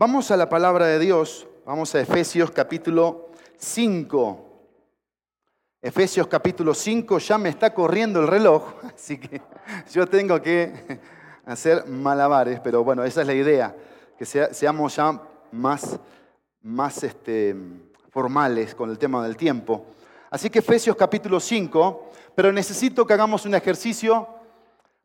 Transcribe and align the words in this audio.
Vamos 0.00 0.30
a 0.30 0.36
la 0.38 0.48
palabra 0.48 0.86
de 0.86 0.98
Dios, 0.98 1.46
vamos 1.66 1.94
a 1.94 2.00
Efesios 2.00 2.50
capítulo 2.50 3.28
5. 3.58 4.46
Efesios 5.82 6.26
capítulo 6.26 6.72
5, 6.72 7.18
ya 7.18 7.36
me 7.36 7.50
está 7.50 7.74
corriendo 7.74 8.18
el 8.18 8.26
reloj, 8.26 8.62
así 8.94 9.18
que 9.18 9.42
yo 9.92 10.06
tengo 10.06 10.40
que 10.40 10.98
hacer 11.44 11.84
malabares, 11.86 12.60
pero 12.60 12.82
bueno, 12.82 13.04
esa 13.04 13.20
es 13.20 13.26
la 13.26 13.34
idea, 13.34 13.76
que 14.16 14.24
seamos 14.24 14.96
ya 14.96 15.20
más, 15.52 16.00
más 16.62 17.04
este, 17.04 17.54
formales 18.08 18.74
con 18.74 18.88
el 18.88 18.98
tema 18.98 19.22
del 19.22 19.36
tiempo. 19.36 19.84
Así 20.30 20.48
que 20.48 20.60
Efesios 20.60 20.96
capítulo 20.96 21.38
5, 21.38 22.10
pero 22.34 22.50
necesito 22.50 23.06
que 23.06 23.12
hagamos 23.12 23.44
un 23.44 23.54
ejercicio 23.54 24.26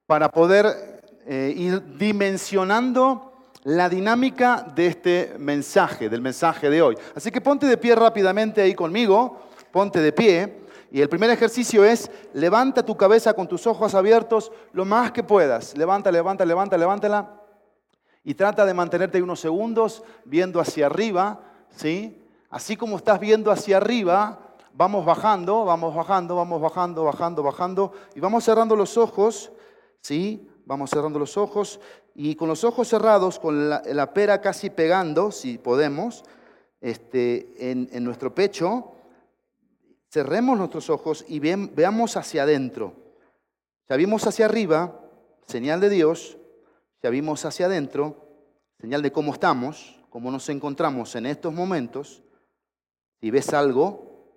para 0.08 0.30
poder 0.30 1.02
eh, 1.26 1.54
ir 1.54 1.98
dimensionando 1.98 3.35
la 3.66 3.90
dinámica 3.90 4.64
de 4.76 4.86
este 4.86 5.36
mensaje, 5.40 6.08
del 6.08 6.22
mensaje 6.22 6.70
de 6.70 6.84
hoy. 6.84 6.96
Así 7.16 7.32
que 7.32 7.42
ponte 7.42 7.66
de 7.66 7.78
pie 7.78 7.96
rápidamente 7.96 8.62
ahí 8.62 8.76
conmigo, 8.76 9.40
ponte 9.72 10.00
de 10.02 10.14
pie. 10.14 10.62
Y 10.92 11.02
el 11.02 11.10
primer 11.10 11.32
ejercicio 11.32 11.84
es, 11.84 12.12
levanta 12.34 12.86
tu 12.86 12.96
cabeza 12.96 13.34
con 13.34 13.48
tus 13.48 13.66
ojos 13.66 13.96
abiertos 13.96 14.52
lo 14.72 14.86
más 14.86 15.12
que 15.12 15.24
puedas. 15.24 15.76
Levanta, 15.76 16.12
levanta, 16.12 16.46
levanta, 16.46 16.78
levántala. 16.78 17.42
Y 18.24 18.36
trata 18.36 18.68
de 18.68 18.74
mantenerte 18.76 19.22
unos 19.22 19.40
segundos 19.40 20.04
viendo 20.26 20.60
hacia 20.60 20.86
arriba, 20.86 21.42
¿sí? 21.76 22.24
Así 22.52 22.78
como 22.78 22.98
estás 22.98 23.20
viendo 23.20 23.50
hacia 23.50 23.78
arriba, 23.78 24.54
vamos 24.74 25.04
bajando, 25.04 25.66
vamos 25.66 25.96
bajando, 25.96 26.36
vamos 26.36 26.62
bajando, 26.62 27.04
bajando, 27.04 27.42
bajando. 27.42 27.92
Y 28.14 28.20
vamos 28.20 28.44
cerrando 28.44 28.76
los 28.76 28.96
ojos, 28.96 29.52
¿sí? 30.02 30.48
Vamos 30.66 30.90
cerrando 30.90 31.20
los 31.20 31.38
ojos 31.38 31.80
y 32.16 32.36
con 32.36 32.48
los 32.48 32.64
ojos 32.64 32.88
cerrados, 32.88 33.38
con 33.38 33.70
la, 33.70 34.14
pera 34.14 34.42
casi 34.42 34.72
pegando, 34.72 35.32
si 35.32 35.60
podemos, 35.60 36.24
este, 36.82 37.72
en, 37.72 38.04
nuestro 38.04 38.34
pecho, 38.34 38.94
cerremos 40.10 40.58
nuestros 40.58 40.90
ojos 40.90 41.24
y 41.28 41.40
veamos 41.40 42.18
hacia 42.18 42.44
adentro. 42.44 42.96
Ya 43.88 43.96
vimos 43.96 44.26
hacia 44.26 44.46
arriba, 44.46 45.02
señal 45.46 45.80
de 45.80 45.90
Dios, 45.90 46.38
ya 47.04 47.12
vimos 47.12 47.46
hacia 47.46 47.68
adentro, 47.68 48.28
señal 48.80 49.04
de 49.04 49.12
cómo 49.12 49.34
estamos, 49.34 50.02
cómo 50.10 50.32
nos 50.32 50.50
encontramos 50.50 51.16
en 51.16 51.28
estos 51.28 51.54
momentos. 51.54 52.24
Si 53.22 53.30
ves 53.30 53.54
algo, 53.54 54.34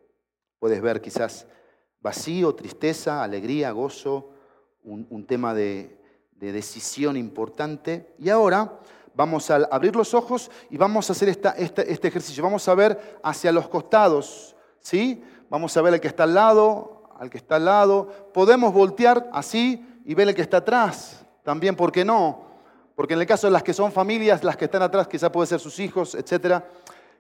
puedes 0.58 0.82
ver 0.82 1.00
quizás 1.00 1.46
vacío, 2.00 2.54
tristeza, 2.54 3.22
alegría, 3.22 3.70
gozo, 3.70 4.34
un 4.82 5.26
tema 5.26 5.52
de, 5.54 5.97
de 6.38 6.52
decisión 6.52 7.16
importante. 7.16 8.14
Y 8.18 8.28
ahora 8.30 8.78
vamos 9.14 9.50
a 9.50 9.56
abrir 9.70 9.96
los 9.96 10.14
ojos 10.14 10.50
y 10.70 10.76
vamos 10.76 11.08
a 11.08 11.12
hacer 11.12 11.28
este 11.28 12.08
ejercicio. 12.08 12.42
Vamos 12.42 12.66
a 12.68 12.74
ver 12.74 13.18
hacia 13.22 13.52
los 13.52 13.68
costados, 13.68 14.56
¿sí? 14.80 15.22
Vamos 15.50 15.76
a 15.76 15.82
ver 15.82 15.94
al 15.94 16.00
que 16.00 16.08
está 16.08 16.24
al 16.24 16.34
lado, 16.34 17.02
al 17.18 17.28
que 17.30 17.38
está 17.38 17.56
al 17.56 17.64
lado. 17.64 18.30
Podemos 18.32 18.72
voltear 18.72 19.28
así 19.32 19.84
y 20.04 20.14
ver 20.14 20.28
el 20.28 20.34
que 20.34 20.42
está 20.42 20.58
atrás. 20.58 21.24
También, 21.42 21.74
¿por 21.74 21.90
qué 21.90 22.04
no? 22.04 22.46
Porque 22.94 23.14
en 23.14 23.20
el 23.20 23.26
caso 23.26 23.46
de 23.46 23.52
las 23.52 23.62
que 23.62 23.72
son 23.72 23.92
familias, 23.92 24.44
las 24.44 24.56
que 24.56 24.66
están 24.66 24.82
atrás 24.82 25.08
quizá 25.08 25.30
pueden 25.30 25.48
ser 25.48 25.60
sus 25.60 25.78
hijos, 25.78 26.14
etc. 26.14 26.62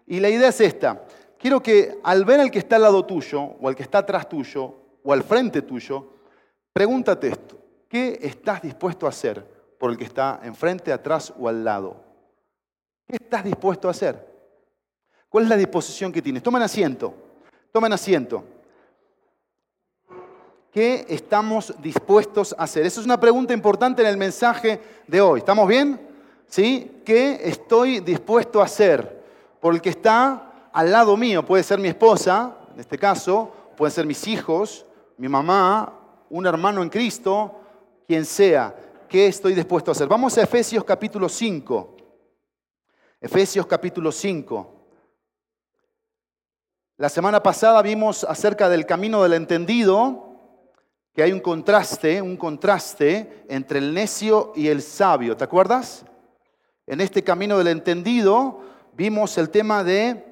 Y 0.06 0.20
la 0.20 0.28
idea 0.28 0.48
es 0.48 0.60
esta. 0.60 1.04
Quiero 1.38 1.62
que 1.62 1.98
al 2.02 2.24
ver 2.24 2.40
al 2.40 2.50
que 2.50 2.58
está 2.58 2.76
al 2.76 2.82
lado 2.82 3.04
tuyo, 3.04 3.40
o 3.60 3.68
al 3.68 3.76
que 3.76 3.84
está 3.84 3.98
atrás 3.98 4.28
tuyo, 4.28 4.74
o 5.04 5.12
al 5.12 5.22
frente 5.22 5.62
tuyo, 5.62 6.14
pregúntate 6.72 7.28
esto. 7.28 7.56
¿Qué 7.88 8.18
estás 8.22 8.60
dispuesto 8.60 9.06
a 9.06 9.08
hacer 9.08 9.44
por 9.78 9.90
el 9.90 9.96
que 9.96 10.04
está 10.04 10.40
enfrente, 10.42 10.92
atrás 10.92 11.32
o 11.38 11.48
al 11.48 11.64
lado? 11.64 11.96
¿Qué 13.06 13.16
estás 13.16 13.42
dispuesto 13.42 13.88
a 13.88 13.92
hacer? 13.92 14.28
¿Cuál 15.28 15.44
es 15.44 15.50
la 15.50 15.56
disposición 15.56 16.12
que 16.12 16.20
tienes? 16.20 16.42
Tomen 16.42 16.62
asiento, 16.62 17.14
tomen 17.72 17.92
asiento. 17.92 18.44
¿Qué 20.70 21.06
estamos 21.08 21.74
dispuestos 21.80 22.54
a 22.58 22.64
hacer? 22.64 22.84
Esa 22.84 23.00
es 23.00 23.06
una 23.06 23.18
pregunta 23.18 23.54
importante 23.54 24.02
en 24.02 24.08
el 24.08 24.18
mensaje 24.18 24.80
de 25.06 25.20
hoy. 25.22 25.38
¿Estamos 25.38 25.66
bien? 25.66 25.98
¿Sí? 26.46 27.00
¿Qué 27.06 27.40
estoy 27.42 28.00
dispuesto 28.00 28.60
a 28.60 28.64
hacer 28.64 29.24
por 29.60 29.74
el 29.74 29.80
que 29.80 29.90
está 29.90 30.70
al 30.72 30.92
lado 30.92 31.16
mío? 31.16 31.44
Puede 31.44 31.62
ser 31.62 31.78
mi 31.78 31.88
esposa, 31.88 32.54
en 32.74 32.80
este 32.80 32.98
caso, 32.98 33.50
pueden 33.78 33.92
ser 33.92 34.06
mis 34.06 34.26
hijos, 34.26 34.84
mi 35.16 35.28
mamá, 35.28 35.92
un 36.28 36.46
hermano 36.46 36.82
en 36.82 36.90
Cristo, 36.90 37.58
quien 38.08 38.24
sea, 38.24 38.74
¿qué 39.06 39.26
estoy 39.26 39.52
dispuesto 39.52 39.90
a 39.90 39.92
hacer? 39.92 40.08
Vamos 40.08 40.38
a 40.38 40.42
Efesios 40.42 40.82
capítulo 40.82 41.28
5. 41.28 41.96
Efesios 43.20 43.66
capítulo 43.66 44.10
5. 44.10 44.74
La 46.96 47.10
semana 47.10 47.42
pasada 47.42 47.82
vimos 47.82 48.24
acerca 48.24 48.70
del 48.70 48.86
camino 48.86 49.22
del 49.22 49.34
entendido, 49.34 50.24
que 51.12 51.22
hay 51.22 51.32
un 51.32 51.40
contraste, 51.40 52.22
un 52.22 52.38
contraste 52.38 53.44
entre 53.46 53.78
el 53.78 53.92
necio 53.92 54.54
y 54.56 54.68
el 54.68 54.80
sabio. 54.80 55.36
¿Te 55.36 55.44
acuerdas? 55.44 56.06
En 56.86 57.02
este 57.02 57.22
camino 57.22 57.58
del 57.58 57.68
entendido 57.68 58.60
vimos 58.94 59.36
el 59.36 59.50
tema 59.50 59.84
de 59.84 60.24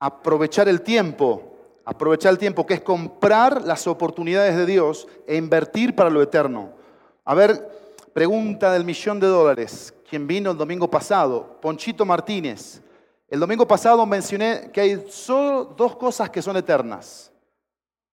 aprovechar 0.00 0.68
el 0.68 0.82
tiempo, 0.82 1.56
aprovechar 1.86 2.32
el 2.32 2.38
tiempo, 2.38 2.66
que 2.66 2.74
es 2.74 2.82
comprar 2.82 3.62
las 3.62 3.86
oportunidades 3.86 4.54
de 4.54 4.66
Dios 4.66 5.08
e 5.26 5.36
invertir 5.36 5.96
para 5.96 6.10
lo 6.10 6.20
eterno. 6.20 6.76
A 7.26 7.34
ver, 7.34 8.08
pregunta 8.12 8.72
del 8.72 8.84
millón 8.84 9.18
de 9.18 9.26
dólares. 9.26 9.92
¿Quién 10.08 10.28
vino 10.28 10.52
el 10.52 10.56
domingo 10.56 10.88
pasado? 10.88 11.58
Ponchito 11.60 12.06
Martínez. 12.06 12.80
El 13.26 13.40
domingo 13.40 13.66
pasado 13.66 14.06
mencioné 14.06 14.70
que 14.72 14.80
hay 14.80 15.06
solo 15.10 15.64
dos 15.76 15.96
cosas 15.96 16.30
que 16.30 16.40
son 16.40 16.56
eternas. 16.56 17.32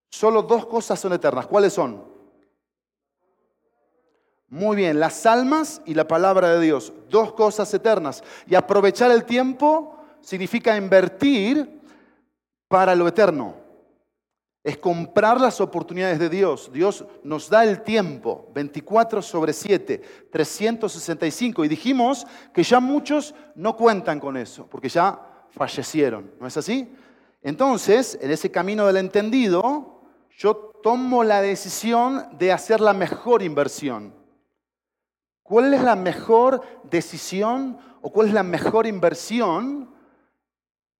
Solo 0.10 0.42
dos 0.42 0.66
cosas 0.66 1.00
son 1.00 1.14
eternas. 1.14 1.46
¿Cuáles 1.46 1.74
son? 1.74 2.04
Muy 4.50 4.76
bien, 4.76 5.00
las 5.00 5.28
almas 5.28 5.82
y 5.86 5.94
la 5.94 6.08
palabra 6.08 6.50
de 6.56 6.62
Dios. 6.62 6.92
Dos 7.08 7.34
cosas 7.34 7.72
eternas. 7.72 8.24
Y 8.48 8.56
aprovechar 8.56 9.12
el 9.12 9.26
tiempo 9.26 9.96
significa 10.22 10.76
invertir 10.76 11.82
para 12.68 12.96
lo 12.96 13.08
eterno 13.08 13.63
es 14.64 14.78
comprar 14.78 15.42
las 15.42 15.60
oportunidades 15.60 16.20
de 16.20 16.30
Dios. 16.30 16.72
Dios 16.72 17.06
nos 17.24 17.50
da 17.50 17.66
el 17.66 17.82
tiempo, 17.84 18.50
24 18.54 19.22
sobre 19.22 19.52
7, 19.52 20.02
365. 20.32 21.66
Y 21.66 21.68
dijimos 21.68 22.26
que 22.54 22.64
ya 22.64 22.80
muchos 22.80 23.36
no 23.56 23.76
cuentan 23.76 24.22
con 24.22 24.38
eso, 24.38 24.66
porque 24.68 24.88
ya 24.88 25.20
fallecieron, 25.50 26.32
¿no 26.40 26.48
es 26.48 26.56
así? 26.56 26.90
Entonces, 27.42 28.18
en 28.22 28.32
ese 28.32 28.52
camino 28.52 28.88
del 28.88 28.98
entendido, 28.98 30.02
yo 30.38 30.56
tomo 30.82 31.26
la 31.26 31.42
decisión 31.42 32.26
de 32.38 32.54
hacer 32.54 32.80
la 32.80 32.94
mejor 32.94 33.44
inversión. 33.44 34.16
¿Cuál 35.44 35.74
es 35.74 35.84
la 35.84 35.98
mejor 35.98 36.62
decisión 36.90 37.78
o 38.02 38.14
cuál 38.14 38.30
es 38.30 38.34
la 38.34 38.44
mejor 38.44 38.88
inversión 38.88 39.94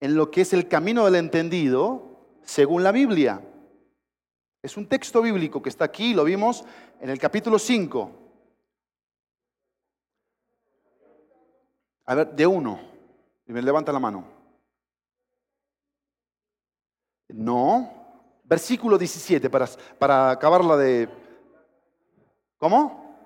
en 0.00 0.16
lo 0.16 0.30
que 0.30 0.42
es 0.42 0.52
el 0.52 0.68
camino 0.68 1.06
del 1.06 1.14
entendido 1.14 2.36
según 2.42 2.82
la 2.82 2.92
Biblia? 2.92 3.40
Es 4.64 4.78
un 4.78 4.88
texto 4.88 5.20
bíblico 5.20 5.60
que 5.60 5.68
está 5.68 5.84
aquí, 5.84 6.14
lo 6.14 6.24
vimos 6.24 6.64
en 6.98 7.10
el 7.10 7.18
capítulo 7.18 7.58
5. 7.58 8.10
A 12.06 12.14
ver, 12.14 12.28
de 12.30 12.46
uno. 12.46 12.80
Y 13.46 13.52
me 13.52 13.60
levanta 13.60 13.92
la 13.92 13.98
mano. 13.98 14.26
No. 17.28 18.40
Versículo 18.44 18.96
17, 18.96 19.50
para, 19.50 19.68
para 19.98 20.30
acabarla 20.30 20.78
de... 20.78 21.10
¿Cómo? 22.56 23.18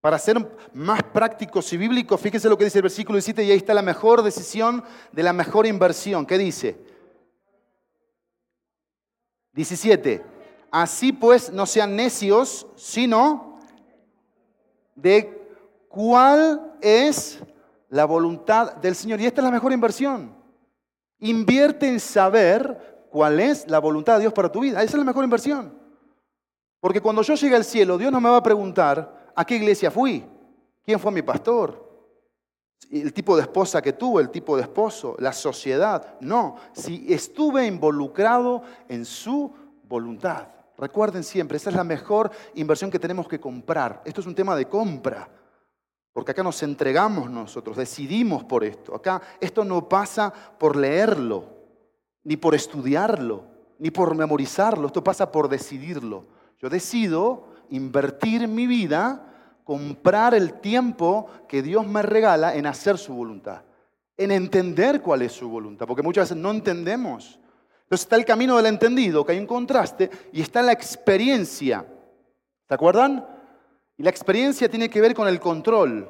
Para 0.00 0.20
ser 0.20 0.36
más 0.74 1.02
prácticos 1.02 1.72
y 1.72 1.76
bíblicos, 1.76 2.20
fíjense 2.20 2.48
lo 2.48 2.56
que 2.56 2.66
dice 2.66 2.78
el 2.78 2.82
versículo 2.82 3.16
17 3.16 3.42
y 3.42 3.50
ahí 3.50 3.56
está 3.56 3.74
la 3.74 3.82
mejor 3.82 4.22
decisión 4.22 4.84
de 5.10 5.24
la 5.24 5.32
mejor 5.32 5.66
inversión. 5.66 6.24
¿Qué 6.24 6.38
dice? 6.38 6.91
17. 9.52 10.24
Así 10.70 11.12
pues, 11.12 11.52
no 11.52 11.66
sean 11.66 11.96
necios, 11.96 12.66
sino 12.76 13.58
de 14.94 15.48
cuál 15.88 16.74
es 16.80 17.40
la 17.88 18.04
voluntad 18.06 18.76
del 18.76 18.94
Señor. 18.94 19.20
Y 19.20 19.26
esta 19.26 19.40
es 19.40 19.44
la 19.44 19.50
mejor 19.50 19.72
inversión. 19.72 20.34
Invierte 21.18 21.88
en 21.88 22.00
saber 22.00 23.06
cuál 23.10 23.38
es 23.38 23.68
la 23.68 23.78
voluntad 23.78 24.14
de 24.14 24.20
Dios 24.20 24.32
para 24.32 24.50
tu 24.50 24.60
vida. 24.60 24.82
Esa 24.82 24.92
es 24.92 24.98
la 24.98 25.04
mejor 25.04 25.24
inversión. 25.24 25.78
Porque 26.80 27.00
cuando 27.00 27.22
yo 27.22 27.34
llegue 27.34 27.54
al 27.54 27.64
cielo, 27.64 27.98
Dios 27.98 28.10
no 28.10 28.20
me 28.20 28.30
va 28.30 28.38
a 28.38 28.42
preguntar 28.42 29.32
a 29.36 29.44
qué 29.44 29.56
iglesia 29.56 29.90
fui, 29.90 30.24
quién 30.84 30.98
fue 30.98 31.12
mi 31.12 31.22
pastor, 31.22 31.91
el 32.90 33.12
tipo 33.12 33.36
de 33.36 33.42
esposa 33.42 33.80
que 33.80 33.92
tuve, 33.92 34.22
el 34.22 34.30
tipo 34.30 34.56
de 34.56 34.62
esposo, 34.62 35.16
la 35.18 35.32
sociedad. 35.32 36.18
No, 36.20 36.56
si 36.72 37.12
estuve 37.12 37.66
involucrado 37.66 38.62
en 38.88 39.04
su 39.04 39.52
voluntad. 39.88 40.48
Recuerden 40.76 41.22
siempre, 41.22 41.56
esa 41.58 41.70
es 41.70 41.76
la 41.76 41.84
mejor 41.84 42.30
inversión 42.54 42.90
que 42.90 42.98
tenemos 42.98 43.28
que 43.28 43.40
comprar. 43.40 44.02
Esto 44.04 44.20
es 44.20 44.26
un 44.26 44.34
tema 44.34 44.56
de 44.56 44.68
compra. 44.68 45.28
Porque 46.12 46.32
acá 46.32 46.42
nos 46.42 46.62
entregamos 46.62 47.30
nosotros, 47.30 47.76
decidimos 47.76 48.44
por 48.44 48.64
esto. 48.64 48.94
Acá 48.94 49.22
esto 49.40 49.64
no 49.64 49.88
pasa 49.88 50.32
por 50.58 50.76
leerlo, 50.76 51.44
ni 52.24 52.36
por 52.36 52.54
estudiarlo, 52.54 53.44
ni 53.78 53.90
por 53.90 54.14
memorizarlo. 54.14 54.88
Esto 54.88 55.02
pasa 55.02 55.32
por 55.32 55.48
decidirlo. 55.48 56.26
Yo 56.58 56.68
decido 56.68 57.48
invertir 57.70 58.46
mi 58.46 58.66
vida, 58.66 59.31
comprar 59.64 60.34
el 60.34 60.54
tiempo 60.60 61.26
que 61.48 61.62
Dios 61.62 61.86
me 61.86 62.02
regala 62.02 62.54
en 62.54 62.66
hacer 62.66 62.98
su 62.98 63.14
voluntad, 63.14 63.62
en 64.16 64.30
entender 64.30 65.00
cuál 65.00 65.22
es 65.22 65.32
su 65.32 65.48
voluntad, 65.48 65.86
porque 65.86 66.02
muchas 66.02 66.30
veces 66.30 66.42
no 66.42 66.50
entendemos. 66.50 67.38
Entonces 67.82 68.04
está 68.04 68.16
el 68.16 68.24
camino 68.24 68.56
del 68.56 68.66
entendido, 68.66 69.24
que 69.24 69.32
hay 69.32 69.38
un 69.38 69.46
contraste, 69.46 70.10
y 70.32 70.40
está 70.40 70.62
la 70.62 70.72
experiencia. 70.72 71.86
¿Se 72.66 72.74
acuerdan? 72.74 73.26
Y 73.98 74.02
la 74.02 74.10
experiencia 74.10 74.68
tiene 74.68 74.88
que 74.88 75.00
ver 75.00 75.14
con 75.14 75.28
el 75.28 75.38
control. 75.38 76.08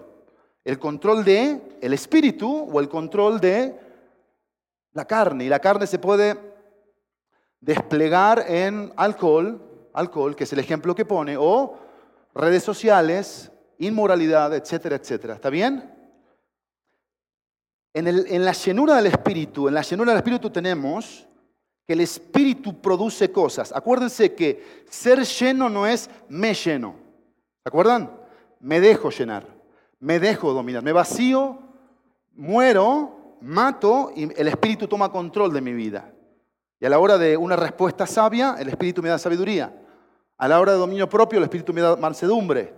El 0.64 0.78
control 0.78 1.24
de 1.24 1.60
el 1.80 1.92
espíritu 1.92 2.68
o 2.72 2.78
el 2.78 2.88
control 2.88 3.40
de 3.40 3.76
la 4.92 5.04
carne. 5.04 5.44
Y 5.44 5.48
la 5.48 5.58
carne 5.58 5.88
se 5.88 5.98
puede 5.98 6.38
desplegar 7.60 8.44
en 8.46 8.92
alcohol, 8.96 9.60
alcohol, 9.92 10.36
que 10.36 10.44
es 10.44 10.52
el 10.52 10.60
ejemplo 10.60 10.94
que 10.94 11.04
pone, 11.04 11.36
o 11.36 11.78
redes 12.34 12.62
sociales, 12.62 13.50
inmoralidad, 13.78 14.54
etcétera, 14.54 14.96
etcétera. 14.96 15.34
¿Está 15.34 15.50
bien? 15.50 15.92
En, 17.94 18.44
la 18.44 18.52
llenura 18.52 18.96
del 18.96 19.06
espíritu, 19.06 19.68
en 19.68 19.74
la 19.74 19.82
llenura 19.82 20.12
del 20.12 20.18
espíritu 20.18 20.48
tenemos 20.50 21.26
que 21.86 21.92
el 21.92 22.00
espíritu 22.00 22.80
produce 22.80 23.30
cosas. 23.30 23.72
Acuérdense 23.72 24.34
que 24.34 24.84
ser 24.88 25.22
lleno 25.24 25.68
no 25.68 25.86
es 25.86 26.08
me 26.28 26.54
lleno. 26.54 26.94
¿Se 27.62 27.68
acuerdan? 27.68 28.10
Me 28.60 28.80
dejo 28.80 29.10
llenar, 29.10 29.46
me 29.98 30.18
dejo 30.18 30.52
dominar, 30.52 30.82
me 30.82 30.92
vacío, 30.92 31.58
muero, 32.32 33.36
mato 33.42 34.12
y 34.14 34.22
el 34.40 34.48
espíritu 34.48 34.88
toma 34.88 35.12
control 35.12 35.52
de 35.52 35.60
mi 35.60 35.72
vida. 35.72 36.12
Y 36.80 36.86
a 36.86 36.88
la 36.88 36.98
hora 36.98 37.18
de 37.18 37.36
una 37.36 37.56
respuesta 37.56 38.06
sabia, 38.06 38.56
el 38.58 38.68
espíritu 38.68 39.02
me 39.02 39.08
da 39.08 39.18
sabiduría. 39.18 39.81
A 40.42 40.48
la 40.48 40.58
hora 40.58 40.72
de 40.72 40.78
dominio 40.78 41.08
propio, 41.08 41.38
el 41.38 41.44
Espíritu 41.44 41.72
me 41.72 41.80
da 41.80 41.94
mansedumbre, 41.94 42.74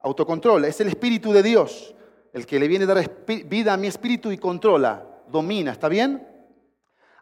autocontrol. 0.00 0.66
Es 0.66 0.82
el 0.82 0.88
Espíritu 0.88 1.32
de 1.32 1.42
Dios 1.42 1.94
el 2.34 2.44
que 2.44 2.60
le 2.60 2.68
viene 2.68 2.84
a 2.84 2.88
dar 2.88 3.24
vida 3.46 3.72
a 3.72 3.78
mi 3.78 3.86
espíritu 3.86 4.30
y 4.30 4.36
controla, 4.36 5.06
domina. 5.26 5.72
¿Está 5.72 5.88
bien? 5.88 6.28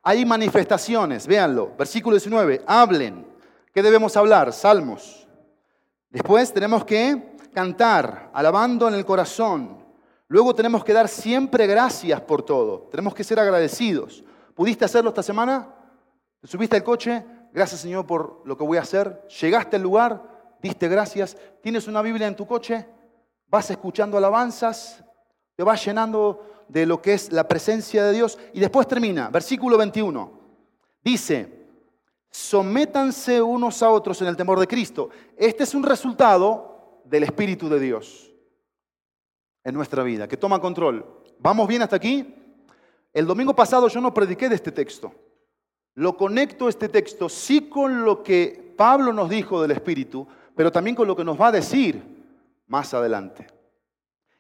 Hay 0.03 0.27
manifestaciones, 0.27 1.29
véanlo. 1.29 1.77
Versículo 1.79 2.17
19, 2.17 2.65
hablen. 2.67 3.25
¿Qué 3.73 3.81
debemos 3.81 4.17
hablar? 4.17 4.53
Salmos. 4.53 5.29
Después 6.11 6.53
tenemos 6.53 6.85
que 6.85 7.37
cantar, 7.55 8.33
alabando 8.35 8.89
en 8.89 8.95
el 8.95 9.05
corazón. 9.05 9.79
Luego 10.27 10.57
tenemos 10.57 10.83
que 10.83 10.93
dar 10.93 11.07
siempre 11.07 11.69
gracias 11.69 12.21
por 12.23 12.43
todo. 12.43 12.89
Tenemos 12.91 13.15
que 13.15 13.23
ser 13.23 13.39
agradecidos. 13.39 14.25
¿Pudiste 14.57 14.85
hacerlo 14.85 15.11
esta 15.11 15.23
semana? 15.23 15.73
¿Te 16.41 16.49
subiste 16.49 16.75
al 16.75 16.83
coche? 16.83 17.25
Gracias 17.53 17.81
Señor 17.81 18.07
por 18.07 18.43
lo 18.45 18.57
que 18.57 18.65
voy 18.65 18.79
a 18.79 18.83
hacer. 18.83 19.27
Llegaste 19.41 19.77
al 19.77 19.83
lugar, 19.83 20.57
diste 20.63 20.89
gracias. 20.89 21.37
Tienes 21.63 21.87
una 21.87 22.03
Biblia 22.03 22.27
en 22.27 22.37
tu 22.37 22.47
coche, 22.47 22.87
vas 23.47 23.71
escuchando 23.71 24.17
alabanzas, 24.17 25.03
te 25.57 25.63
vas 25.63 25.85
llenando 25.85 26.65
de 26.69 26.87
lo 26.87 27.01
que 27.01 27.15
es 27.15 27.33
la 27.33 27.49
presencia 27.49 28.05
de 28.05 28.13
Dios. 28.13 28.39
Y 28.53 28.61
después 28.61 28.87
termina, 28.87 29.29
versículo 29.31 29.79
21. 29.79 30.39
Dice, 31.03 31.67
sométanse 32.31 33.41
unos 33.41 33.83
a 33.83 33.91
otros 33.91 34.21
en 34.23 34.29
el 34.29 34.37
temor 34.37 34.61
de 34.61 34.67
Cristo. 34.67 35.11
Este 35.37 35.65
es 35.65 35.75
un 35.75 35.83
resultado 35.83 37.03
del 37.05 37.25
Espíritu 37.25 37.69
de 37.69 37.81
Dios 37.81 38.31
en 39.65 39.75
nuestra 39.75 40.03
vida, 40.03 40.29
que 40.29 40.37
toma 40.37 40.61
control. 40.61 41.05
¿Vamos 41.39 41.67
bien 41.67 41.83
hasta 41.83 41.97
aquí? 41.97 42.35
El 43.13 43.27
domingo 43.27 43.55
pasado 43.55 43.89
yo 43.89 44.01
no 44.01 44.13
prediqué 44.13 44.49
de 44.49 44.55
este 44.55 44.71
texto 44.71 45.13
lo 45.99 46.17
conecto 46.17 46.69
este 46.69 46.89
texto 46.89 47.29
sí 47.29 47.69
con 47.69 48.05
lo 48.05 48.23
que 48.23 48.73
Pablo 48.77 49.13
nos 49.13 49.29
dijo 49.29 49.61
del 49.61 49.73
Espíritu, 49.73 50.29
pero 50.55 50.71
también 50.71 50.95
con 50.95 51.09
lo 51.09 51.17
que 51.17 51.25
nos 51.25 51.41
va 51.41 51.49
a 51.49 51.53
decir 51.53 52.01
más 52.69 52.95
adelante. 52.95 53.49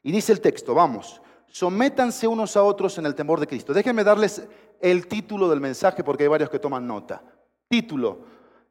Y 0.05 0.12
dice 0.12 0.31
el 0.31 0.40
texto, 0.40 0.72
vamos, 0.72 1.20
sométanse 1.49 2.28
unos 2.28 2.56
a 2.56 2.62
otros 2.62 2.96
en 2.99 3.06
el 3.06 3.16
temor 3.16 3.40
de 3.40 3.49
Cristo. 3.49 3.72
Déjenme 3.72 4.05
darles 4.05 4.46
el 4.81 5.08
título 5.08 5.49
del 5.49 5.60
mensaje 5.60 6.05
porque 6.05 6.22
hay 6.22 6.28
varios 6.28 6.49
que 6.49 6.60
toman 6.60 6.87
nota. 6.87 7.25
Título. 7.66 8.20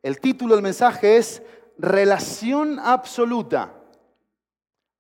El 0.02 0.22
título 0.22 0.56
del 0.56 0.64
mensaje 0.64 1.18
es 1.18 1.44
Relación 1.78 2.80
absoluta. 2.80 3.74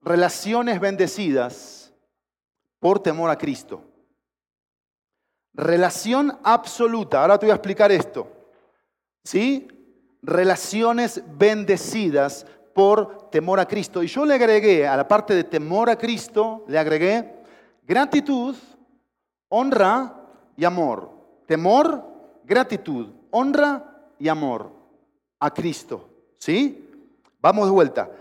Relaciones 0.01 0.81
bendecidas 0.81 1.93
por 2.79 2.99
temor 2.99 3.29
a 3.29 3.37
Cristo. 3.37 3.81
Relación 5.57 6.37
absoluta. 6.43 7.21
Ahora 7.21 7.39
te 7.39 7.47
voy 7.47 7.51
a 7.51 7.55
explicar 7.55 7.91
esto. 7.91 8.27
¿Sí? 9.23 9.67
Relaciones 10.21 11.23
bendecidas 11.35 12.45
por 12.75 13.31
temor 13.31 13.59
a 13.59 13.67
Cristo. 13.67 14.03
Y 14.03 14.07
yo 14.07 14.23
le 14.23 14.35
agregué 14.35 14.87
a 14.87 14.95
la 14.95 15.07
parte 15.07 15.33
de 15.33 15.43
temor 15.43 15.89
a 15.89 15.97
Cristo, 15.97 16.63
le 16.67 16.77
agregué 16.77 17.33
gratitud, 17.83 18.55
honra 19.49 20.13
y 20.55 20.63
amor. 20.63 21.09
Temor, 21.47 22.05
gratitud, 22.43 23.07
honra 23.31 24.11
y 24.19 24.27
amor 24.27 24.71
a 25.39 25.51
Cristo. 25.51 26.07
¿Sí? 26.37 26.87
Vamos 27.41 27.65
de 27.65 27.71
vuelta. 27.71 28.11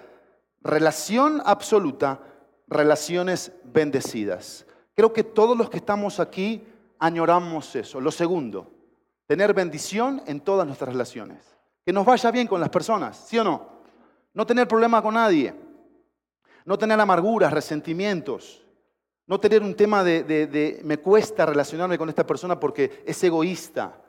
Relación 0.62 1.42
absoluta, 1.44 2.20
relaciones 2.66 3.52
bendecidas. 3.62 4.64
Creo 4.94 5.12
que 5.12 5.22
todos 5.22 5.54
los 5.54 5.68
que 5.68 5.76
estamos 5.76 6.18
aquí 6.18 6.64
añoramos 6.98 7.74
eso. 7.76 8.00
Lo 8.00 8.10
segundo, 8.10 8.70
tener 9.26 9.54
bendición 9.54 10.22
en 10.26 10.40
todas 10.40 10.66
nuestras 10.66 10.92
relaciones. 10.92 11.38
Que 11.84 11.92
nos 11.92 12.04
vaya 12.04 12.30
bien 12.30 12.46
con 12.46 12.60
las 12.60 12.70
personas, 12.70 13.16
¿sí 13.28 13.38
o 13.38 13.44
no? 13.44 13.76
No 14.34 14.46
tener 14.46 14.68
problema 14.68 15.00
con 15.02 15.14
nadie. 15.14 15.54
No 16.64 16.76
tener 16.76 17.00
amarguras, 17.00 17.52
resentimientos. 17.52 18.62
No 19.26 19.40
tener 19.40 19.62
un 19.62 19.74
tema 19.74 20.04
de, 20.04 20.80
me 20.84 20.98
cuesta 20.98 21.46
relacionarme 21.46 21.98
con 21.98 22.08
esta 22.08 22.26
persona 22.26 22.58
porque 22.58 23.02
es 23.06 23.22
egoísta. 23.24 24.02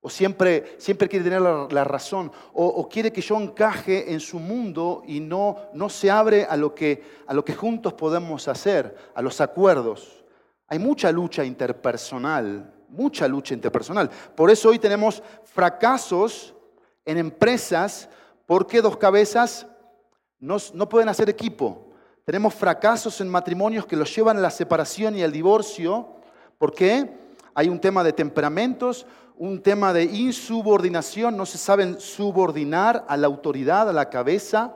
O 0.00 0.10
siempre, 0.10 0.76
siempre 0.78 1.08
quiere 1.08 1.24
tener 1.24 1.40
la, 1.40 1.84
razón. 1.84 2.32
O, 2.52 2.88
quiere 2.88 3.12
que 3.12 3.20
yo 3.20 3.38
encaje 3.40 4.12
en 4.12 4.20
su 4.20 4.38
mundo 4.38 5.02
y 5.06 5.20
no, 5.20 5.56
no 5.74 5.88
se 5.88 6.10
abre 6.10 6.44
a 6.44 6.56
lo, 6.56 6.74
que, 6.74 7.02
a 7.26 7.34
lo 7.34 7.44
que 7.44 7.54
juntos 7.54 7.92
podemos 7.94 8.48
hacer, 8.48 8.96
a 9.14 9.22
los 9.22 9.40
acuerdos. 9.40 10.21
Hay 10.72 10.78
mucha 10.78 11.12
lucha 11.12 11.44
interpersonal, 11.44 12.72
mucha 12.88 13.28
lucha 13.28 13.52
interpersonal. 13.52 14.08
Por 14.34 14.50
eso 14.50 14.70
hoy 14.70 14.78
tenemos 14.78 15.22
fracasos 15.44 16.54
en 17.04 17.18
empresas 17.18 18.08
porque 18.46 18.80
dos 18.80 18.96
cabezas 18.96 19.66
no, 20.40 20.58
pueden 20.88 21.10
hacer 21.10 21.28
equipo. 21.28 21.90
Tenemos 22.24 22.54
fracasos 22.54 23.20
en 23.20 23.28
matrimonios 23.28 23.84
que 23.84 23.96
los 23.96 24.16
llevan 24.16 24.38
a 24.38 24.40
la 24.40 24.50
separación 24.50 25.14
y 25.14 25.22
al 25.22 25.30
divorcio. 25.30 26.08
¿Por 26.56 26.72
qué? 26.72 27.18
Hay 27.52 27.68
un 27.68 27.78
tema 27.78 28.02
de 28.02 28.14
temperamentos, 28.14 29.04
un 29.36 29.60
tema 29.60 29.92
de 29.92 30.04
insubordinación, 30.04 31.36
no 31.36 31.44
se 31.44 31.58
saben 31.58 32.00
subordinar 32.00 33.04
a 33.08 33.18
la 33.18 33.26
autoridad, 33.26 33.90
a 33.90 33.92
la 33.92 34.08
cabeza. 34.08 34.74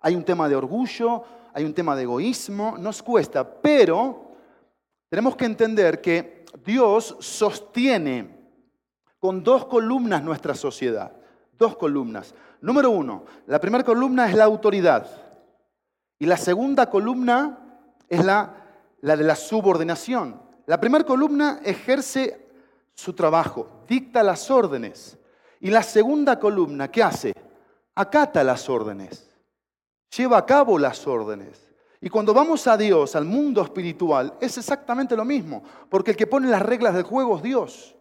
Hay 0.00 0.16
un 0.16 0.24
tema 0.24 0.48
de 0.48 0.56
orgullo, 0.56 1.22
hay 1.54 1.64
un 1.64 1.72
tema 1.72 1.94
de 1.94 2.02
egoísmo, 2.02 2.76
nos 2.78 3.00
cuesta, 3.00 3.48
pero 3.48 4.25
tenemos 5.16 5.34
que 5.34 5.46
entender 5.46 6.02
que 6.02 6.44
Dios 6.62 7.16
sostiene 7.20 8.36
con 9.18 9.42
dos 9.42 9.64
columnas 9.64 10.22
nuestra 10.22 10.54
sociedad. 10.54 11.10
Dos 11.56 11.74
columnas. 11.78 12.34
Número 12.60 12.90
uno, 12.90 13.24
la 13.46 13.58
primera 13.58 13.82
columna 13.82 14.28
es 14.28 14.36
la 14.36 14.44
autoridad. 14.44 15.08
Y 16.18 16.26
la 16.26 16.36
segunda 16.36 16.90
columna 16.90 17.80
es 18.10 18.22
la, 18.26 18.62
la 19.00 19.16
de 19.16 19.24
la 19.24 19.36
subordinación. 19.36 20.38
La 20.66 20.78
primera 20.78 21.02
columna 21.02 21.62
ejerce 21.64 22.50
su 22.92 23.14
trabajo, 23.14 23.84
dicta 23.88 24.22
las 24.22 24.50
órdenes. 24.50 25.16
Y 25.60 25.70
la 25.70 25.82
segunda 25.82 26.38
columna, 26.38 26.90
¿qué 26.90 27.02
hace? 27.02 27.32
Acata 27.94 28.44
las 28.44 28.68
órdenes, 28.68 29.30
lleva 30.14 30.36
a 30.36 30.44
cabo 30.44 30.78
las 30.78 31.06
órdenes. 31.06 31.65
Y 32.00 32.08
cuando 32.08 32.34
vamos 32.34 32.66
a 32.66 32.76
Dios, 32.76 33.16
al 33.16 33.24
mundo 33.24 33.62
espiritual, 33.62 34.34
es 34.40 34.58
exactamente 34.58 35.16
lo 35.16 35.24
mismo, 35.24 35.62
porque 35.88 36.12
el 36.12 36.16
que 36.16 36.26
pone 36.26 36.48
las 36.48 36.62
reglas 36.62 36.94
del 36.94 37.04
juego 37.04 37.36
es 37.36 37.42
Dios. 37.42 37.96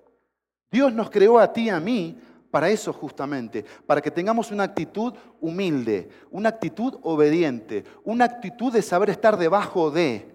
Dios 0.71 0.93
nos 0.93 1.09
creó 1.09 1.39
a 1.39 1.51
ti 1.53 1.63
y 1.63 1.69
a 1.69 1.79
mí 1.79 2.17
para 2.55 2.69
eso 2.69 2.93
justamente, 2.93 3.65
para 3.85 4.01
que 4.01 4.11
tengamos 4.11 4.49
una 4.51 4.63
actitud 4.63 5.13
humilde, 5.41 6.07
una 6.31 6.49
actitud 6.49 6.97
obediente, 7.03 7.83
una 8.05 8.23
actitud 8.25 8.71
de 8.71 8.81
saber 8.81 9.09
estar 9.09 9.37
debajo 9.37 9.91
de. 9.91 10.33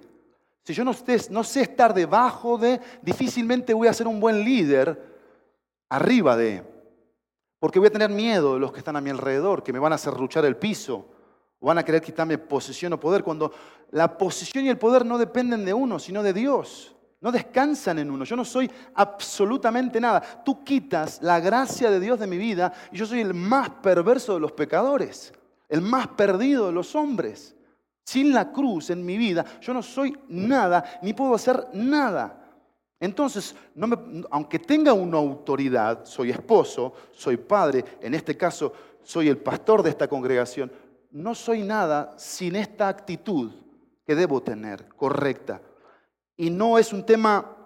Si 0.65 0.75
yo 0.75 0.85
no, 0.85 0.93
sé 0.93 1.63
estar 1.63 1.95
debajo 1.95 2.59
de, 2.59 2.79
difícilmente 3.01 3.73
voy 3.73 3.89
a 3.89 3.95
ser 3.95 4.07
un 4.07 4.21
buen 4.21 4.45
líder 4.45 5.03
arriba 5.89 6.37
de. 6.37 6.63
Porque 7.59 7.79
voy 7.79 7.89
a 7.89 7.93
tener 7.93 8.11
miedo 8.11 8.53
de 8.55 8.61
los 8.61 8.73
que 8.73 8.81
están 8.81 8.97
a 8.97 9.01
mi 9.01 9.09
alrededor, 9.09 9.63
que 9.63 9.73
me 9.73 9.79
van 9.79 9.93
a 9.93 9.95
hacer 9.95 10.13
luchar 10.21 10.45
el 10.45 10.57
piso, 10.57 11.09
O 11.61 11.67
van 11.67 11.79
a 11.79 11.85
querer 11.85 12.03
quitarme 12.03 12.39
posesión 12.39 12.93
o 12.95 13.01
poder 13.01 13.23
cuando 13.23 13.53
la 13.91 14.17
posición 14.17 14.65
y 14.65 14.69
el 14.69 14.79
poder 14.79 15.05
no 15.05 15.19
dependen 15.19 15.65
de 15.65 15.75
uno, 15.75 15.99
sino 15.99 16.23
de 16.23 16.33
Dios. 16.33 16.95
No 17.21 17.31
descansan 17.31 17.99
en 17.99 18.11
uno. 18.11 18.25
Yo 18.25 18.35
no 18.35 18.45
soy 18.45 18.71
absolutamente 18.95 20.01
nada. 20.01 20.43
Tú 20.43 20.65
quitas 20.65 21.21
la 21.23 21.39
gracia 21.39 21.91
de 21.91 22.01
Dios 22.01 22.19
de 22.19 22.27
mi 22.27 22.39
vida 22.39 22.73
y 22.91 22.97
yo 22.97 23.05
soy 23.05 23.21
el 23.21 23.35
más 23.35 23.69
perverso 23.69 24.35
de 24.35 24.41
los 24.41 24.53
pecadores, 24.53 25.33
el 25.69 25.83
más 25.83 26.09
perdido 26.09 26.67
de 26.67 26.73
los 26.73 26.95
hombres. 26.95 27.55
Sin 28.05 28.33
la 28.33 28.51
cruz 28.51 28.89
en 28.91 29.05
mi 29.05 29.19
vida, 29.19 29.45
yo 29.61 29.75
no 29.75 29.83
soy 29.83 30.17
nada, 30.29 30.99
ni 31.03 31.13
puedo 31.13 31.35
hacer 31.35 31.69
nada. 31.75 32.41
Entonces, 32.99 33.55
aunque 34.31 34.59
tenga 34.59 34.93
una 34.93 35.19
autoridad, 35.19 36.05
soy 36.05 36.31
esposo, 36.31 36.93
soy 37.13 37.37
padre, 37.37 37.85
en 38.01 38.15
este 38.15 38.37
caso 38.37 38.73
soy 39.03 39.29
el 39.29 39.39
pastor 39.39 39.83
de 39.83 39.91
esta 39.91 40.09
congregación, 40.09 40.71
no 41.11 41.35
soy 41.35 41.63
nada 41.63 42.15
sin 42.19 42.57
esta 42.57 42.89
actitud 42.89 43.53
que 44.07 44.15
debo 44.15 44.43
tener, 44.43 44.89
correcta. 44.89 45.61
Y 46.37 46.51
no 46.51 46.79
es 46.79 46.93
un 46.93 47.05
tema, 47.05 47.57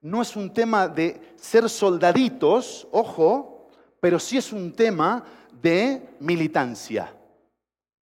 no 0.00 0.22
es 0.22 0.36
un 0.36 0.52
tema 0.52 0.88
de 0.88 1.34
ser 1.36 1.68
soldaditos, 1.68 2.86
ojo, 2.92 3.68
pero 4.00 4.18
sí 4.18 4.38
es 4.38 4.52
un 4.52 4.72
tema 4.72 5.24
de 5.60 6.16
militancia. 6.20 7.14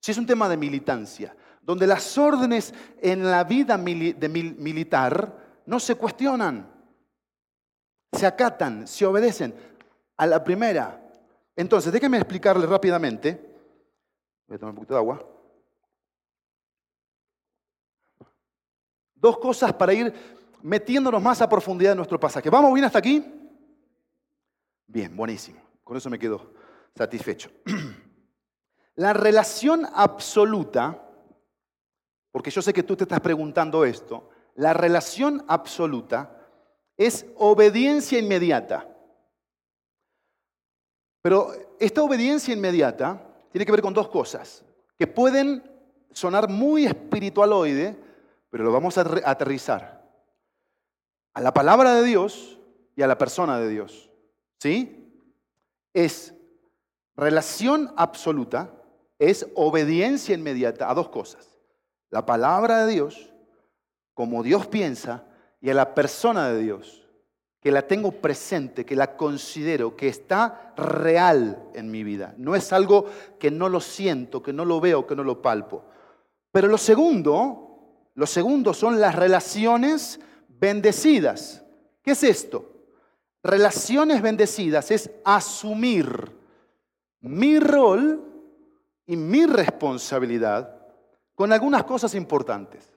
Sí 0.01 0.13
es 0.13 0.19
un 0.19 0.27
tema 0.27 0.49
de 0.49 0.57
militancia, 0.57 1.35
donde 1.63 1.87
las 1.87 2.17
órdenes 2.19 2.73
en 3.01 3.29
la 3.29 3.43
vida 3.45 3.77
militar 3.77 5.63
no 5.67 5.81
se 5.81 5.97
cuestionan, 5.97 6.71
se 8.13 8.27
acatan, 8.27 8.87
se 8.87 9.05
obedecen 9.05 9.55
a 10.17 10.27
la 10.27 10.45
primera. 10.45 11.03
Entonces, 11.57 11.93
déjenme 11.93 12.19
explicarle 12.19 12.67
rápidamente 12.67 13.56
Voy 14.47 14.57
a 14.57 14.59
tomar 14.59 14.71
un 14.71 14.77
poquito 14.77 14.95
de 14.95 15.01
agua. 15.01 15.27
Dos 19.15 19.39
cosas 19.39 19.73
para 19.73 19.93
ir 19.93 20.13
metiéndonos 20.63 21.23
más 21.23 21.41
a 21.41 21.49
profundidad 21.49 21.93
en 21.93 21.99
nuestro 21.99 22.21
pasaje. 22.21 22.51
¿Vamos 22.51 22.73
bien 22.75 22.85
hasta 22.85 22.99
aquí? 22.99 23.25
Bien, 24.87 25.17
buenísimo. 25.17 25.61
Con 25.83 25.97
eso 25.97 26.11
me 26.11 26.19
quedo 26.19 26.53
satisfecho. 26.95 27.51
La 28.95 29.13
relación 29.13 29.87
absoluta, 29.95 31.03
porque 32.31 32.51
yo 32.51 32.63
sé 32.63 32.73
que 32.73 32.83
tú 32.83 32.97
te 32.97 33.05
estás 33.05 33.21
preguntando 33.21 33.85
esto, 33.85 34.31
la 34.55 34.73
relación 34.73 35.45
absoluta 35.49 36.49
es 36.97 37.27
obediencia 37.37 38.19
inmediata. 38.19 38.89
Pero 41.21 41.53
esta 41.79 42.03
obediencia 42.03 42.55
inmediata 42.55 43.26
tiene 43.57 43.65
que 43.65 43.73
ver 43.73 43.81
con 43.81 43.95
dos 43.95 44.09
cosas 44.09 44.63
que 44.99 45.07
pueden 45.07 45.65
sonar 46.13 46.47
muy 46.47 46.85
espiritualoide, 46.85 47.97
pero 48.51 48.65
lo 48.65 48.71
vamos 48.71 48.99
a 48.99 49.01
aterrizar. 49.25 50.07
A 51.33 51.41
la 51.41 51.55
palabra 51.55 51.95
de 51.95 52.05
Dios 52.05 52.59
y 52.97 53.01
a 53.01 53.07
la 53.07 53.17
persona 53.17 53.59
de 53.59 53.71
Dios. 53.71 54.11
¿Sí? 54.61 55.11
Es 55.95 56.35
relación 57.17 57.95
absoluta, 57.97 58.75
es 59.19 59.47
obediencia 59.55 60.35
inmediata 60.35 60.91
a 60.91 60.95
dos 60.95 61.09
cosas. 61.09 61.49
La 62.11 62.27
palabra 62.27 62.85
de 62.85 62.93
Dios, 62.93 63.33
como 64.13 64.43
Dios 64.43 64.67
piensa, 64.67 65.25
y 65.63 65.71
a 65.71 65.75
la 65.75 65.95
persona 65.95 66.51
de 66.51 66.61
Dios 66.61 67.06
que 67.67 67.73
la 67.73 67.83
tengo 67.83 68.13
presente, 68.13 68.87
que 68.87 68.95
la 68.95 69.17
considero, 69.17 69.97
que 69.97 70.07
está 70.07 70.73
real 70.77 71.69
en 71.75 71.91
mi 71.91 72.05
vida. 72.05 72.33
No 72.39 72.55
es 72.55 72.73
algo 72.73 73.07
que 73.41 73.51
no 73.51 73.69
lo 73.69 73.81
siento, 73.81 74.41
que 74.41 74.53
no 74.53 74.65
lo 74.65 74.81
veo, 74.81 75.05
que 75.05 75.17
no 75.17 75.25
lo 75.25 75.43
palpo. 75.43 75.83
Pero 76.53 76.69
lo 76.69 76.79
segundo, 76.79 78.05
lo 78.15 78.25
segundo 78.25 78.73
son 78.73 79.01
las 79.01 79.17
relaciones 79.17 80.21
bendecidas. 80.47 81.65
¿Qué 82.03 82.13
es 82.13 82.23
esto? 82.23 82.71
Relaciones 83.43 84.23
bendecidas 84.23 84.93
es 84.93 85.11
asumir 85.25 86.37
mi 87.19 87.59
rol 87.59 88.23
y 89.07 89.17
mi 89.17 89.45
responsabilidad 89.45 90.73
con 91.35 91.53
algunas 91.53 91.83
cosas 91.83 92.15
importantes. 92.15 92.95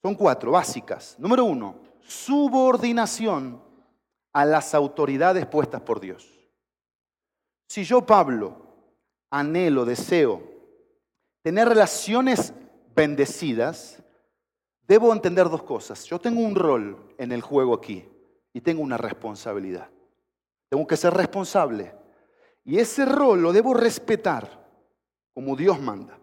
Son 0.00 0.14
cuatro, 0.14 0.52
básicas. 0.52 1.16
Número 1.18 1.44
uno, 1.44 1.93
subordinación 2.06 3.62
a 4.32 4.44
las 4.44 4.74
autoridades 4.74 5.46
puestas 5.46 5.80
por 5.82 6.00
Dios. 6.00 6.28
Si 7.68 7.84
yo, 7.84 8.04
Pablo, 8.04 8.56
anhelo, 9.30 9.84
deseo 9.84 10.54
tener 11.44 11.68
relaciones 11.68 12.54
bendecidas, 12.96 14.02
debo 14.88 15.12
entender 15.12 15.48
dos 15.50 15.62
cosas. 15.62 16.04
Yo 16.06 16.18
tengo 16.18 16.40
un 16.40 16.54
rol 16.54 17.14
en 17.18 17.32
el 17.32 17.42
juego 17.42 17.74
aquí 17.74 18.08
y 18.54 18.62
tengo 18.62 18.82
una 18.82 18.96
responsabilidad. 18.96 19.90
Tengo 20.70 20.86
que 20.86 20.96
ser 20.96 21.12
responsable. 21.12 21.94
Y 22.64 22.78
ese 22.78 23.04
rol 23.04 23.42
lo 23.42 23.52
debo 23.52 23.74
respetar 23.74 24.66
como 25.34 25.54
Dios 25.54 25.78
manda. 25.80 26.18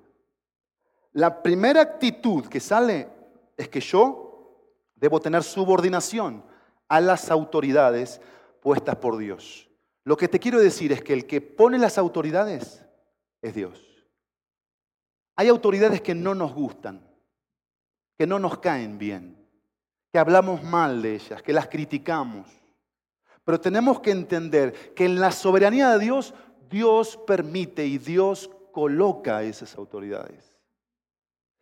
La 1.13 1.43
primera 1.43 1.81
actitud 1.81 2.47
que 2.47 2.59
sale 2.59 3.07
es 3.55 3.69
que 3.69 3.79
yo 3.79 4.30
debo 5.01 5.19
tener 5.19 5.43
subordinación 5.43 6.45
a 6.87 7.01
las 7.01 7.31
autoridades 7.31 8.21
puestas 8.61 8.95
por 8.97 9.17
Dios. 9.17 9.67
Lo 10.05 10.15
que 10.15 10.27
te 10.27 10.39
quiero 10.39 10.59
decir 10.59 10.91
es 10.91 11.03
que 11.03 11.13
el 11.13 11.25
que 11.25 11.41
pone 11.41 11.77
las 11.77 11.97
autoridades 11.97 12.85
es 13.41 13.55
Dios. 13.55 13.83
Hay 15.35 15.47
autoridades 15.47 16.01
que 16.01 16.13
no 16.13 16.35
nos 16.35 16.53
gustan, 16.53 17.05
que 18.17 18.27
no 18.27 18.37
nos 18.37 18.59
caen 18.59 18.97
bien, 18.97 19.37
que 20.11 20.19
hablamos 20.19 20.63
mal 20.63 21.01
de 21.01 21.15
ellas, 21.15 21.41
que 21.41 21.53
las 21.53 21.67
criticamos. 21.67 22.47
Pero 23.43 23.59
tenemos 23.59 24.01
que 24.01 24.11
entender 24.11 24.93
que 24.93 25.05
en 25.05 25.19
la 25.19 25.31
soberanía 25.31 25.89
de 25.91 25.99
Dios, 25.99 26.33
Dios 26.69 27.17
permite 27.25 27.85
y 27.85 27.97
Dios 27.97 28.51
coloca 28.71 29.41
esas 29.41 29.75
autoridades. 29.75 30.59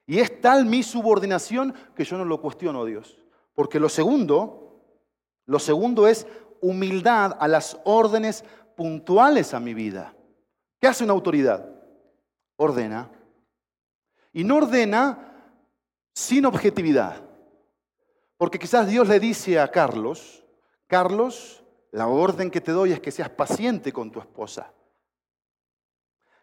Y 0.05 0.19
es 0.19 0.41
tal 0.41 0.65
mi 0.65 0.83
subordinación 0.83 1.73
que 1.95 2.03
yo 2.03 2.17
no 2.17 2.25
lo 2.25 2.41
cuestiono 2.41 2.81
a 2.81 2.85
Dios. 2.85 3.18
Porque 3.59 3.77
lo 3.77 3.89
segundo 3.89 4.59
lo 5.45 5.59
segundo 5.59 6.07
es 6.07 6.25
humildad 6.61 7.35
a 7.37 7.47
las 7.49 7.77
órdenes 7.83 8.45
puntuales 8.77 9.53
a 9.53 9.59
mi 9.59 9.73
vida. 9.73 10.15
¿Qué 10.79 10.87
hace 10.87 11.03
una 11.03 11.11
autoridad? 11.11 11.69
Ordena. 12.55 13.11
Y 14.31 14.45
no 14.45 14.55
ordena 14.55 15.33
sin 16.13 16.45
objetividad. 16.45 17.21
Porque 18.37 18.59
quizás 18.59 18.87
Dios 18.87 19.09
le 19.09 19.19
dice 19.19 19.59
a 19.59 19.69
Carlos, 19.69 20.45
Carlos, 20.87 21.61
la 21.91 22.07
orden 22.07 22.49
que 22.49 22.61
te 22.61 22.71
doy 22.71 22.93
es 22.93 23.01
que 23.01 23.11
seas 23.11 23.29
paciente 23.29 23.91
con 23.91 24.09
tu 24.09 24.21
esposa. 24.21 24.71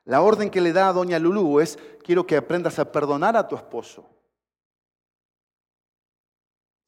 La 0.05 0.21
orden 0.21 0.51
que 0.51 0.61
le 0.61 0.75
da 0.75 0.89
a 0.89 0.93
doña 0.93 1.19
Lulú 1.19 1.61
es, 1.61 1.79
quiero 2.05 2.27
que 2.27 2.37
aprendas 2.37 2.79
a 2.79 2.93
perdonar 2.93 3.39
a 3.39 3.49
tu 3.49 3.57
esposo. 3.57 4.16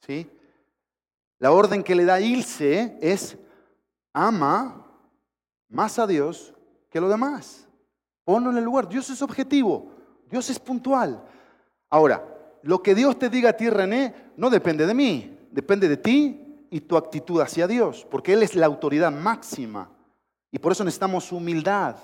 ¿Sí? 0.07 0.31
La 1.39 1.53
orden 1.53 1.83
que 1.83 1.95
le 1.95 2.05
da 2.05 2.21
Ilse 2.21 2.99
es, 3.01 3.37
ama 4.13 4.85
más 5.69 5.99
a 5.99 6.07
Dios 6.07 6.53
que 6.91 7.01
lo 7.01 7.09
demás. 7.09 7.69
Ponlo 8.25 8.51
en 8.51 8.59
el 8.59 8.65
lugar. 8.65 8.89
Dios 8.89 9.09
es 9.11 9.23
objetivo, 9.23 9.91
Dios 10.29 10.51
es 10.51 10.59
puntual. 10.59 11.23
Ahora, 11.89 12.25
lo 12.63 12.83
que 12.83 12.95
Dios 12.95 13.19
te 13.19 13.29
diga 13.29 13.51
a 13.51 13.53
ti, 13.57 13.71
René, 13.71 14.33
no 14.37 14.51
depende 14.51 14.87
de 14.87 14.95
mí, 14.95 15.39
depende 15.53 15.89
de 15.89 15.97
ti 15.97 16.67
y 16.71 16.81
tu 16.81 16.97
actitud 16.97 17.41
hacia 17.41 17.67
Dios, 17.67 18.07
porque 18.11 18.33
Él 18.33 18.43
es 18.43 18.55
la 18.55 18.67
autoridad 18.67 19.13
máxima. 19.13 19.91
Y 20.51 20.59
por 20.59 20.73
eso 20.73 20.85
necesitamos 20.85 21.31
humildad. 21.31 21.97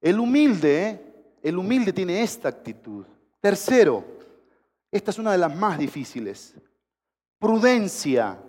El 0.00 0.18
humilde, 0.18 1.38
el 1.42 1.56
humilde 1.56 1.92
tiene 1.92 2.22
esta 2.22 2.48
actitud. 2.48 3.06
Tercero, 3.40 4.04
esta 4.90 5.12
es 5.12 5.18
una 5.18 5.32
de 5.32 5.38
las 5.38 5.54
más 5.54 5.78
difíciles 5.78 6.54
prudencia 7.40 8.40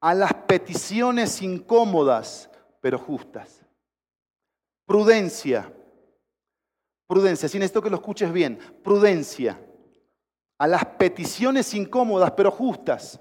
a 0.00 0.14
las 0.14 0.34
peticiones 0.34 1.40
incómodas, 1.42 2.50
pero 2.80 2.98
justas. 2.98 3.64
Prudencia. 4.86 5.72
Prudencia, 7.06 7.48
sin 7.48 7.62
esto 7.62 7.80
que 7.80 7.90
lo 7.90 7.96
escuches 7.96 8.32
bien. 8.32 8.58
Prudencia 8.82 9.60
a 10.58 10.66
las 10.66 10.84
peticiones 10.84 11.72
incómodas, 11.72 12.32
pero 12.32 12.50
justas. 12.50 13.18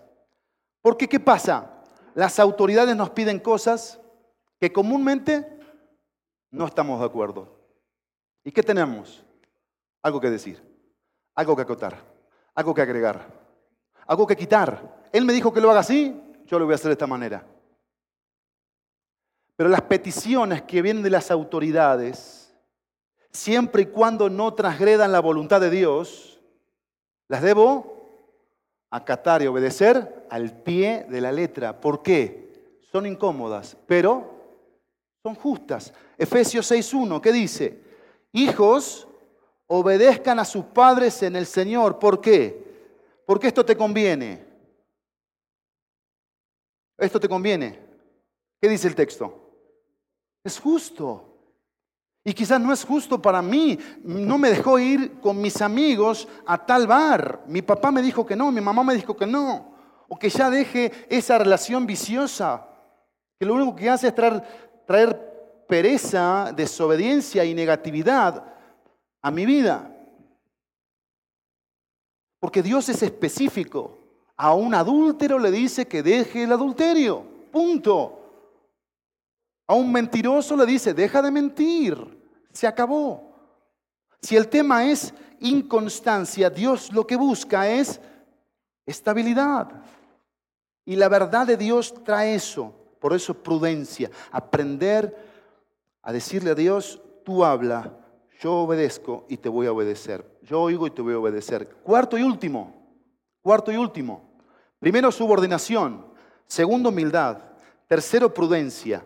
Porque 0.81 1.07
¿qué 1.07 1.19
pasa? 1.19 1.83
Las 2.13 2.37
autoridades 2.37 2.95
nos 2.97 3.11
piden 3.11 3.39
cosas 3.39 3.99
que 4.59 4.73
comúnmente 4.73 5.57
no 6.51 6.65
estamos 6.65 6.99
de 6.99 7.05
acuerdo. 7.05 7.57
¿Y 8.43 8.51
qué 8.51 8.61
tenemos? 8.61 9.23
Algo 10.01 10.19
que 10.19 10.29
decir, 10.29 10.61
algo 11.33 11.55
que 11.55 11.61
acotar, 11.61 12.03
algo 12.55 12.73
que 12.73 12.81
agregar, 12.81 13.25
algo 14.05 14.27
que 14.27 14.35
quitar, 14.35 14.98
él 15.11 15.25
me 15.25 15.33
dijo 15.33 15.53
que 15.53 15.61
lo 15.61 15.71
haga 15.71 15.81
así, 15.81 16.21
yo 16.45 16.59
lo 16.59 16.65
voy 16.65 16.73
a 16.73 16.75
hacer 16.75 16.87
de 16.87 16.93
esta 16.93 17.07
manera. 17.07 17.45
Pero 19.55 19.69
las 19.69 19.81
peticiones 19.81 20.61
que 20.61 20.81
vienen 20.81 21.03
de 21.03 21.09
las 21.09 21.31
autoridades, 21.31 22.55
siempre 23.31 23.83
y 23.83 23.85
cuando 23.87 24.29
no 24.29 24.53
transgredan 24.53 25.11
la 25.11 25.19
voluntad 25.19 25.59
de 25.59 25.69
Dios, 25.69 26.39
las 27.27 27.41
debo 27.41 27.99
acatar 28.89 29.41
y 29.41 29.47
obedecer 29.47 30.25
al 30.29 30.61
pie 30.63 31.05
de 31.09 31.21
la 31.21 31.31
letra. 31.31 31.79
¿Por 31.79 32.01
qué? 32.01 32.77
Son 32.91 33.05
incómodas, 33.05 33.77
pero 33.85 34.39
son 35.21 35.35
justas. 35.35 35.93
Efesios 36.17 36.71
6.1, 36.71 37.21
¿qué 37.21 37.31
dice? 37.31 37.81
Hijos, 38.31 39.07
obedezcan 39.67 40.39
a 40.39 40.45
sus 40.45 40.65
padres 40.65 41.21
en 41.21 41.35
el 41.35 41.45
Señor. 41.45 41.99
¿Por 41.99 42.19
qué? 42.19 42.65
Porque 43.25 43.47
esto 43.47 43.63
te 43.63 43.77
conviene. 43.77 44.48
Esto 46.99 47.19
te 47.19 47.29
conviene. 47.29 47.79
¿Qué 48.61 48.67
dice 48.67 48.87
el 48.87 48.95
texto? 48.95 49.49
Es 50.43 50.59
justo. 50.59 51.25
Y 52.23 52.33
quizás 52.33 52.59
no 52.59 52.73
es 52.73 52.83
justo 52.83 53.21
para 53.21 53.41
mí. 53.41 53.79
No 54.03 54.37
me 54.37 54.49
dejó 54.49 54.77
ir 54.77 55.19
con 55.19 55.41
mis 55.41 55.61
amigos 55.61 56.27
a 56.45 56.63
tal 56.65 56.87
bar. 56.87 57.43
Mi 57.47 57.61
papá 57.61 57.91
me 57.91 58.01
dijo 58.01 58.25
que 58.25 58.35
no, 58.35 58.51
mi 58.51 58.61
mamá 58.61 58.83
me 58.83 58.95
dijo 58.95 59.15
que 59.15 59.25
no. 59.25 59.73
O 60.07 60.17
que 60.17 60.29
ya 60.29 60.49
deje 60.49 60.91
esa 61.09 61.37
relación 61.37 61.85
viciosa, 61.85 62.67
que 63.39 63.45
lo 63.45 63.53
único 63.53 63.75
que 63.75 63.89
hace 63.89 64.07
es 64.07 64.15
traer, 64.15 64.41
traer 64.85 65.65
pereza, 65.67 66.51
desobediencia 66.55 67.45
y 67.45 67.53
negatividad 67.53 68.43
a 69.21 69.31
mi 69.31 69.45
vida. 69.45 69.95
Porque 72.39 72.63
Dios 72.63 72.89
es 72.89 73.03
específico. 73.03 73.98
A 74.41 74.53
un 74.53 74.73
adúltero 74.73 75.37
le 75.37 75.51
dice 75.51 75.85
que 75.85 76.01
deje 76.01 76.43
el 76.43 76.53
adulterio. 76.53 77.25
Punto. 77.51 78.15
A 79.67 79.73
un 79.73 79.91
mentiroso 79.91 80.55
le 80.55 80.65
dice, 80.65 80.93
deja 80.93 81.21
de 81.21 81.29
mentir, 81.29 81.97
se 82.53 82.65
acabó. 82.65 83.33
Si 84.21 84.37
el 84.37 84.47
tema 84.47 84.85
es 84.85 85.13
inconstancia, 85.41 86.49
Dios 86.49 86.93
lo 86.93 87.05
que 87.05 87.17
busca 87.17 87.69
es 87.69 87.99
estabilidad. 88.85 89.83
Y 90.85 90.95
la 90.95 91.09
verdad 91.09 91.45
de 91.45 91.57
Dios 91.57 91.93
trae 92.05 92.35
eso. 92.35 92.73
Por 93.01 93.13
eso 93.13 93.33
prudencia, 93.33 94.09
aprender 94.31 95.17
a 96.01 96.13
decirle 96.13 96.51
a 96.51 96.55
Dios, 96.55 97.01
tú 97.25 97.43
habla, 97.43 97.93
yo 98.39 98.53
obedezco 98.53 99.25
y 99.27 99.35
te 99.35 99.49
voy 99.49 99.67
a 99.67 99.73
obedecer. 99.73 100.39
Yo 100.43 100.61
oigo 100.61 100.87
y 100.87 100.91
te 100.91 101.01
voy 101.01 101.13
a 101.13 101.19
obedecer. 101.19 101.67
Cuarto 101.83 102.17
y 102.17 102.23
último, 102.23 102.73
cuarto 103.41 103.69
y 103.69 103.75
último. 103.75 104.28
Primero, 104.79 105.11
subordinación. 105.11 106.05
Segundo, 106.47 106.89
humildad. 106.89 107.37
Tercero, 107.87 108.33
prudencia. 108.33 109.05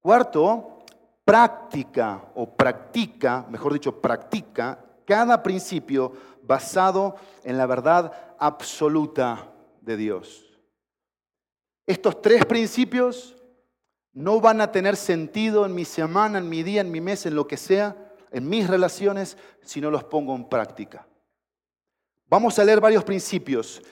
Cuarto, 0.00 0.84
práctica 1.24 2.30
o 2.34 2.46
practica, 2.54 3.46
mejor 3.48 3.72
dicho, 3.72 4.00
practica 4.00 4.84
cada 5.04 5.42
principio 5.42 6.12
basado 6.42 7.16
en 7.44 7.56
la 7.56 7.66
verdad 7.66 8.12
absoluta 8.38 9.52
de 9.80 9.96
Dios. 9.96 10.58
Estos 11.86 12.20
tres 12.22 12.44
principios 12.44 13.36
no 14.12 14.40
van 14.40 14.60
a 14.60 14.70
tener 14.70 14.96
sentido 14.96 15.64
en 15.64 15.74
mi 15.74 15.84
semana, 15.84 16.38
en 16.38 16.48
mi 16.48 16.62
día, 16.62 16.80
en 16.80 16.90
mi 16.90 17.00
mes, 17.00 17.26
en 17.26 17.34
lo 17.34 17.46
que 17.46 17.56
sea, 17.56 17.96
en 18.30 18.48
mis 18.48 18.68
relaciones, 18.68 19.36
si 19.62 19.80
no 19.80 19.90
los 19.90 20.04
pongo 20.04 20.34
en 20.34 20.48
práctica. 20.48 21.06
Vamos 22.26 22.58
a 22.58 22.64
leer 22.64 22.80
varios 22.80 23.04
principios, 23.04 23.82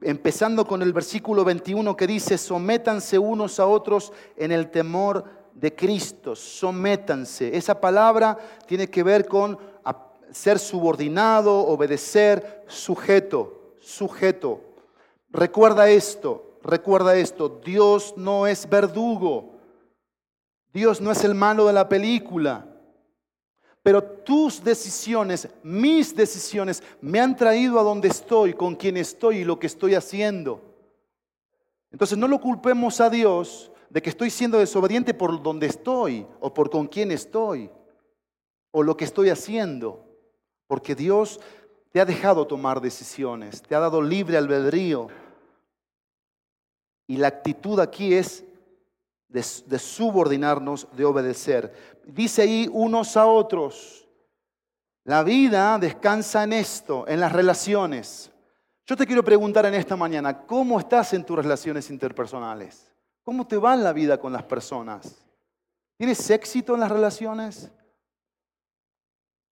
empezando 0.00 0.66
con 0.66 0.82
el 0.82 0.92
versículo 0.92 1.44
21 1.44 1.96
que 1.96 2.06
dice, 2.06 2.38
sométanse 2.38 3.18
unos 3.18 3.60
a 3.60 3.66
otros 3.66 4.12
en 4.36 4.52
el 4.52 4.70
temor 4.70 5.24
de 5.54 5.74
Cristo, 5.74 6.34
sométanse. 6.34 7.56
Esa 7.56 7.80
palabra 7.80 8.38
tiene 8.66 8.88
que 8.88 9.02
ver 9.02 9.26
con 9.26 9.58
ser 10.32 10.58
subordinado, 10.58 11.66
obedecer, 11.66 12.64
sujeto, 12.68 13.74
sujeto. 13.80 14.60
Recuerda 15.30 15.88
esto, 15.90 16.58
recuerda 16.62 17.16
esto, 17.16 17.60
Dios 17.64 18.14
no 18.16 18.46
es 18.46 18.68
verdugo, 18.68 19.54
Dios 20.72 21.00
no 21.00 21.10
es 21.10 21.24
el 21.24 21.34
malo 21.34 21.66
de 21.66 21.72
la 21.72 21.88
película. 21.88 22.69
Pero 23.82 24.02
tus 24.02 24.62
decisiones, 24.62 25.48
mis 25.62 26.14
decisiones, 26.14 26.82
me 27.00 27.20
han 27.20 27.36
traído 27.36 27.80
a 27.80 27.82
donde 27.82 28.08
estoy, 28.08 28.52
con 28.52 28.76
quien 28.76 28.96
estoy 28.96 29.38
y 29.38 29.44
lo 29.44 29.58
que 29.58 29.66
estoy 29.66 29.94
haciendo. 29.94 30.62
Entonces 31.90 32.18
no 32.18 32.28
lo 32.28 32.40
culpemos 32.40 33.00
a 33.00 33.08
Dios 33.08 33.72
de 33.88 34.02
que 34.02 34.10
estoy 34.10 34.30
siendo 34.30 34.58
desobediente 34.58 35.14
por 35.14 35.42
donde 35.42 35.66
estoy 35.66 36.26
o 36.40 36.52
por 36.52 36.70
con 36.70 36.86
quién 36.86 37.10
estoy 37.10 37.70
o 38.70 38.82
lo 38.82 38.96
que 38.96 39.04
estoy 39.04 39.30
haciendo. 39.30 40.06
Porque 40.66 40.94
Dios 40.94 41.40
te 41.90 42.00
ha 42.00 42.04
dejado 42.04 42.46
tomar 42.46 42.80
decisiones, 42.80 43.62
te 43.62 43.74
ha 43.74 43.80
dado 43.80 44.02
libre 44.02 44.36
albedrío. 44.36 45.08
Y 47.06 47.16
la 47.16 47.28
actitud 47.28 47.80
aquí 47.80 48.14
es 48.14 48.44
de, 49.30 49.78
subordinarnos, 49.78 50.88
de 50.92 51.04
obedecer. 51.04 51.72
Dice 52.04 52.42
ahí 52.42 52.68
unos 52.72 53.16
a 53.16 53.26
otros. 53.26 54.08
La 55.04 55.22
vida 55.22 55.78
descansa 55.78 56.44
en 56.44 56.52
esto, 56.52 57.06
en 57.08 57.20
las 57.20 57.32
relaciones. 57.32 58.30
Yo 58.86 58.96
te 58.96 59.06
quiero 59.06 59.24
preguntar 59.24 59.66
en 59.66 59.74
esta 59.74 59.96
mañana, 59.96 60.46
¿cómo 60.46 60.78
estás 60.78 61.14
en 61.14 61.24
tus 61.24 61.36
relaciones 61.36 61.90
interpersonales? 61.90 62.92
¿Cómo 63.22 63.46
te 63.46 63.56
va 63.56 63.74
en 63.74 63.84
la 63.84 63.92
vida 63.92 64.18
con 64.18 64.32
las 64.32 64.42
personas? 64.42 65.24
¿Tienes 65.96 66.28
éxito 66.30 66.74
en 66.74 66.80
las 66.80 66.90
relaciones? 66.90 67.70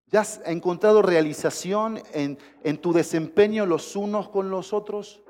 ¿Ya 0.06 0.20
has 0.20 0.40
encontrado 0.44 1.02
realización 1.02 2.02
en, 2.12 2.38
en, 2.64 2.78
tu 2.78 2.92
desempeño 2.92 3.66
los 3.66 3.94
unos 3.94 4.28
con 4.28 4.50
los 4.50 4.72
otros? 4.72 5.22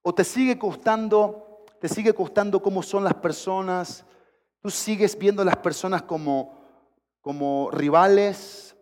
¿O 0.00 0.14
te 0.14 0.24
sigue 0.24 0.58
costando, 0.58 1.51
te 1.82 1.88
sigue 1.88 2.14
costando 2.14 2.62
cómo 2.62 2.80
son 2.80 3.02
las 3.02 3.14
personas? 3.14 4.04
¿Tú 4.60 4.70
sigues 4.70 5.18
viendo 5.18 5.42
a 5.42 5.44
las 5.44 5.56
personas 5.56 6.02
como, 6.02 6.62
como 7.20 7.72
rivales? 7.72 8.76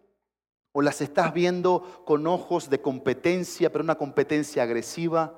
¿O 0.72 0.82
las 0.82 1.00
estás 1.00 1.32
viendo 1.32 2.04
con 2.04 2.26
ojos 2.26 2.68
de 2.68 2.82
competencia, 2.82 3.72
pero 3.72 3.82
una 3.82 3.94
competencia 3.94 4.64
agresiva, 4.64 5.34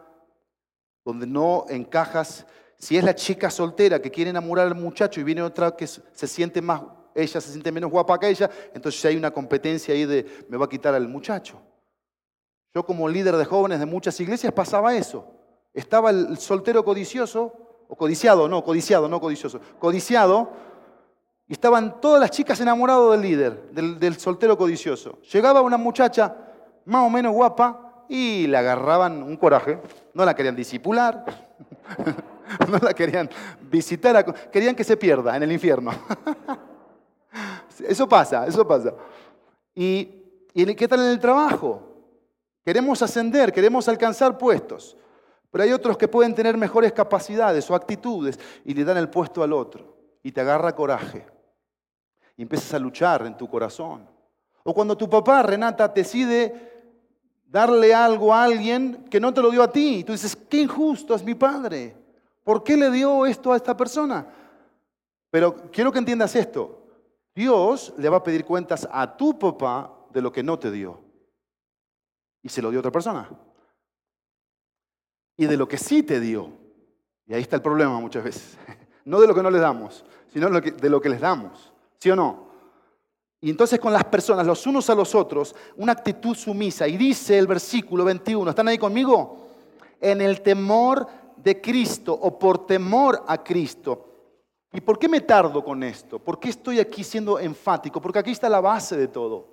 donde 1.05 1.25
no 1.25 1.65
encajas 1.69 2.47
si 2.79 2.97
es 2.97 3.05
la 3.05 3.15
chica 3.15 3.49
soltera 3.49 4.03
que 4.03 4.11
quiere 4.11 4.31
enamorar 4.31 4.67
al 4.67 4.75
muchacho 4.75 5.21
y 5.21 5.23
viene 5.23 5.41
otra 5.41 5.77
que 5.77 5.87
se 5.87 6.27
siente 6.27 6.61
más, 6.61 6.83
ella 7.15 7.41
se 7.41 7.53
siente 7.53 7.71
menos 7.71 7.93
guapa 7.93 8.19
que 8.19 8.29
ella, 8.29 8.51
entonces 8.75 9.05
hay 9.05 9.17
una 9.17 9.31
competencia 9.31 9.95
ahí 9.95 10.05
de 10.05 10.47
me 10.49 10.57
va 10.57 10.65
a 10.65 10.69
quitar 10.69 10.97
al 10.97 11.07
muchacho. 11.07 11.63
Yo 12.75 12.85
como 12.85 13.09
líder 13.09 13.37
de 13.37 13.45
jóvenes 13.45 13.79
de 13.79 13.87
muchas 13.87 14.19
iglesias 14.19 14.53
pasaba 14.53 14.97
eso. 14.97 15.42
Estaba 15.75 16.11
el 16.11 16.39
soltero 16.39 16.85
codicioso, 16.85 17.53
o 17.89 17.97
codiciado, 17.97 18.49
no, 18.49 18.65
codiciado, 18.65 19.09
no 19.09 19.21
codicioso, 19.21 19.61
codiciado, 19.79 20.51
y 21.47 21.53
estaban 21.53 22.01
todas 22.01 22.21
las 22.21 22.31
chicas 22.31 22.61
enamoradas 22.61 23.11
del 23.13 23.21
líder, 23.21 23.71
del, 23.73 24.19
soltero 24.19 24.57
codicioso. 24.57 25.19
Llegaba 25.33 25.61
una 25.61 25.77
muchacha 25.77 26.35
más 26.85 27.07
o 27.07 27.11
menos 27.11 27.35
guapa 27.35 28.05
y 28.09 28.47
le 28.47 28.57
agarraban 28.57 29.23
un 29.23 29.37
coraje, 29.37 29.79
no 30.15 30.25
la 30.25 30.35
querían 30.35 30.57
disipular. 30.57 31.25
no 32.69 32.79
la 32.79 32.95
querían 32.95 33.29
visitar, 33.71 34.51
querían 34.51 34.75
que 34.75 34.85
se 34.85 34.97
pierda 34.97 35.37
en 35.37 35.43
el 35.43 35.53
infierno. 35.53 35.91
Eso 37.87 38.09
pasa, 38.09 38.47
eso 38.47 38.67
pasa. 38.67 38.95
¿Y, 39.75 40.23
¿Y 40.55 40.75
qué 40.75 40.87
tal 40.87 41.01
en 41.01 41.09
el 41.09 41.19
trabajo? 41.19 41.83
Queremos 42.65 43.03
ascender, 43.03 43.53
queremos 43.53 43.89
alcanzar 43.89 44.39
puestos, 44.39 44.97
pero 45.53 45.65
hay 45.65 45.73
otros 45.73 45.99
que 45.99 46.09
pueden 46.09 46.35
tener 46.35 46.57
mejores 46.57 46.95
capacidades 46.95 47.71
o 47.71 47.75
actitudes 47.75 48.41
y 48.65 48.73
le 48.73 48.85
dan 48.85 48.97
el 48.97 49.11
puesto 49.11 49.43
al 49.43 49.53
otro 49.53 49.99
y 50.23 50.33
te 50.33 50.41
agarra 50.41 50.75
coraje 50.75 51.27
y 52.39 52.43
empiezas 52.43 52.73
a 52.73 52.79
luchar 52.79 53.27
en 53.27 53.37
tu 53.37 53.47
corazón. 53.47 54.09
O 54.65 54.73
cuando 54.73 54.97
tu 54.97 55.11
papá, 55.11 55.43
Renata, 55.43 55.89
decide 55.89 56.95
darle 57.45 57.93
algo 57.93 58.33
a 58.33 58.45
alguien 58.45 59.05
que 59.11 59.21
no 59.21 59.35
te 59.35 59.43
lo 59.43 59.51
dio 59.51 59.63
a 59.63 59.71
ti 59.71 59.97
y 59.97 60.05
tú 60.05 60.13
dices, 60.13 60.35
qué 60.35 60.63
injusto 60.63 61.15
es 61.15 61.23
mi 61.23 61.35
padre. 61.35 61.95
¿Por 62.43 62.65
qué 62.65 62.75
le 62.75 62.91
dio 62.91 63.27
esto 63.27 63.53
a 63.53 63.57
esta 63.57 63.77
persona? 63.77 64.27
Pero 65.31 65.71
quiero 65.71 65.93
que 65.93 65.99
entiendas 65.99 66.35
esto. 66.35 66.87
Dios 67.35 67.93
le 67.99 68.09
va 68.09 68.17
a 68.17 68.23
pedir 68.23 68.47
cuentas 68.47 68.89
a 68.91 69.19
tu 69.19 69.39
papá 69.39 69.93
de 70.11 70.23
lo 70.23 70.33
que 70.33 70.43
no 70.43 70.59
te 70.59 70.71
dio. 70.71 70.99
Y 72.43 72.49
se 72.49 72.63
lo 72.63 72.71
dio 72.71 72.79
a 72.79 72.81
otra 72.81 72.91
persona. 72.91 73.29
Y 75.37 75.47
de 75.47 75.57
lo 75.57 75.67
que 75.67 75.79
sí 75.79 76.03
te 76.03 76.21
dio. 76.21 76.51
Y 77.27 77.35
ahí 77.35 77.43
está 77.43 77.57
el 77.57 77.63
problema 77.63 77.99
muchas 78.01 78.25
veces. 78.25 78.57
No 79.05 79.21
de 79.21 79.27
lo 79.27 79.35
que 79.35 79.43
no 79.43 79.51
les 79.51 79.61
damos, 79.61 80.05
sino 80.33 80.49
de 80.49 80.89
lo 80.89 81.01
que 81.01 81.09
les 81.09 81.21
damos. 81.21 81.73
¿Sí 81.99 82.09
o 82.09 82.15
no? 82.15 82.53
Y 83.41 83.51
entonces 83.51 83.81
con 83.81 83.93
las 83.93 84.05
personas, 84.05 84.47
los 84.47 84.65
unos 84.69 84.89
a 84.89 84.95
los 84.95 85.13
otros, 85.17 85.57
una 85.77 85.91
actitud 85.91 86.37
sumisa. 86.37 86.87
Y 86.87 86.97
dice 86.97 87.37
el 87.37 87.49
versículo 87.49 88.05
21, 88.05 88.49
¿están 88.49 88.69
ahí 88.69 88.79
conmigo? 88.79 89.49
En 90.01 90.21
el 90.21 90.41
temor 90.41 91.09
de 91.37 91.61
Cristo 91.61 92.13
o 92.15 92.39
por 92.39 92.65
temor 92.65 93.25
a 93.27 93.43
Cristo. 93.43 94.13
¿Y 94.73 94.81
por 94.81 94.97
qué 94.97 95.09
me 95.09 95.21
tardo 95.21 95.65
con 95.65 95.83
esto? 95.83 96.21
¿Por 96.21 96.39
qué 96.39 96.51
estoy 96.51 96.79
aquí 96.79 97.03
siendo 97.03 97.41
enfático? 97.41 98.01
Porque 98.01 98.21
aquí 98.21 98.31
está 98.31 98.49
la 98.49 98.61
base 98.61 98.97
de 98.97 99.09
todo. 99.09 99.52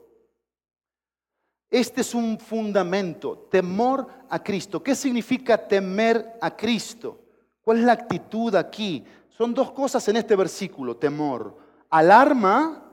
Este 1.70 2.02
es 2.02 2.16
un 2.16 2.40
fundamento, 2.40 3.48
temor 3.52 4.08
a 4.28 4.42
Cristo. 4.42 4.82
¿Qué 4.82 4.96
significa 4.96 5.58
temer 5.58 6.38
a 6.42 6.56
Cristo? 6.56 7.20
¿Cuál 7.62 7.80
es 7.80 7.84
la 7.86 7.94
actitud 7.94 8.56
aquí? 8.56 9.06
Son 9.30 9.54
dos 9.54 9.72
cosas 9.72 10.08
en 10.08 10.18
este 10.18 10.36
versículo, 10.36 10.98
temor. 10.98 11.56
Alarma 11.92 12.84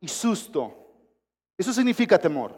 y 0.00 0.08
susto. 0.08 0.74
Eso 1.56 1.72
significa 1.72 2.18
temor. 2.18 2.54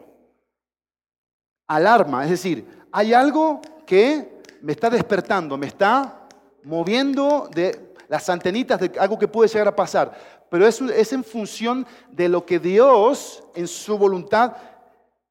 Alarma, 1.67 2.25
es 2.25 2.31
decir, 2.31 2.67
hay 2.91 3.13
algo 3.13 3.61
que 3.85 4.41
me 4.61 4.73
está 4.73 4.89
despertando, 4.89 5.57
me 5.57 5.67
está 5.67 6.27
moviendo 6.63 7.47
de 7.53 7.93
las 8.09 8.27
antenitas 8.27 8.79
de 8.79 8.99
algo 8.99 9.17
que 9.17 9.27
puede 9.27 9.47
llegar 9.49 9.67
a 9.69 9.75
pasar. 9.75 10.47
Pero 10.49 10.67
es, 10.67 10.81
es 10.81 11.13
en 11.13 11.23
función 11.23 11.87
de 12.11 12.27
lo 12.27 12.45
que 12.45 12.59
Dios 12.59 13.43
en 13.55 13.67
su 13.67 13.97
voluntad 13.97 14.53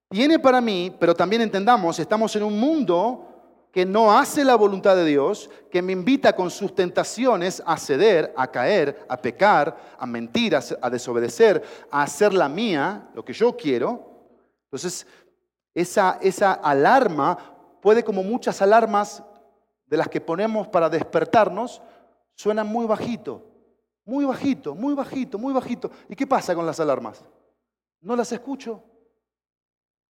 tiene 0.08 0.38
para 0.38 0.60
mí, 0.60 0.94
pero 0.98 1.14
también 1.14 1.42
entendamos, 1.42 1.98
estamos 1.98 2.34
en 2.36 2.42
un 2.42 2.58
mundo 2.58 3.28
que 3.70 3.84
no 3.84 4.16
hace 4.16 4.44
la 4.44 4.56
voluntad 4.56 4.96
de 4.96 5.04
Dios, 5.04 5.50
que 5.70 5.82
me 5.82 5.92
invita 5.92 6.34
con 6.34 6.50
sus 6.50 6.74
tentaciones 6.74 7.62
a 7.66 7.76
ceder, 7.76 8.32
a 8.36 8.50
caer, 8.50 9.04
a 9.08 9.20
pecar, 9.20 9.76
a 9.98 10.06
mentir, 10.06 10.56
a 10.56 10.90
desobedecer, 10.90 11.62
a 11.90 12.02
hacer 12.02 12.32
la 12.32 12.48
mía, 12.48 13.08
lo 13.14 13.24
que 13.24 13.34
yo 13.34 13.56
quiero. 13.56 14.08
Entonces, 14.64 15.06
esa, 15.74 16.18
esa 16.22 16.54
alarma 16.54 17.38
puede, 17.82 18.02
como 18.02 18.22
muchas 18.22 18.62
alarmas 18.62 19.22
de 19.86 19.96
las 19.98 20.08
que 20.08 20.20
ponemos 20.20 20.66
para 20.68 20.88
despertarnos, 20.88 21.82
suena 22.34 22.64
muy 22.64 22.86
bajito, 22.86 23.44
muy 24.04 24.24
bajito, 24.24 24.74
muy 24.74 24.94
bajito, 24.94 25.38
muy 25.38 25.52
bajito. 25.52 25.90
¿Y 26.08 26.16
qué 26.16 26.26
pasa 26.26 26.54
con 26.54 26.64
las 26.64 26.80
alarmas? 26.80 27.22
No 28.00 28.16
las 28.16 28.32
escucho. 28.32 28.82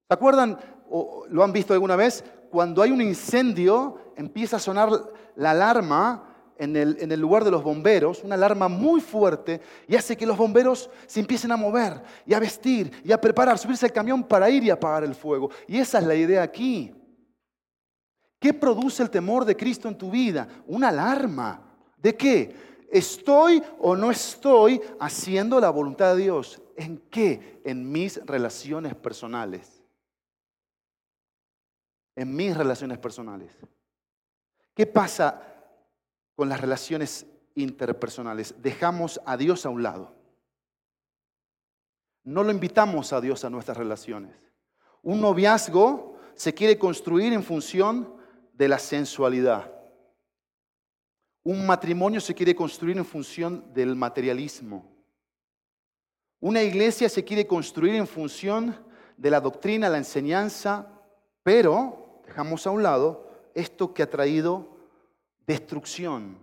¿Se 0.09 0.15
acuerdan 0.15 0.59
o 0.89 1.27
lo 1.29 1.45
han 1.45 1.53
visto 1.53 1.75
alguna 1.75 1.95
vez? 1.95 2.25
Cuando 2.51 2.81
hay 2.81 2.91
un 2.91 3.03
incendio, 3.03 4.13
empieza 4.17 4.57
a 4.57 4.61
sonar 4.61 4.89
la 5.37 5.51
alarma 5.51 6.25
en 6.57 6.75
el, 6.77 7.21
lugar 7.21 7.45
de 7.45 7.51
los 7.51 7.63
bomberos, 7.63 8.25
una 8.25 8.35
alarma 8.35 8.69
muy 8.69 9.03
fuerte, 9.03 9.61
y 9.87 9.97
hace 9.97 10.17
que 10.17 10.27
los 10.27 10.37
bomberos 10.37 10.89
se 11.07 11.21
empiecen 11.21 11.53
a 11.53 11.59
mover 11.59 12.03
y 12.27 12.33
a 12.33 12.41
vestir 12.41 12.91
y 13.05 13.13
a 13.13 13.21
preparar, 13.21 13.59
subirse 13.59 13.85
al 13.85 13.93
camión 13.93 14.25
para 14.25 14.49
ir 14.49 14.65
y 14.65 14.71
apagar 14.71 15.05
el 15.05 15.15
fuego. 15.15 15.51
Y 15.67 15.77
esa 15.77 15.99
es 15.99 16.07
la 16.07 16.15
idea 16.15 16.43
aquí. 16.43 16.93
¿Qué 18.41 18.55
produce 18.55 19.03
el 19.03 19.11
temor 19.11 19.45
de 19.45 19.57
Cristo 19.57 19.89
en 19.89 19.99
tu 19.99 20.11
vida? 20.11 20.49
Una 20.67 20.89
alarma. 20.89 21.63
¿De 21.99 22.17
qué? 22.17 22.57
¿Estoy 22.91 23.63
o 23.79 23.95
no 23.95 24.11
estoy 24.11 24.81
haciendo 24.99 25.61
la 25.61 25.69
voluntad 25.69 26.17
de 26.17 26.23
Dios? 26.23 26.63
¿En 26.77 26.97
qué? 27.11 27.61
En 27.65 27.93
mis 27.93 28.25
relaciones 28.25 28.95
personales. 28.95 29.78
En 32.19 32.35
mis 32.35 32.57
relaciones 32.57 32.99
personales. 32.99 33.53
¿Qué 34.75 34.87
pasa 34.87 35.41
con 36.35 36.49
las 36.49 36.61
relaciones 36.61 37.25
interpersonales? 37.55 38.57
Dejamos 38.61 39.21
a 39.25 39.37
Dios 39.37 39.65
a 39.65 39.69
un 39.69 39.85
lado. 39.85 40.17
No 42.25 42.43
lo 42.43 42.51
invitamos 42.51 43.13
a 43.13 43.21
Dios 43.21 43.45
a 43.45 43.51
nuestras 43.51 43.77
relaciones. 43.77 44.35
Un 45.05 45.21
noviazgo 45.21 46.19
se 46.35 46.53
quiere 46.55 46.77
construir 46.77 47.33
en 47.33 47.45
función 47.45 48.13
de 48.53 48.67
la 48.67 48.81
sensualidad. 48.81 49.73
Un 51.45 51.69
matrimonio 51.69 52.21
se 52.21 52.35
quiere 52.35 52.57
construir 52.57 52.99
en 52.99 53.05
función 53.05 53.73
del 53.73 53.95
materialismo. 53.95 54.91
Una 56.41 56.65
iglesia 56.65 57.09
se 57.09 57.23
quiere 57.25 57.47
construir 57.47 57.95
en 57.95 58.09
función 58.09 58.77
de 59.17 59.31
la 59.31 59.41
doctrina, 59.41 59.89
la 59.89 59.99
enseñanza, 59.99 60.89
pero 61.45 62.08
dejamos 62.29 62.67
a 62.67 62.71
un 62.71 62.83
lado 62.83 63.29
esto 63.55 63.93
que 63.93 64.03
ha 64.03 64.11
traído 64.11 64.69
destrucción 65.47 66.39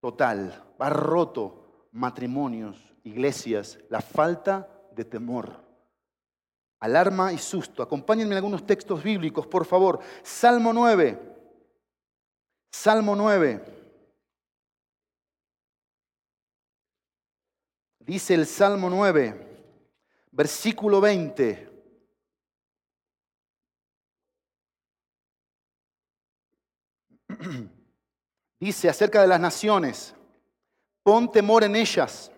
total, 0.00 0.64
ha 0.78 0.90
roto 0.90 1.86
matrimonios, 1.92 2.76
iglesias, 3.04 3.78
la 3.88 4.00
falta 4.00 4.68
de 4.96 5.04
temor 5.04 5.62
alarma 6.82 7.32
y 7.32 7.38
susto. 7.38 7.80
Acompáñenme 7.82 8.32
en 8.32 8.38
algunos 8.38 8.66
textos 8.66 9.02
bíblicos, 9.02 9.46
por 9.46 9.64
favor. 9.64 10.00
Salmo 10.22 10.72
9. 10.72 11.16
Salmo 12.72 13.14
9. 13.14 13.64
Dice 18.00 18.34
el 18.34 18.46
Salmo 18.46 18.90
9, 18.90 19.46
versículo 20.32 21.00
20. 21.00 21.71
Dice 28.60 28.88
acerca 28.88 29.20
de 29.20 29.28
las 29.28 29.40
naciones, 29.40 30.14
pon 31.02 31.30
temor 31.30 31.64
en 31.64 31.76
ellas. 31.76 32.30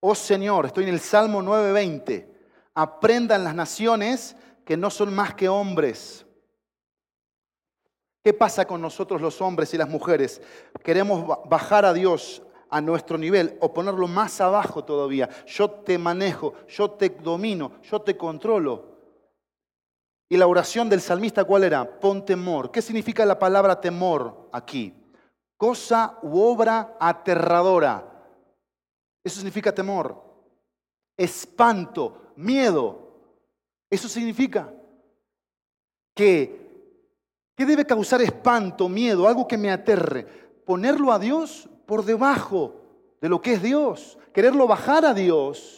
Oh 0.00 0.14
Señor, 0.14 0.66
estoy 0.66 0.84
en 0.84 0.90
el 0.90 1.00
Salmo 1.00 1.42
9:20 1.42 2.38
aprendan 2.78 3.42
las 3.42 3.56
naciones 3.56 4.36
que 4.64 4.76
no 4.76 4.88
son 4.88 5.12
más 5.12 5.34
que 5.34 5.48
hombres. 5.48 6.24
¿Qué 8.22 8.32
pasa 8.32 8.66
con 8.66 8.80
nosotros 8.80 9.20
los 9.20 9.40
hombres 9.40 9.74
y 9.74 9.76
las 9.76 9.88
mujeres? 9.88 10.40
Queremos 10.84 11.26
bajar 11.48 11.84
a 11.84 11.92
Dios 11.92 12.40
a 12.70 12.80
nuestro 12.80 13.18
nivel 13.18 13.58
o 13.60 13.74
ponerlo 13.74 14.06
más 14.06 14.40
abajo 14.40 14.84
todavía. 14.84 15.28
Yo 15.44 15.68
te 15.68 15.98
manejo, 15.98 16.54
yo 16.68 16.92
te 16.92 17.08
domino, 17.08 17.80
yo 17.82 18.00
te 18.00 18.16
controlo. 18.16 18.87
Y 20.28 20.36
la 20.36 20.46
oración 20.46 20.88
del 20.88 21.00
salmista, 21.00 21.44
¿cuál 21.44 21.64
era? 21.64 22.00
Pon 22.00 22.24
temor. 22.24 22.70
¿Qué 22.70 22.82
significa 22.82 23.24
la 23.24 23.38
palabra 23.38 23.80
temor 23.80 24.48
aquí? 24.52 24.94
Cosa 25.56 26.18
u 26.22 26.38
obra 26.38 26.96
aterradora. 27.00 28.04
Eso 29.24 29.36
significa 29.36 29.72
temor. 29.72 30.22
Espanto, 31.16 32.32
miedo. 32.36 33.08
Eso 33.90 34.08
significa 34.08 34.72
que, 36.14 36.94
¿qué 37.56 37.64
debe 37.64 37.86
causar 37.86 38.20
espanto, 38.20 38.88
miedo, 38.88 39.26
algo 39.26 39.48
que 39.48 39.56
me 39.56 39.70
aterre? 39.70 40.26
Ponerlo 40.66 41.10
a 41.10 41.18
Dios 41.18 41.68
por 41.86 42.04
debajo 42.04 42.82
de 43.20 43.28
lo 43.28 43.40
que 43.40 43.54
es 43.54 43.62
Dios, 43.62 44.18
quererlo 44.32 44.66
bajar 44.66 45.04
a 45.04 45.14
Dios, 45.14 45.77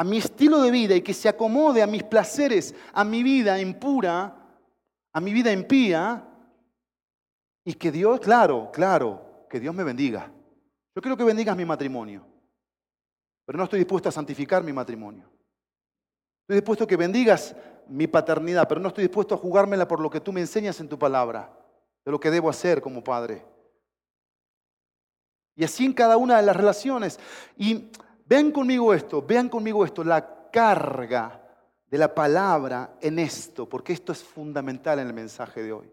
a 0.00 0.04
mi 0.04 0.16
estilo 0.16 0.62
de 0.62 0.70
vida 0.70 0.94
y 0.94 1.02
que 1.02 1.12
se 1.12 1.28
acomode 1.28 1.82
a 1.82 1.86
mis 1.86 2.02
placeres, 2.02 2.74
a 2.94 3.04
mi 3.04 3.22
vida 3.22 3.60
impura, 3.60 4.34
a 5.12 5.20
mi 5.20 5.30
vida 5.30 5.52
impía, 5.52 6.26
y 7.66 7.74
que 7.74 7.92
Dios, 7.92 8.18
claro, 8.18 8.70
claro, 8.72 9.44
que 9.50 9.60
Dios 9.60 9.74
me 9.74 9.84
bendiga. 9.84 10.32
Yo 10.94 11.02
quiero 11.02 11.18
que 11.18 11.24
bendigas 11.24 11.54
mi 11.54 11.66
matrimonio, 11.66 12.26
pero 13.44 13.58
no 13.58 13.64
estoy 13.64 13.80
dispuesto 13.80 14.08
a 14.08 14.12
santificar 14.12 14.64
mi 14.64 14.72
matrimonio. 14.72 15.30
Estoy 16.44 16.56
dispuesto 16.56 16.84
a 16.84 16.86
que 16.86 16.96
bendigas 16.96 17.54
mi 17.86 18.06
paternidad, 18.06 18.66
pero 18.66 18.80
no 18.80 18.88
estoy 18.88 19.04
dispuesto 19.04 19.34
a 19.34 19.38
jugármela 19.38 19.86
por 19.86 20.00
lo 20.00 20.08
que 20.08 20.20
tú 20.20 20.32
me 20.32 20.40
enseñas 20.40 20.80
en 20.80 20.88
tu 20.88 20.98
palabra, 20.98 21.54
de 22.06 22.10
lo 22.10 22.18
que 22.18 22.30
debo 22.30 22.48
hacer 22.48 22.80
como 22.80 23.04
padre. 23.04 23.44
Y 25.56 25.64
así 25.64 25.84
en 25.84 25.92
cada 25.92 26.16
una 26.16 26.38
de 26.38 26.42
las 26.42 26.56
relaciones. 26.56 27.20
Y 27.58 27.90
vean 28.30 28.52
conmigo 28.52 28.94
esto, 28.94 29.20
vean 29.20 29.48
conmigo 29.48 29.84
esto, 29.84 30.04
la 30.04 30.48
carga 30.52 31.42
de 31.84 31.98
la 31.98 32.14
palabra 32.14 32.96
en 33.00 33.18
esto, 33.18 33.68
porque 33.68 33.92
esto 33.92 34.12
es 34.12 34.22
fundamental 34.22 35.00
en 35.00 35.08
el 35.08 35.12
mensaje 35.12 35.64
de 35.64 35.72
hoy. 35.72 35.92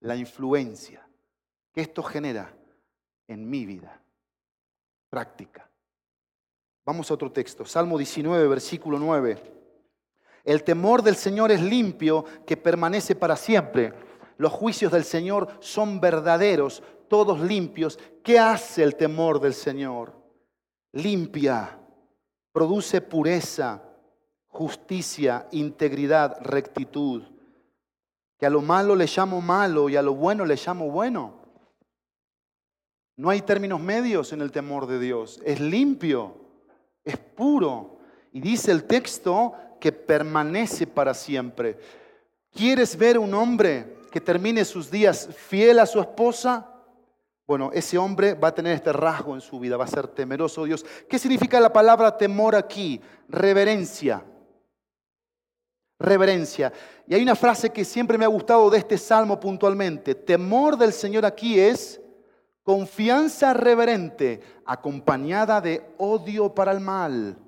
La 0.00 0.14
influencia 0.14 1.08
que 1.72 1.80
esto 1.80 2.02
genera 2.02 2.54
en 3.26 3.48
mi 3.48 3.64
vida 3.64 4.02
práctica. 5.08 5.66
Vamos 6.84 7.10
a 7.10 7.14
otro 7.14 7.32
texto, 7.32 7.64
Salmo 7.64 7.96
19, 7.96 8.46
versículo 8.48 8.98
9. 8.98 9.38
El 10.44 10.64
temor 10.64 11.02
del 11.02 11.16
Señor 11.16 11.50
es 11.50 11.62
limpio, 11.62 12.22
que 12.46 12.58
permanece 12.58 13.14
para 13.14 13.34
siempre. 13.34 13.94
Los 14.36 14.52
juicios 14.52 14.92
del 14.92 15.04
Señor 15.04 15.48
son 15.60 16.00
verdaderos, 16.00 16.82
todos 17.08 17.40
limpios. 17.40 17.98
¿Qué 18.22 18.38
hace 18.38 18.82
el 18.82 18.94
temor 18.94 19.40
del 19.40 19.54
Señor? 19.54 20.17
Limpia, 20.92 21.78
produce 22.52 23.00
pureza, 23.00 23.82
justicia, 24.48 25.46
integridad, 25.52 26.38
rectitud. 26.40 27.22
Que 28.38 28.46
a 28.46 28.50
lo 28.50 28.62
malo 28.62 28.94
le 28.94 29.06
llamo 29.06 29.40
malo 29.40 29.88
y 29.88 29.96
a 29.96 30.02
lo 30.02 30.14
bueno 30.14 30.44
le 30.44 30.56
llamo 30.56 30.90
bueno. 30.90 31.38
No 33.16 33.30
hay 33.30 33.42
términos 33.42 33.80
medios 33.80 34.32
en 34.32 34.40
el 34.40 34.52
temor 34.52 34.86
de 34.86 35.00
Dios. 35.00 35.40
Es 35.44 35.60
limpio, 35.60 36.36
es 37.04 37.16
puro. 37.16 37.98
Y 38.32 38.40
dice 38.40 38.70
el 38.70 38.84
texto 38.84 39.54
que 39.80 39.90
permanece 39.90 40.86
para 40.86 41.14
siempre. 41.14 41.78
¿Quieres 42.52 42.96
ver 42.96 43.18
un 43.18 43.34
hombre 43.34 43.98
que 44.12 44.20
termine 44.20 44.64
sus 44.64 44.90
días 44.90 45.28
fiel 45.34 45.80
a 45.80 45.86
su 45.86 46.00
esposa? 46.00 46.77
Bueno, 47.48 47.70
ese 47.72 47.96
hombre 47.96 48.34
va 48.34 48.48
a 48.48 48.54
tener 48.54 48.74
este 48.74 48.92
rasgo 48.92 49.34
en 49.34 49.40
su 49.40 49.58
vida, 49.58 49.78
va 49.78 49.84
a 49.84 49.88
ser 49.88 50.06
temeroso 50.06 50.64
Dios. 50.64 50.84
¿Qué 51.08 51.18
significa 51.18 51.58
la 51.58 51.72
palabra 51.72 52.14
temor 52.14 52.54
aquí? 52.54 53.00
Reverencia. 53.26 54.22
Reverencia. 55.98 56.70
Y 57.06 57.14
hay 57.14 57.22
una 57.22 57.34
frase 57.34 57.70
que 57.70 57.86
siempre 57.86 58.18
me 58.18 58.26
ha 58.26 58.28
gustado 58.28 58.68
de 58.68 58.76
este 58.76 58.98
salmo 58.98 59.40
puntualmente. 59.40 60.14
Temor 60.14 60.76
del 60.76 60.92
Señor 60.92 61.24
aquí 61.24 61.58
es 61.58 62.02
confianza 62.62 63.54
reverente 63.54 64.42
acompañada 64.66 65.58
de 65.62 65.94
odio 65.96 66.54
para 66.54 66.72
el 66.72 66.80
mal. 66.80 67.38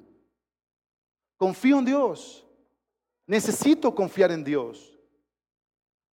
Confío 1.36 1.78
en 1.78 1.84
Dios. 1.84 2.46
Necesito 3.26 3.94
confiar 3.94 4.32
en 4.32 4.44
Dios. 4.44 4.89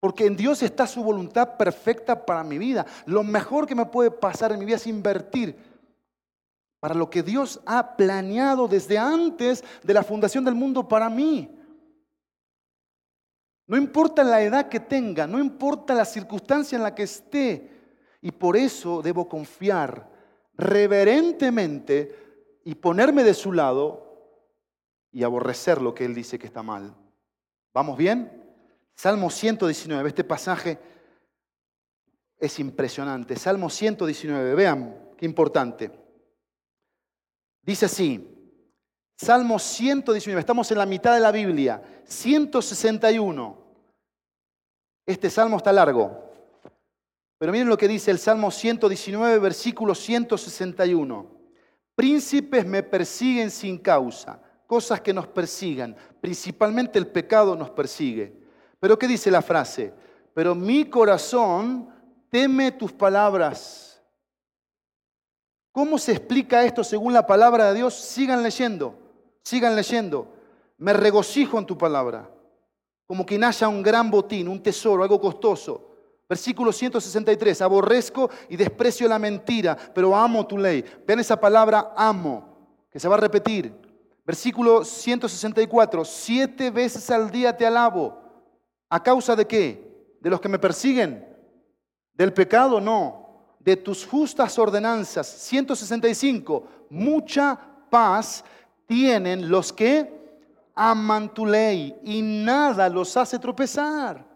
Porque 0.00 0.26
en 0.26 0.36
Dios 0.36 0.62
está 0.62 0.86
su 0.86 1.02
voluntad 1.02 1.56
perfecta 1.56 2.24
para 2.24 2.44
mi 2.44 2.58
vida. 2.58 2.86
Lo 3.06 3.24
mejor 3.24 3.66
que 3.66 3.74
me 3.74 3.86
puede 3.86 4.10
pasar 4.10 4.52
en 4.52 4.60
mi 4.60 4.64
vida 4.64 4.76
es 4.76 4.86
invertir 4.86 5.56
para 6.80 6.94
lo 6.94 7.10
que 7.10 7.22
Dios 7.22 7.60
ha 7.66 7.96
planeado 7.96 8.68
desde 8.68 8.98
antes 8.98 9.64
de 9.82 9.94
la 9.94 10.04
fundación 10.04 10.44
del 10.44 10.54
mundo 10.54 10.86
para 10.86 11.10
mí. 11.10 11.54
No 13.66 13.76
importa 13.76 14.24
la 14.24 14.40
edad 14.40 14.68
que 14.68 14.80
tenga, 14.80 15.26
no 15.26 15.38
importa 15.38 15.94
la 15.94 16.04
circunstancia 16.04 16.76
en 16.76 16.82
la 16.82 16.94
que 16.94 17.02
esté. 17.02 17.70
Y 18.22 18.32
por 18.32 18.56
eso 18.56 19.02
debo 19.02 19.28
confiar 19.28 20.08
reverentemente 20.54 22.60
y 22.64 22.74
ponerme 22.76 23.24
de 23.24 23.34
su 23.34 23.52
lado 23.52 24.06
y 25.12 25.22
aborrecer 25.22 25.82
lo 25.82 25.94
que 25.94 26.04
Él 26.04 26.14
dice 26.14 26.38
que 26.38 26.46
está 26.46 26.62
mal. 26.62 26.94
¿Vamos 27.74 27.98
bien? 27.98 28.37
Salmo 28.98 29.30
119, 29.30 30.08
este 30.08 30.24
pasaje 30.24 30.76
es 32.36 32.58
impresionante. 32.58 33.36
Salmo 33.36 33.70
119, 33.70 34.56
vean 34.56 35.12
qué 35.16 35.24
importante. 35.24 35.92
Dice 37.62 37.86
así, 37.86 38.28
Salmo 39.16 39.60
119, 39.60 40.40
estamos 40.40 40.68
en 40.72 40.78
la 40.78 40.86
mitad 40.86 41.14
de 41.14 41.20
la 41.20 41.30
Biblia, 41.30 41.80
161. 42.06 43.56
Este 45.06 45.30
salmo 45.30 45.58
está 45.58 45.72
largo, 45.72 46.32
pero 47.38 47.52
miren 47.52 47.68
lo 47.68 47.78
que 47.78 47.86
dice 47.86 48.10
el 48.10 48.18
Salmo 48.18 48.50
119, 48.50 49.38
versículo 49.38 49.94
161. 49.94 51.38
Príncipes 51.94 52.66
me 52.66 52.82
persiguen 52.82 53.52
sin 53.52 53.78
causa, 53.78 54.42
cosas 54.66 55.00
que 55.00 55.14
nos 55.14 55.28
persigan, 55.28 55.96
principalmente 56.20 56.98
el 56.98 57.06
pecado 57.06 57.54
nos 57.54 57.70
persigue. 57.70 58.37
Pero 58.80 58.98
¿qué 58.98 59.08
dice 59.08 59.30
la 59.30 59.42
frase? 59.42 59.92
Pero 60.34 60.54
mi 60.54 60.84
corazón 60.84 61.88
teme 62.30 62.72
tus 62.72 62.92
palabras. 62.92 64.00
¿Cómo 65.72 65.98
se 65.98 66.12
explica 66.12 66.64
esto 66.64 66.82
según 66.82 67.12
la 67.12 67.26
palabra 67.26 67.68
de 67.68 67.74
Dios? 67.74 67.94
Sigan 67.94 68.42
leyendo, 68.42 68.94
sigan 69.42 69.76
leyendo. 69.76 70.32
Me 70.76 70.92
regocijo 70.92 71.58
en 71.58 71.66
tu 71.66 71.76
palabra, 71.76 72.30
como 73.06 73.26
quien 73.26 73.44
haya 73.44 73.68
un 73.68 73.82
gran 73.82 74.10
botín, 74.10 74.48
un 74.48 74.62
tesoro, 74.62 75.02
algo 75.02 75.20
costoso. 75.20 75.88
Versículo 76.28 76.72
163, 76.72 77.62
aborrezco 77.62 78.30
y 78.48 78.56
desprecio 78.56 79.08
la 79.08 79.18
mentira, 79.18 79.76
pero 79.94 80.14
amo 80.14 80.46
tu 80.46 80.58
ley. 80.58 80.84
Vean 81.06 81.20
esa 81.20 81.40
palabra 81.40 81.94
amo, 81.96 82.84
que 82.90 83.00
se 83.00 83.08
va 83.08 83.16
a 83.16 83.20
repetir. 83.20 83.74
Versículo 84.26 84.84
164, 84.84 86.04
siete 86.04 86.70
veces 86.70 87.08
al 87.10 87.30
día 87.30 87.56
te 87.56 87.64
alabo. 87.64 88.27
¿A 88.90 89.02
causa 89.02 89.36
de 89.36 89.46
qué? 89.46 90.16
¿De 90.20 90.30
los 90.30 90.40
que 90.40 90.48
me 90.48 90.58
persiguen? 90.58 91.26
¿Del 92.14 92.32
pecado? 92.32 92.80
No. 92.80 93.56
De 93.60 93.76
tus 93.76 94.06
justas 94.06 94.58
ordenanzas. 94.58 95.26
165. 95.26 96.64
Mucha 96.90 97.58
paz 97.90 98.44
tienen 98.86 99.50
los 99.50 99.72
que 99.72 100.16
aman 100.74 101.34
tu 101.34 101.44
ley 101.44 101.98
y 102.04 102.22
nada 102.22 102.88
los 102.88 103.16
hace 103.16 103.38
tropezar. 103.38 104.26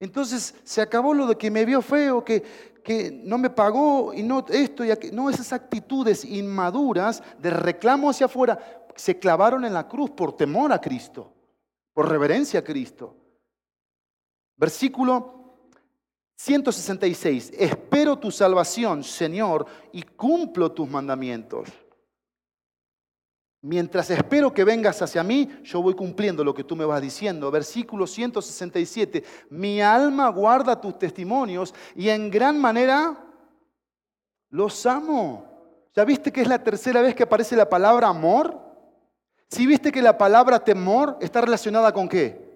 Entonces 0.00 0.54
se 0.62 0.80
acabó 0.80 1.12
lo 1.12 1.26
de 1.26 1.36
que 1.36 1.50
me 1.50 1.64
vio 1.64 1.82
feo, 1.82 2.24
que, 2.24 2.40
que 2.84 3.10
no 3.24 3.36
me 3.36 3.50
pagó 3.50 4.14
y 4.14 4.22
no 4.22 4.44
esto 4.48 4.84
y 4.84 4.92
aquello. 4.92 5.14
No, 5.14 5.28
esas 5.28 5.52
actitudes 5.52 6.24
inmaduras 6.24 7.20
de 7.40 7.50
reclamo 7.50 8.10
hacia 8.10 8.26
afuera 8.26 8.86
se 8.94 9.18
clavaron 9.18 9.64
en 9.64 9.74
la 9.74 9.88
cruz 9.88 10.10
por 10.10 10.36
temor 10.36 10.72
a 10.72 10.80
Cristo 10.80 11.32
por 11.98 12.08
reverencia 12.08 12.60
a 12.60 12.62
Cristo. 12.62 13.16
Versículo 14.56 15.56
166. 16.36 17.50
Espero 17.58 18.16
tu 18.20 18.30
salvación, 18.30 19.02
Señor, 19.02 19.66
y 19.90 20.04
cumplo 20.04 20.70
tus 20.70 20.88
mandamientos. 20.88 21.68
Mientras 23.62 24.10
espero 24.10 24.54
que 24.54 24.62
vengas 24.62 25.02
hacia 25.02 25.24
mí, 25.24 25.50
yo 25.64 25.82
voy 25.82 25.94
cumpliendo 25.94 26.44
lo 26.44 26.54
que 26.54 26.62
tú 26.62 26.76
me 26.76 26.84
vas 26.84 27.02
diciendo. 27.02 27.50
Versículo 27.50 28.06
167. 28.06 29.24
Mi 29.50 29.80
alma 29.80 30.28
guarda 30.28 30.80
tus 30.80 30.96
testimonios 31.00 31.74
y 31.96 32.10
en 32.10 32.30
gran 32.30 32.60
manera 32.60 33.26
los 34.50 34.86
amo. 34.86 35.88
¿Ya 35.96 36.04
viste 36.04 36.30
que 36.30 36.42
es 36.42 36.48
la 36.48 36.62
tercera 36.62 37.02
vez 37.02 37.16
que 37.16 37.24
aparece 37.24 37.56
la 37.56 37.68
palabra 37.68 38.06
amor? 38.06 38.67
Si 39.48 39.66
viste 39.66 39.90
que 39.90 40.02
la 40.02 40.18
palabra 40.18 40.62
temor 40.62 41.16
está 41.20 41.40
relacionada 41.40 41.92
con 41.92 42.08
qué? 42.08 42.48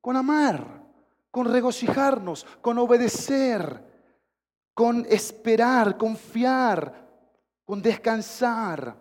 Con 0.00 0.16
amar, 0.16 0.82
con 1.30 1.46
regocijarnos, 1.46 2.44
con 2.60 2.78
obedecer, 2.78 3.82
con 4.74 5.06
esperar, 5.08 5.96
confiar, 5.96 7.08
con 7.64 7.80
descansar. 7.80 8.96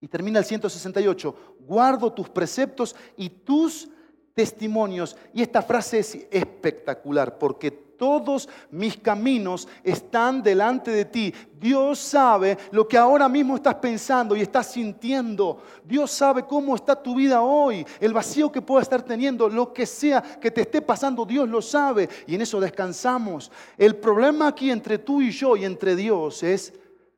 Y 0.00 0.08
termina 0.08 0.38
el 0.38 0.44
168, 0.44 1.56
guardo 1.60 2.12
tus 2.12 2.28
preceptos 2.30 2.96
y 3.16 3.28
tus 3.28 3.88
testimonios. 4.34 5.16
Y 5.32 5.42
esta 5.42 5.62
frase 5.62 5.98
es 5.98 6.26
espectacular 6.30 7.38
porque 7.38 7.83
todos 7.96 8.48
mis 8.70 8.96
caminos 8.96 9.68
están 9.82 10.42
delante 10.42 10.90
de 10.90 11.04
ti. 11.04 11.34
Dios 11.58 11.98
sabe 11.98 12.58
lo 12.70 12.86
que 12.86 12.98
ahora 12.98 13.28
mismo 13.28 13.56
estás 13.56 13.76
pensando 13.76 14.36
y 14.36 14.42
estás 14.42 14.72
sintiendo. 14.72 15.62
Dios 15.84 16.10
sabe 16.10 16.44
cómo 16.44 16.74
está 16.74 16.94
tu 16.94 17.14
vida 17.14 17.40
hoy, 17.42 17.86
el 18.00 18.12
vacío 18.12 18.52
que 18.52 18.62
pueda 18.62 18.82
estar 18.82 19.02
teniendo, 19.02 19.48
lo 19.48 19.72
que 19.72 19.86
sea 19.86 20.22
que 20.22 20.50
te 20.50 20.62
esté 20.62 20.82
pasando, 20.82 21.24
Dios 21.24 21.48
lo 21.48 21.62
sabe 21.62 22.08
y 22.26 22.34
en 22.34 22.42
eso 22.42 22.60
descansamos. 22.60 23.50
El 23.78 23.96
problema 23.96 24.48
aquí 24.48 24.70
entre 24.70 24.98
tú 24.98 25.22
y 25.22 25.30
yo 25.30 25.56
y 25.56 25.64
entre 25.64 25.96
Dios 25.96 26.42
es 26.42 26.74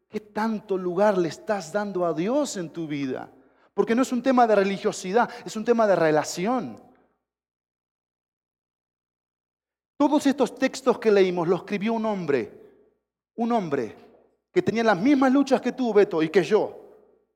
qué 0.08 0.20
tanto 0.20 0.78
lugar 0.78 1.18
le 1.18 1.28
estás 1.28 1.72
dando 1.72 2.04
a 2.06 2.12
Dios 2.12 2.56
en 2.56 2.70
tu 2.70 2.86
vida. 2.86 3.30
Porque 3.74 3.94
no 3.94 4.02
es 4.02 4.12
un 4.12 4.22
tema 4.22 4.46
de 4.46 4.54
religiosidad, 4.54 5.28
es 5.44 5.54
un 5.56 5.64
tema 5.64 5.86
de 5.86 5.96
relación. 5.96 6.80
Todos 9.96 10.26
estos 10.26 10.54
textos 10.54 10.98
que 10.98 11.10
leímos 11.10 11.48
los 11.48 11.60
escribió 11.60 11.94
un 11.94 12.04
hombre, 12.04 12.52
un 13.34 13.52
hombre 13.52 13.96
que 14.52 14.62
tenía 14.62 14.84
las 14.84 14.98
mismas 14.98 15.32
luchas 15.32 15.60
que 15.60 15.72
tú, 15.72 15.92
Beto, 15.92 16.22
y 16.22 16.28
que 16.28 16.42
yo, 16.42 16.86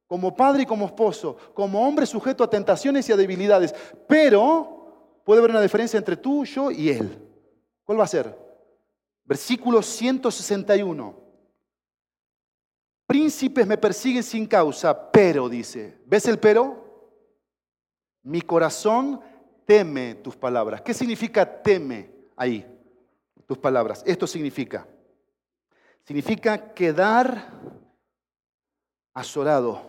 como 0.06 0.34
padre 0.34 0.64
y 0.64 0.66
como 0.66 0.86
esposo, 0.86 1.36
como 1.54 1.86
hombre 1.86 2.04
sujeto 2.04 2.44
a 2.44 2.50
tentaciones 2.50 3.08
y 3.08 3.12
a 3.12 3.16
debilidades. 3.16 3.74
Pero 4.08 5.20
puede 5.24 5.38
haber 5.38 5.52
una 5.52 5.60
diferencia 5.60 5.98
entre 5.98 6.16
tú, 6.16 6.44
yo 6.44 6.70
y 6.70 6.90
él. 6.90 7.18
¿Cuál 7.84 8.00
va 8.00 8.04
a 8.04 8.08
ser? 8.08 8.36
Versículo 9.24 9.82
161. 9.82 11.14
Príncipes 13.06 13.66
me 13.66 13.78
persiguen 13.78 14.22
sin 14.22 14.46
causa, 14.46 15.10
pero 15.10 15.48
dice, 15.48 15.98
¿ves 16.06 16.26
el 16.26 16.38
pero? 16.38 17.14
Mi 18.22 18.42
corazón 18.42 19.20
teme 19.64 20.16
tus 20.16 20.36
palabras. 20.36 20.82
¿Qué 20.82 20.92
significa 20.92 21.62
teme? 21.62 22.19
Ahí, 22.40 22.66
tus 23.46 23.58
palabras. 23.58 24.02
Esto 24.06 24.26
significa, 24.26 24.88
significa 26.04 26.72
quedar 26.72 27.52
azorado. 29.12 29.82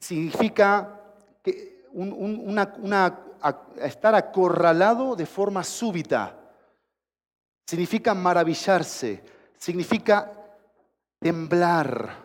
Significa 0.00 1.00
estar 3.76 4.16
acorralado 4.16 5.14
de 5.14 5.26
forma 5.26 5.62
súbita. 5.62 6.36
Significa 7.64 8.12
maravillarse. 8.12 9.22
Significa 9.56 10.32
temblar. 11.20 12.18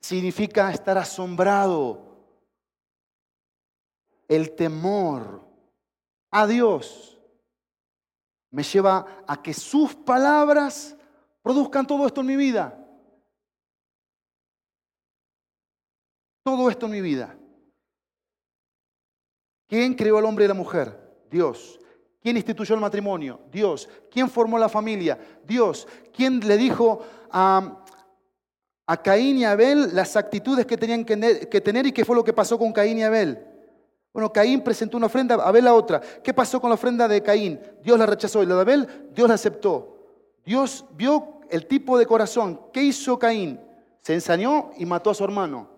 Significa 0.00 0.70
estar 0.70 0.96
asombrado. 0.96 2.06
El 4.28 4.54
temor 4.54 5.49
a 6.30 6.46
Dios 6.46 7.18
me 8.50 8.62
lleva 8.62 9.24
a 9.26 9.40
que 9.40 9.54
sus 9.54 9.94
palabras 9.94 10.96
produzcan 11.42 11.86
todo 11.86 12.06
esto 12.06 12.20
en 12.20 12.26
mi 12.26 12.36
vida. 12.36 12.76
Todo 16.42 16.68
esto 16.68 16.86
en 16.86 16.92
mi 16.92 17.00
vida. 17.00 17.36
¿Quién 19.68 19.94
creó 19.94 20.18
al 20.18 20.24
hombre 20.24 20.46
y 20.46 20.48
la 20.48 20.54
mujer? 20.54 20.98
Dios. 21.30 21.78
¿Quién 22.20 22.36
instituyó 22.36 22.74
el 22.74 22.80
matrimonio? 22.80 23.40
Dios. 23.52 23.88
¿Quién 24.10 24.28
formó 24.28 24.58
la 24.58 24.68
familia? 24.68 25.18
Dios. 25.44 25.86
¿Quién 26.12 26.40
le 26.40 26.56
dijo 26.56 27.04
a, 27.30 27.84
a 28.86 29.02
Caín 29.02 29.38
y 29.38 29.44
Abel 29.44 29.94
las 29.94 30.16
actitudes 30.16 30.66
que 30.66 30.76
tenían 30.76 31.04
que 31.04 31.60
tener 31.60 31.86
y 31.86 31.92
qué 31.92 32.04
fue 32.04 32.16
lo 32.16 32.24
que 32.24 32.32
pasó 32.32 32.58
con 32.58 32.72
Caín 32.72 32.98
y 32.98 33.04
Abel? 33.04 33.49
Bueno, 34.12 34.32
Caín 34.32 34.62
presentó 34.62 34.96
una 34.96 35.06
ofrenda, 35.06 35.36
Abel 35.36 35.64
la 35.64 35.74
otra. 35.74 36.00
¿Qué 36.00 36.34
pasó 36.34 36.60
con 36.60 36.70
la 36.70 36.74
ofrenda 36.74 37.06
de 37.06 37.22
Caín? 37.22 37.60
Dios 37.82 37.98
la 37.98 38.06
rechazó 38.06 38.42
y 38.42 38.46
la 38.46 38.56
de 38.56 38.60
Abel, 38.60 39.10
Dios 39.14 39.28
la 39.28 39.34
aceptó. 39.34 39.96
Dios 40.44 40.84
vio 40.92 41.40
el 41.48 41.66
tipo 41.66 41.96
de 41.98 42.06
corazón. 42.06 42.60
¿Qué 42.72 42.82
hizo 42.82 43.18
Caín? 43.18 43.60
Se 44.00 44.14
ensañó 44.14 44.70
y 44.76 44.86
mató 44.86 45.10
a 45.10 45.14
su 45.14 45.22
hermano. 45.22 45.68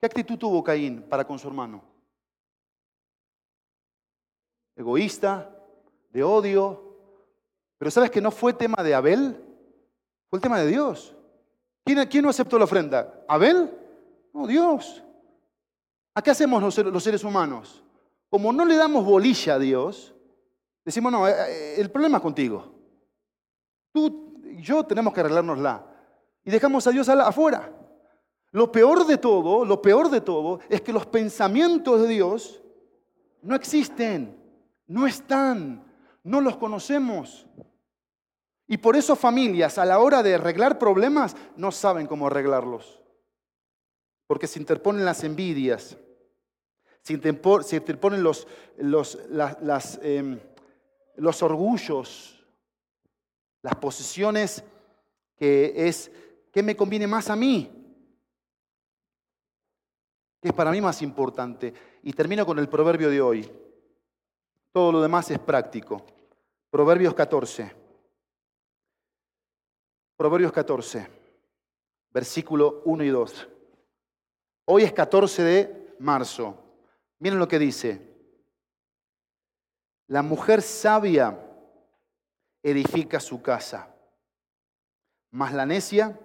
¿Qué 0.00 0.06
actitud 0.06 0.38
tuvo 0.38 0.64
Caín 0.64 1.02
para 1.02 1.26
con 1.26 1.38
su 1.38 1.48
hermano? 1.48 1.90
egoísta, 4.80 5.50
de 6.10 6.22
odio. 6.22 6.96
Pero 7.78 7.90
¿sabes 7.90 8.10
que 8.10 8.20
no 8.20 8.30
fue 8.30 8.52
tema 8.52 8.82
de 8.82 8.94
Abel? 8.94 9.36
Fue 10.28 10.38
el 10.38 10.42
tema 10.42 10.58
de 10.58 10.66
Dios. 10.66 11.14
¿Quién, 11.84 12.06
quién 12.08 12.24
no 12.24 12.30
aceptó 12.30 12.58
la 12.58 12.64
ofrenda? 12.64 13.24
¿Abel? 13.28 13.70
No, 14.32 14.46
Dios. 14.46 15.02
¿A 16.20 16.22
qué 16.22 16.32
hacemos 16.32 16.76
los 16.76 17.02
seres 17.02 17.24
humanos? 17.24 17.82
Como 18.28 18.52
no 18.52 18.66
le 18.66 18.76
damos 18.76 19.06
bolilla 19.06 19.54
a 19.54 19.58
Dios, 19.58 20.14
decimos, 20.84 21.10
no, 21.10 21.26
eh, 21.26 21.32
eh, 21.32 21.74
el 21.78 21.90
problema 21.90 22.18
es 22.18 22.22
contigo. 22.22 22.74
Tú 23.90 24.38
y 24.44 24.60
yo 24.60 24.84
tenemos 24.84 25.14
que 25.14 25.20
arreglárnosla. 25.20 25.82
Y 26.44 26.50
dejamos 26.50 26.86
a 26.86 26.90
Dios 26.90 27.08
afuera. 27.08 27.72
Lo 28.50 28.70
peor 28.70 29.06
de 29.06 29.16
todo, 29.16 29.64
lo 29.64 29.80
peor 29.80 30.10
de 30.10 30.20
todo, 30.20 30.60
es 30.68 30.82
que 30.82 30.92
los 30.92 31.06
pensamientos 31.06 32.02
de 32.02 32.08
Dios 32.08 32.60
no 33.40 33.56
existen. 33.56 34.38
No 34.88 35.06
están, 35.06 35.82
no 36.22 36.42
los 36.42 36.58
conocemos. 36.58 37.46
Y 38.66 38.76
por 38.76 38.94
eso 38.94 39.16
familias 39.16 39.78
a 39.78 39.86
la 39.86 39.98
hora 40.00 40.22
de 40.22 40.34
arreglar 40.34 40.78
problemas 40.78 41.34
no 41.56 41.72
saben 41.72 42.06
cómo 42.06 42.26
arreglarlos. 42.26 43.00
Porque 44.26 44.46
se 44.46 44.58
interponen 44.58 45.06
las 45.06 45.24
envidias, 45.24 45.96
se, 47.02 47.14
interponen 47.14 48.22
los, 48.22 48.46
los, 48.78 49.18
em, 50.02 50.38
los 51.16 51.42
orgullos, 51.42 52.44
las 53.62 53.76
posiciones 53.76 54.64
que 55.36 55.88
es, 55.88 56.10
¿qué 56.52 56.62
me 56.62 56.76
conviene 56.76 57.06
más 57.06 57.30
a 57.30 57.36
mí? 57.36 57.70
¿Qué 60.40 60.48
es 60.48 60.54
para 60.54 60.70
mí 60.70 60.80
más 60.80 61.02
importante? 61.02 61.72
Y 62.02 62.12
termino 62.12 62.46
con 62.46 62.58
el 62.58 62.68
proverbio 62.68 63.10
de 63.10 63.20
hoy. 63.20 63.50
Todo 64.72 64.92
lo 64.92 65.02
demás 65.02 65.30
es 65.30 65.38
práctico. 65.38 66.06
Proverbios 66.70 67.14
14. 67.14 67.80
Proverbios 70.20 70.52
14, 70.52 71.08
versículo 72.10 72.82
1 72.84 73.04
y 73.04 73.08
2. 73.08 73.48
Hoy 74.66 74.82
es 74.82 74.92
14 74.92 75.42
de 75.42 75.96
marzo. 75.98 76.69
Miren 77.20 77.38
lo 77.38 77.46
que 77.46 77.58
dice. 77.58 78.00
La 80.08 80.22
mujer 80.22 80.62
sabia 80.62 81.38
edifica 82.62 83.20
su 83.20 83.40
casa, 83.40 83.94
mas 85.30 85.52
la 85.52 85.64
necia 85.64 86.18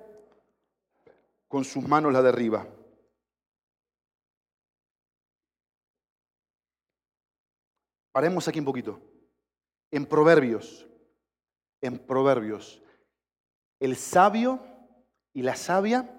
con 1.48 1.64
sus 1.64 1.88
manos 1.88 2.12
la 2.12 2.22
derriba. 2.22 2.68
Paremos 8.12 8.48
aquí 8.48 8.60
un 8.60 8.66
poquito. 8.66 9.00
En 9.92 10.06
Proverbios, 10.06 10.88
en 11.82 12.00
Proverbios, 12.00 12.82
el 13.80 13.98
sabio 13.98 14.66
y 15.34 15.42
la 15.42 15.56
sabia 15.56 16.10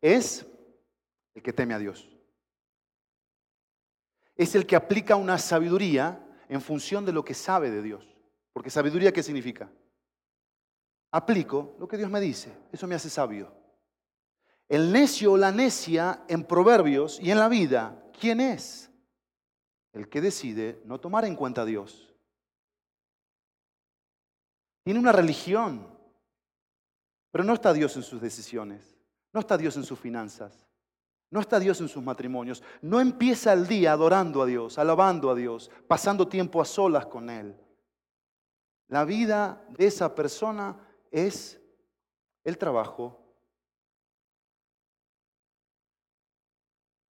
es 0.00 0.44
el 1.34 1.42
que 1.42 1.52
teme 1.52 1.74
a 1.74 1.78
Dios. 1.78 2.13
Es 4.36 4.54
el 4.54 4.66
que 4.66 4.76
aplica 4.76 5.16
una 5.16 5.38
sabiduría 5.38 6.20
en 6.48 6.60
función 6.60 7.04
de 7.04 7.12
lo 7.12 7.24
que 7.24 7.34
sabe 7.34 7.70
de 7.70 7.82
Dios. 7.82 8.06
Porque 8.52 8.70
sabiduría, 8.70 9.12
¿qué 9.12 9.22
significa? 9.22 9.70
Aplico 11.12 11.76
lo 11.78 11.86
que 11.86 11.96
Dios 11.96 12.10
me 12.10 12.20
dice. 12.20 12.52
Eso 12.72 12.86
me 12.86 12.94
hace 12.94 13.10
sabio. 13.10 13.52
El 14.68 14.92
necio 14.92 15.32
o 15.32 15.36
la 15.36 15.52
necia 15.52 16.24
en 16.28 16.44
proverbios 16.44 17.20
y 17.20 17.30
en 17.30 17.38
la 17.38 17.48
vida, 17.48 18.02
¿quién 18.18 18.40
es? 18.40 18.90
el 19.94 20.08
que 20.08 20.20
decide 20.20 20.82
no 20.84 21.00
tomar 21.00 21.24
en 21.24 21.36
cuenta 21.36 21.62
a 21.62 21.64
Dios. 21.64 22.12
Tiene 24.82 25.00
una 25.00 25.12
religión, 25.12 25.88
pero 27.30 27.44
no 27.44 27.54
está 27.54 27.72
Dios 27.72 27.96
en 27.96 28.02
sus 28.02 28.20
decisiones, 28.20 28.98
no 29.32 29.40
está 29.40 29.56
Dios 29.56 29.76
en 29.76 29.84
sus 29.84 29.98
finanzas, 29.98 30.68
no 31.34 31.40
está 31.40 31.58
Dios 31.58 31.80
en 31.80 31.88
sus 31.88 32.00
matrimonios, 32.00 32.62
no 32.80 33.00
empieza 33.00 33.52
el 33.52 33.66
día 33.66 33.90
adorando 33.90 34.40
a 34.40 34.46
Dios, 34.46 34.78
alabando 34.78 35.32
a 35.32 35.34
Dios, 35.34 35.68
pasando 35.88 36.28
tiempo 36.28 36.62
a 36.62 36.64
solas 36.64 37.06
con 37.06 37.28
Él. 37.28 37.60
La 38.86 39.04
vida 39.04 39.66
de 39.70 39.88
esa 39.88 40.14
persona 40.14 40.78
es 41.10 41.60
el 42.44 42.56
trabajo, 42.56 43.20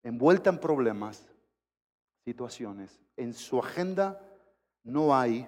envuelta 0.03 0.49
en 0.49 0.59
problemas, 0.59 1.31
situaciones. 2.25 2.99
En 3.19 3.35
su 3.35 3.59
agenda 3.59 4.27
no 4.85 5.15
hay 5.15 5.47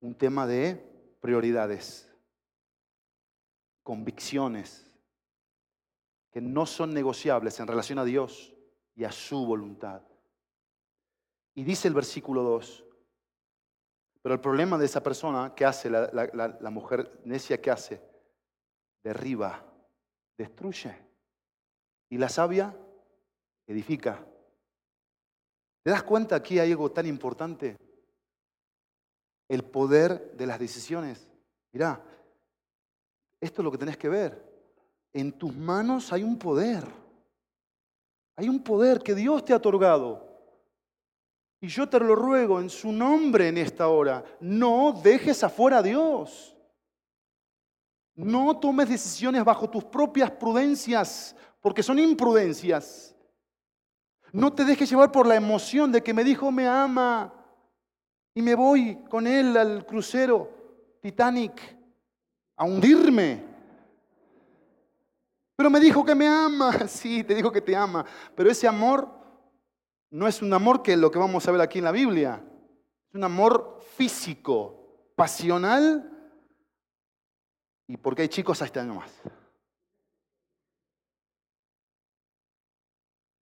un 0.00 0.14
tema 0.14 0.46
de 0.46 0.76
prioridades, 1.20 2.10
convicciones 3.82 4.87
que 6.38 6.42
no 6.42 6.66
son 6.66 6.94
negociables 6.94 7.58
en 7.58 7.66
relación 7.66 7.98
a 7.98 8.04
Dios 8.04 8.54
y 8.94 9.02
a 9.02 9.10
su 9.10 9.44
voluntad. 9.44 10.02
Y 11.56 11.64
dice 11.64 11.88
el 11.88 11.94
versículo 11.94 12.44
2, 12.44 12.84
pero 14.22 14.36
el 14.36 14.40
problema 14.40 14.78
de 14.78 14.84
esa 14.84 15.02
persona, 15.02 15.52
¿qué 15.56 15.64
hace 15.64 15.90
la, 15.90 16.70
mujer 16.70 17.20
necia? 17.24 17.60
¿Qué 17.60 17.72
hace? 17.72 18.00
Derriba, 19.02 19.64
destruye. 20.36 20.94
Y 22.08 22.18
la 22.18 22.28
sabia 22.28 22.72
edifica. 23.66 24.24
¿Te 25.82 25.90
das 25.90 26.04
cuenta 26.04 26.36
aquí 26.36 26.60
hay 26.60 26.70
algo 26.70 26.92
tan 26.92 27.06
importante? 27.06 27.76
El 29.48 29.64
poder 29.64 30.36
de 30.36 30.46
las 30.46 30.60
decisiones. 30.60 31.28
Mirá, 31.72 32.00
esto 33.40 33.60
es 33.60 33.64
lo 33.64 33.72
que 33.72 33.78
tenés 33.78 33.96
que 33.96 34.08
ver. 34.08 34.47
En 35.18 35.32
tus 35.32 35.52
manos 35.52 36.12
hay 36.12 36.22
un 36.22 36.38
poder. 36.38 36.84
Hay 38.36 38.48
un 38.48 38.62
poder 38.62 39.00
que 39.00 39.16
Dios 39.16 39.44
te 39.44 39.52
ha 39.52 39.56
otorgado. 39.56 40.24
Y 41.60 41.66
yo 41.66 41.88
te 41.88 41.98
lo 41.98 42.14
ruego 42.14 42.60
en 42.60 42.70
su 42.70 42.92
nombre 42.92 43.48
en 43.48 43.58
esta 43.58 43.88
hora. 43.88 44.24
No 44.38 44.92
dejes 45.02 45.42
afuera 45.42 45.78
a 45.78 45.82
Dios. 45.82 46.56
No 48.14 48.60
tomes 48.60 48.88
decisiones 48.88 49.42
bajo 49.42 49.68
tus 49.68 49.82
propias 49.82 50.30
prudencias, 50.30 51.34
porque 51.60 51.82
son 51.82 51.98
imprudencias. 51.98 53.12
No 54.30 54.52
te 54.52 54.64
dejes 54.64 54.88
llevar 54.88 55.10
por 55.10 55.26
la 55.26 55.34
emoción 55.34 55.90
de 55.90 56.00
que 56.00 56.14
me 56.14 56.22
dijo 56.22 56.52
me 56.52 56.68
ama 56.68 57.34
y 58.34 58.40
me 58.40 58.54
voy 58.54 59.02
con 59.10 59.26
él 59.26 59.56
al 59.56 59.84
crucero 59.84 60.48
Titanic 61.00 61.76
a 62.54 62.64
hundirme. 62.64 63.47
Pero 65.58 65.70
me 65.70 65.80
dijo 65.80 66.04
que 66.04 66.14
me 66.14 66.28
ama, 66.28 66.72
sí, 66.88 67.24
te 67.24 67.34
dijo 67.34 67.50
que 67.50 67.60
te 67.60 67.74
ama, 67.74 68.06
pero 68.36 68.48
ese 68.48 68.68
amor 68.68 69.12
no 70.08 70.28
es 70.28 70.40
un 70.40 70.52
amor 70.52 70.84
que 70.84 70.96
lo 70.96 71.10
que 71.10 71.18
vamos 71.18 71.48
a 71.48 71.50
ver 71.50 71.60
aquí 71.60 71.78
en 71.78 71.84
la 71.84 71.90
Biblia, 71.90 72.40
es 73.08 73.14
un 73.16 73.24
amor 73.24 73.80
físico, 73.96 75.10
pasional. 75.16 76.12
Y 77.88 77.96
porque 77.96 78.22
hay 78.22 78.28
chicos 78.28 78.62
hasta 78.62 78.82
este 78.82 78.92
más. 78.92 79.10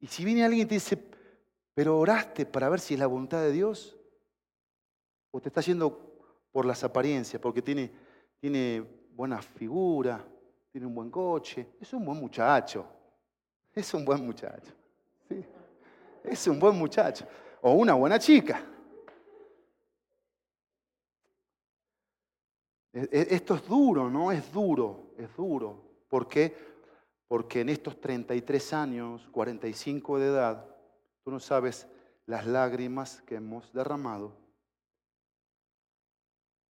Y 0.00 0.06
si 0.06 0.24
viene 0.24 0.42
alguien 0.42 0.64
y 0.64 0.68
te 0.70 0.76
dice, 0.76 0.96
pero 1.74 1.98
oraste 1.98 2.46
para 2.46 2.70
ver 2.70 2.80
si 2.80 2.94
es 2.94 3.00
la 3.00 3.08
voluntad 3.08 3.42
de 3.42 3.52
Dios, 3.52 3.94
o 5.32 5.40
te 5.42 5.50
está 5.50 5.60
yendo 5.60 6.18
por 6.50 6.64
las 6.64 6.82
apariencias, 6.82 7.42
porque 7.42 7.60
tiene, 7.60 7.92
tiene 8.40 8.80
buena 9.10 9.42
figura, 9.42 10.26
tiene 10.76 10.88
un 10.88 10.94
buen 10.94 11.10
coche, 11.10 11.68
es 11.80 11.90
un 11.94 12.04
buen 12.04 12.18
muchacho, 12.18 12.84
es 13.72 13.94
un 13.94 14.04
buen 14.04 14.26
muchacho, 14.26 14.74
es 16.22 16.46
un 16.48 16.60
buen 16.60 16.76
muchacho, 16.76 17.26
o 17.62 17.72
una 17.72 17.94
buena 17.94 18.18
chica. 18.18 18.62
E, 22.92 23.08
e, 23.10 23.26
esto 23.30 23.54
es 23.54 23.66
duro, 23.66 24.10
¿no? 24.10 24.30
Es 24.30 24.52
duro, 24.52 25.14
es 25.16 25.34
duro. 25.34 25.82
¿Por 26.10 26.28
qué? 26.28 26.54
porque 27.26 27.62
en 27.62 27.70
estos 27.70 27.98
33 27.98 28.72
años, 28.74 29.26
45 29.32 30.18
de 30.18 30.26
edad, 30.26 30.76
tú 31.24 31.30
no 31.30 31.40
sabes 31.40 31.88
las 32.26 32.46
lágrimas 32.46 33.22
que 33.22 33.36
hemos 33.36 33.72
derramado 33.72 34.36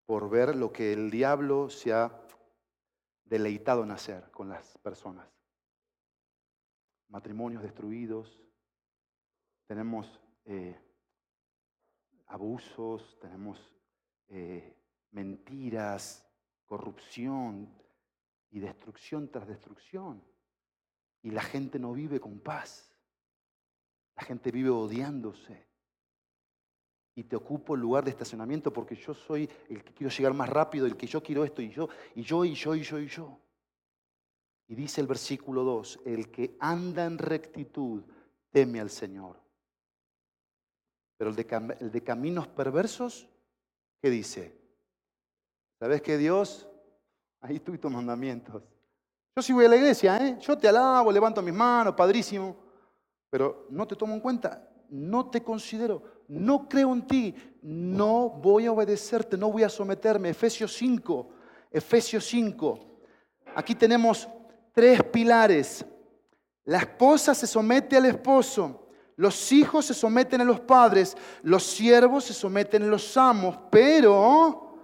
por 0.07 0.31
ver 0.31 0.55
lo 0.55 0.73
que 0.73 0.93
el 0.93 1.11
diablo 1.11 1.69
se 1.69 1.93
ha 1.93 2.26
deleitado 3.27 3.83
en 3.83 3.91
hacer 3.91 4.31
con 4.31 4.49
las 4.49 4.79
personas. 4.79 5.29
Matrimonios 7.09 7.63
destruidos, 7.63 8.41
tenemos 9.67 10.21
eh, 10.45 10.81
abusos, 12.27 13.19
tenemos 13.21 13.59
eh, 14.29 14.77
mentiras, 15.11 16.29
corrupción 16.65 17.73
y 18.51 18.61
destrucción 18.61 19.31
tras 19.31 19.47
destrucción. 19.47 20.23
Y 21.23 21.31
la 21.31 21.43
gente 21.43 21.79
no 21.79 21.93
vive 21.93 22.21
con 22.21 22.41
paz. 22.41 22.93
La 24.17 24.23
gente 24.23 24.51
vive 24.51 24.71
odiándose. 24.71 25.66
Y 27.17 27.25
te 27.25 27.35
ocupo 27.35 27.75
el 27.75 27.81
lugar 27.81 28.05
de 28.05 28.11
estacionamiento 28.11 28.71
porque 28.71 28.95
yo 28.95 29.15
soy 29.15 29.49
el 29.71 29.83
que 29.83 29.95
quiero 29.95 30.13
llegar 30.13 30.35
más 30.35 30.51
rápido, 30.51 30.87
el 30.87 30.97
que 30.97 31.07
yo 31.07 31.23
quiero 31.23 31.45
esto 31.45 31.63
y 31.63 31.71
yo, 31.71 31.89
y 32.15 32.23
yo, 32.23 32.45
y 32.45 32.55
yo, 32.55 32.75
y 32.75 32.83
yo, 32.83 32.99
y 32.99 33.07
yo. 33.09 33.41
Y 34.69 34.75
dice 34.75 35.01
el 35.01 35.07
versículo 35.07 35.65
2, 35.65 36.01
el 36.05 36.31
que 36.31 36.57
anda 36.61 37.07
en 37.07 37.17
rectitud 37.17 38.03
teme 38.51 38.81
al 38.81 38.91
Señor. 38.91 39.41
Pero 41.17 41.31
el 41.31 41.37
de, 41.37 41.77
el 41.81 41.91
de 41.91 42.03
caminos 42.03 42.49
perversos, 42.49 43.27
¿qué 44.03 44.11
dice? 44.11 44.61
¿Sabes 45.79 46.03
qué 46.03 46.19
Dios? 46.19 46.69
Ahí 47.41 47.61
tú 47.61 47.79
tus 47.79 47.91
mandamientos. 47.91 48.63
Yo 49.35 49.43
sí 49.43 49.55
voy 49.55 49.65
a 49.65 49.69
la 49.69 49.77
iglesia, 49.77 50.19
¿eh? 50.27 50.39
Yo 50.41 50.59
te 50.59 50.69
alabo, 50.69 51.11
levanto 51.11 51.41
mis 51.41 51.55
manos, 51.55 51.95
padrísimo. 51.95 52.57
Pero 53.31 53.67
no 53.71 53.87
te 53.87 53.97
tomo 53.97 54.15
en 54.15 54.21
cuenta, 54.21 54.71
no 54.91 55.31
te 55.31 55.43
considero, 55.43 56.16
no 56.29 56.69
creo 56.69 56.93
en 56.93 57.07
ti, 57.07 57.35
no 57.63 58.31
voy 58.31 58.67
a 58.67 58.73
obedecerte, 58.73 59.37
no 59.37 59.51
voy 59.51 59.63
a 59.63 59.69
someterme. 59.69 60.31
Efesios 60.31 60.73
5, 60.75 61.29
Efesios 61.71 62.25
5. 62.27 62.79
Aquí 63.55 63.75
tenemos 63.75 64.29
tres 64.73 65.03
pilares. 65.05 65.85
La 66.65 66.79
esposa 66.79 67.35
se 67.35 67.47
somete 67.47 67.97
al 67.97 68.07
esposo, 68.07 68.89
los 69.17 69.53
hijos 69.53 69.87
se 69.87 69.95
someten 69.95 70.41
a 70.41 70.45
los 70.45 70.61
padres, 70.61 71.17
los 71.43 71.63
siervos 71.63 72.25
se 72.25 72.35
someten 72.35 72.83
a 72.83 72.87
los 72.87 73.17
amos, 73.17 73.57
pero 73.71 74.79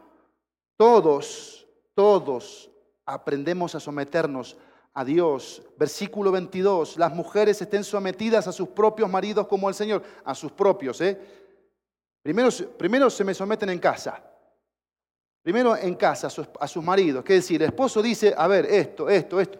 todos, 0.76 1.66
todos 1.94 2.70
aprendemos 3.04 3.74
a 3.74 3.80
someternos 3.80 4.56
a 4.94 5.04
Dios. 5.04 5.62
Versículo 5.76 6.30
22, 6.30 6.96
las 6.96 7.14
mujeres 7.14 7.60
estén 7.60 7.84
sometidas 7.84 8.46
a 8.46 8.52
sus 8.52 8.68
propios 8.68 9.10
maridos 9.10 9.46
como 9.46 9.68
al 9.68 9.74
Señor, 9.74 10.02
a 10.24 10.34
sus 10.34 10.52
propios. 10.52 11.00
¿eh? 11.00 11.18
Primero, 12.22 12.50
primero 12.78 13.10
se 13.10 13.24
me 13.24 13.34
someten 13.34 13.70
en 13.70 13.78
casa. 13.78 14.22
Primero 15.42 15.76
en 15.76 15.94
casa, 15.94 16.28
a 16.28 16.30
sus, 16.30 16.48
a 16.60 16.68
sus 16.68 16.84
maridos. 16.84 17.24
¿Qué 17.24 17.34
decir? 17.34 17.60
El 17.62 17.68
esposo 17.68 18.00
dice, 18.00 18.32
a 18.36 18.46
ver, 18.46 18.66
esto, 18.66 19.08
esto, 19.08 19.40
esto. 19.40 19.58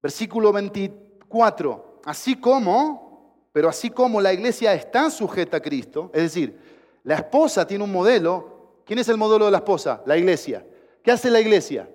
Versículo 0.00 0.52
24, 0.52 2.00
así 2.04 2.36
como, 2.36 3.48
pero 3.52 3.68
así 3.68 3.90
como 3.90 4.20
la 4.20 4.32
iglesia 4.32 4.72
está 4.72 5.10
sujeta 5.10 5.56
a 5.56 5.60
Cristo, 5.60 6.10
es 6.14 6.22
decir, 6.22 6.58
la 7.02 7.16
esposa 7.16 7.66
tiene 7.66 7.84
un 7.84 7.92
modelo. 7.92 8.82
¿Quién 8.84 8.98
es 8.98 9.08
el 9.08 9.16
modelo 9.16 9.46
de 9.46 9.50
la 9.50 9.58
esposa? 9.58 10.02
La 10.06 10.16
iglesia. 10.16 10.64
¿Qué 11.02 11.10
hace 11.10 11.30
la 11.30 11.40
iglesia? 11.40 11.88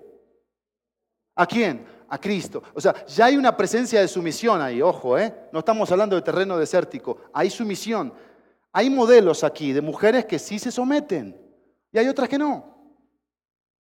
¿A 1.36 1.46
quién? 1.46 1.86
A 2.08 2.18
Cristo. 2.18 2.62
O 2.74 2.80
sea, 2.80 3.06
ya 3.06 3.26
hay 3.26 3.36
una 3.36 3.56
presencia 3.56 4.00
de 4.00 4.08
sumisión 4.08 4.60
ahí, 4.60 4.82
ojo, 4.82 5.18
¿eh? 5.18 5.32
No 5.52 5.60
estamos 5.60 5.90
hablando 5.92 6.16
de 6.16 6.22
terreno 6.22 6.58
desértico, 6.58 7.18
hay 7.32 7.50
sumisión. 7.50 8.12
Hay 8.72 8.90
modelos 8.90 9.42
aquí 9.42 9.72
de 9.72 9.80
mujeres 9.80 10.26
que 10.26 10.38
sí 10.38 10.58
se 10.58 10.70
someten 10.70 11.40
y 11.90 11.98
hay 11.98 12.08
otras 12.08 12.28
que 12.28 12.36
no, 12.36 12.76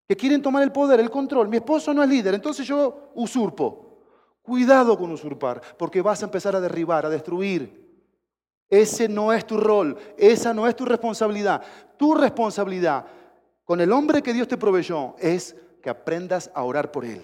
que 0.08 0.16
quieren 0.16 0.42
tomar 0.42 0.64
el 0.64 0.72
poder, 0.72 1.02
el 1.02 1.10
control. 1.10 1.50
Mi 1.50 1.58
esposo 1.58 1.94
no 1.94 2.02
es 2.02 2.10
líder, 2.10 2.34
entonces 2.34 2.66
yo 2.66 3.12
usurpo. 3.14 3.82
Cuidado 4.42 4.98
con 4.98 5.12
usurpar, 5.12 5.60
porque 5.78 6.02
vas 6.02 6.22
a 6.22 6.26
empezar 6.28 6.56
a 6.56 6.62
derribar, 6.62 7.06
a 7.06 7.10
destruir. 7.10 7.84
Ese 8.70 9.10
no 9.10 9.34
es 9.34 9.46
tu 9.46 9.58
rol, 9.58 9.98
esa 10.18 10.54
no 10.54 10.66
es 10.66 10.76
tu 10.76 10.86
responsabilidad. 10.86 11.62
Tu 11.98 12.14
responsabilidad 12.16 13.06
con 13.66 13.82
el 13.82 13.92
hombre 13.92 14.22
que 14.22 14.32
Dios 14.34 14.48
te 14.48 14.56
proveyó 14.56 15.16
es 15.18 15.58
que 15.82 15.90
aprendas 15.90 16.50
a 16.54 16.64
orar 16.64 16.92
por 16.92 17.04
él, 17.04 17.22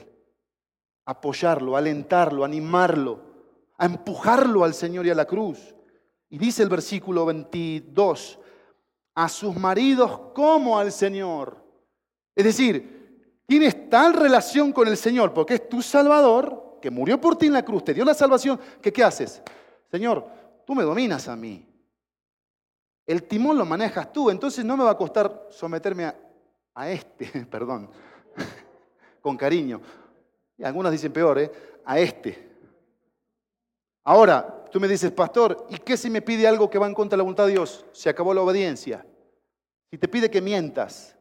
apoyarlo, 1.06 1.76
alentarlo, 1.76 2.43
animarlo, 2.43 3.20
a 3.78 3.86
empujarlo 3.86 4.64
al 4.64 4.74
Señor 4.74 5.06
y 5.06 5.10
a 5.10 5.16
la 5.16 5.26
cruz. 5.26 5.76
Y 6.30 6.38
dice 6.38 6.64
el 6.64 6.70
versículo 6.70 7.26
22, 7.26 8.39
a 9.16 9.30
sus 9.30 9.56
maridos 9.56 10.20
como 10.34 10.78
al 10.78 10.91
Señor. 10.91 11.58
Es 12.36 12.45
decir, 12.45 13.43
tienes 13.45 13.89
tal 13.89 14.14
relación 14.14 14.72
con 14.72 14.88
el 14.88 14.97
Señor 14.97 15.34
porque 15.34 15.56
es 15.56 15.70
tu 15.70 15.82
Salvador, 15.82 16.80
que 16.82 16.89
murió 16.89 17.20
por 17.20 17.36
ti 17.36 17.47
en 17.47 17.54
la 17.54 17.66
cruz, 17.66 17.84
te 17.84 17.93
dio 17.93 18.06
la 18.06 18.14
salvación, 18.14 18.60
que 18.82 18.91
¿qué 18.91 19.04
haces? 19.04 19.41
Señor, 19.89 20.26
tú 20.66 20.74
me 20.74 20.84
dominas 20.84 21.28
a 21.28 21.36
mí. 21.36 21.68
El 23.06 23.24
timón 23.24 23.58
lo 23.58 23.66
manejas 23.66 24.14
tú, 24.14 24.30
entonces 24.30 24.64
no 24.64 24.78
me 24.78 24.84
va 24.84 24.91
a 24.91 24.97
costar 24.97 25.47
someterme 25.49 26.06
a, 26.06 26.16
a 26.74 26.89
este, 26.89 27.45
perdón, 27.52 27.89
con 29.22 29.36
cariño. 29.36 29.82
Y 30.62 30.64
algunos 30.64 30.91
dicen 30.91 31.12
peor, 31.12 31.39
¿eh? 31.39 31.51
a 31.84 31.99
este. 31.99 32.49
Ahora, 34.03 34.66
tú 34.72 34.80
me 34.80 34.88
dices, 34.88 35.12
pastor, 35.12 35.66
¿y 35.70 35.78
qué 35.80 35.97
si 35.97 36.09
me 36.09 36.22
pide 36.22 36.47
algo 36.47 36.70
que 36.70 36.78
va 36.78 36.86
en 36.86 36.93
contra 36.93 37.16
de 37.16 37.18
la 37.18 37.24
voluntad 37.24 37.47
de 37.47 37.53
Dios? 37.53 37.84
Se 37.91 38.09
acabó 38.09 38.34
la 38.34 38.41
obediencia. 38.41 39.05
Si 39.89 39.97
te 39.97 40.07
pide 40.07 40.30
que 40.30 40.39
mientas, 40.39 41.18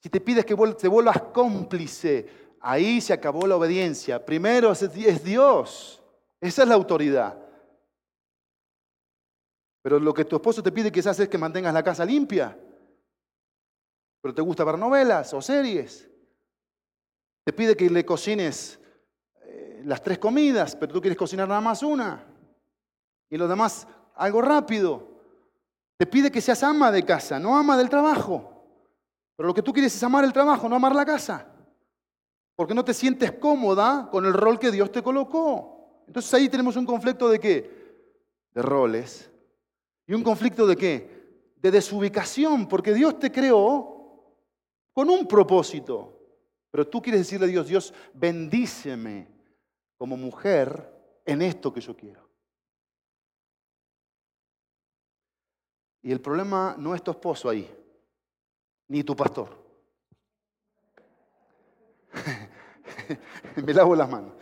si 0.00 0.08
te 0.08 0.20
pides 0.20 0.44
que 0.46 0.56
te 0.78 0.88
vuelvas 0.88 1.20
cómplice, 1.32 2.54
ahí 2.60 3.00
se 3.00 3.12
acabó 3.12 3.46
la 3.46 3.56
obediencia. 3.56 4.24
Primero 4.24 4.70
es 4.70 5.24
Dios. 5.24 6.00
Esa 6.40 6.62
es 6.62 6.68
la 6.68 6.74
autoridad. 6.74 7.36
Pero 9.82 9.98
lo 9.98 10.14
que 10.14 10.24
tu 10.24 10.36
esposo 10.36 10.62
te 10.62 10.70
pide 10.70 10.92
quizás 10.92 11.18
es 11.18 11.28
que 11.28 11.36
mantengas 11.36 11.74
la 11.74 11.82
casa 11.82 12.04
limpia 12.04 12.56
pero 14.22 14.32
te 14.32 14.40
gusta 14.40 14.64
ver 14.64 14.78
novelas 14.78 15.34
o 15.34 15.42
series. 15.42 16.08
Te 17.44 17.52
pide 17.52 17.76
que 17.76 17.90
le 17.90 18.04
cocines 18.04 18.78
eh, 19.42 19.82
las 19.84 20.02
tres 20.02 20.18
comidas, 20.18 20.76
pero 20.76 20.92
tú 20.92 21.00
quieres 21.00 21.18
cocinar 21.18 21.48
nada 21.48 21.60
más 21.60 21.82
una. 21.82 22.24
Y 23.28 23.36
lo 23.36 23.48
demás, 23.48 23.86
algo 24.14 24.42
rápido. 24.42 25.08
Te 25.96 26.06
pide 26.06 26.30
que 26.30 26.40
seas 26.40 26.62
ama 26.62 26.92
de 26.92 27.04
casa, 27.04 27.38
no 27.38 27.56
ama 27.56 27.76
del 27.76 27.88
trabajo. 27.88 28.52
Pero 29.36 29.48
lo 29.48 29.54
que 29.54 29.62
tú 29.62 29.72
quieres 29.72 29.94
es 29.94 30.02
amar 30.02 30.24
el 30.24 30.32
trabajo, 30.32 30.68
no 30.68 30.76
amar 30.76 30.94
la 30.94 31.04
casa. 31.04 31.48
Porque 32.54 32.74
no 32.74 32.84
te 32.84 32.94
sientes 32.94 33.32
cómoda 33.32 34.08
con 34.10 34.26
el 34.26 34.34
rol 34.34 34.58
que 34.58 34.70
Dios 34.70 34.92
te 34.92 35.02
colocó. 35.02 36.04
Entonces 36.06 36.32
ahí 36.34 36.48
tenemos 36.48 36.76
un 36.76 36.86
conflicto 36.86 37.28
de 37.28 37.40
qué? 37.40 37.70
De 38.52 38.62
roles. 38.62 39.30
Y 40.06 40.14
un 40.14 40.22
conflicto 40.22 40.66
de 40.66 40.76
qué? 40.76 41.52
De 41.56 41.70
desubicación, 41.70 42.68
porque 42.68 42.92
Dios 42.92 43.18
te 43.18 43.32
creó 43.32 44.36
con 44.92 45.08
un 45.08 45.26
propósito. 45.26 46.11
Pero 46.72 46.88
tú 46.88 47.00
quieres 47.02 47.20
decirle 47.20 47.46
a 47.46 47.50
Dios, 47.50 47.68
Dios, 47.68 47.94
bendíceme 48.14 49.28
como 49.98 50.16
mujer 50.16 51.20
en 51.24 51.42
esto 51.42 51.72
que 51.72 51.82
yo 51.82 51.94
quiero. 51.94 52.28
Y 56.02 56.10
el 56.10 56.20
problema 56.20 56.74
no 56.78 56.94
es 56.94 57.02
tu 57.02 57.10
esposo 57.10 57.50
ahí, 57.50 57.70
ni 58.88 59.04
tu 59.04 59.14
pastor. 59.14 59.62
Me 63.64 63.74
lavo 63.74 63.94
las 63.94 64.08
manos. 64.08 64.32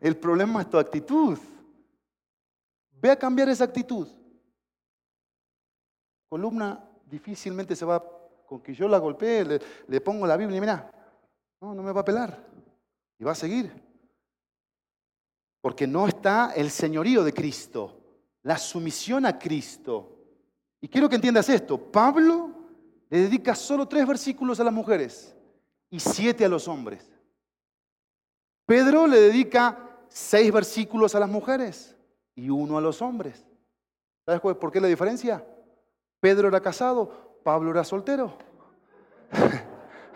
El 0.00 0.18
problema 0.18 0.60
es 0.60 0.70
tu 0.70 0.78
actitud. 0.78 1.38
Ve 2.90 3.10
a 3.10 3.18
cambiar 3.18 3.48
esa 3.48 3.64
actitud. 3.64 4.06
Columna 6.28 6.86
difícilmente 7.06 7.74
se 7.74 7.86
va 7.86 8.04
con 8.46 8.60
que 8.60 8.74
yo 8.74 8.86
la 8.86 8.98
golpee, 8.98 9.60
le, 9.88 10.00
pongo 10.00 10.26
la 10.26 10.36
Biblia 10.36 10.58
y 10.58 10.60
mira, 10.60 10.92
no, 11.60 11.74
no 11.74 11.82
me 11.82 11.92
va 11.92 12.00
a 12.00 12.04
pelar. 12.04 12.44
Y 13.18 13.24
va 13.24 13.32
a 13.32 13.36
seguir. 13.36 13.72
Porque 15.60 15.86
no 15.86 16.06
está 16.06 16.52
el 16.54 16.70
señorío 16.70 17.24
de 17.24 17.32
Cristo, 17.32 18.00
la 18.42 18.58
sumisión 18.58 19.26
a 19.26 19.38
Cristo. 19.38 20.16
Y 20.80 20.88
quiero 20.88 21.08
que 21.08 21.16
entiendas 21.16 21.48
esto. 21.48 21.78
Pablo 21.78 22.50
le 23.08 23.20
dedica 23.22 23.54
solo 23.54 23.88
tres 23.88 24.06
versículos 24.06 24.60
a 24.60 24.64
las 24.64 24.72
mujeres 24.72 25.34
y 25.90 25.98
siete 25.98 26.44
a 26.44 26.48
los 26.48 26.68
hombres. 26.68 27.10
Pedro 28.66 29.06
le 29.06 29.20
dedica 29.20 29.98
seis 30.08 30.52
versículos 30.52 31.14
a 31.14 31.20
las 31.20 31.28
mujeres 31.28 31.96
y 32.34 32.50
uno 32.50 32.78
a 32.78 32.80
los 32.80 33.00
hombres. 33.00 33.44
¿Sabes 34.24 34.40
por 34.40 34.72
qué 34.72 34.80
la 34.80 34.88
diferencia? 34.88 35.44
Pedro 36.20 36.48
era 36.48 36.60
casado, 36.60 37.40
Pablo 37.44 37.70
era 37.70 37.84
soltero. 37.84 38.36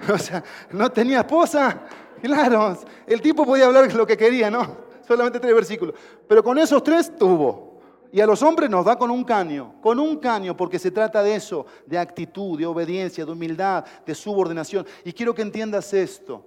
o 0.12 0.18
sea, 0.18 0.42
no 0.72 0.90
tenía 0.90 1.20
esposa. 1.20 1.82
Claro, 2.22 2.78
el 3.07 3.20
tipo 3.20 3.44
podía 3.44 3.66
hablar 3.66 3.92
lo 3.94 4.07
que 4.07 4.16
quería, 4.16 4.51
¿no? 4.51 4.90
Solamente 5.07 5.40
tres 5.40 5.55
versículos. 5.55 5.94
Pero 6.28 6.42
con 6.42 6.59
esos 6.59 6.82
tres 6.82 7.14
tuvo. 7.16 7.70
Y 8.12 8.20
a 8.20 8.26
los 8.26 8.42
hombres 8.42 8.68
nos 8.68 8.84
da 8.84 8.96
con 8.96 9.11
un 9.11 9.22
caño, 9.22 9.80
con 9.80 10.01
un 10.01 10.16
caño, 10.18 10.57
porque 10.57 10.78
se 10.78 10.90
trata 10.90 11.22
de 11.22 11.36
eso, 11.36 11.64
de 11.86 11.96
actitud, 11.96 12.59
de 12.59 12.66
obediencia, 12.66 13.24
de 13.24 13.30
humildad, 13.30 13.84
de 14.05 14.14
subordinación. 14.14 14.84
Y 15.05 15.12
quiero 15.12 15.34
que 15.34 15.42
entiendas 15.42 15.94
esto. 15.94 16.44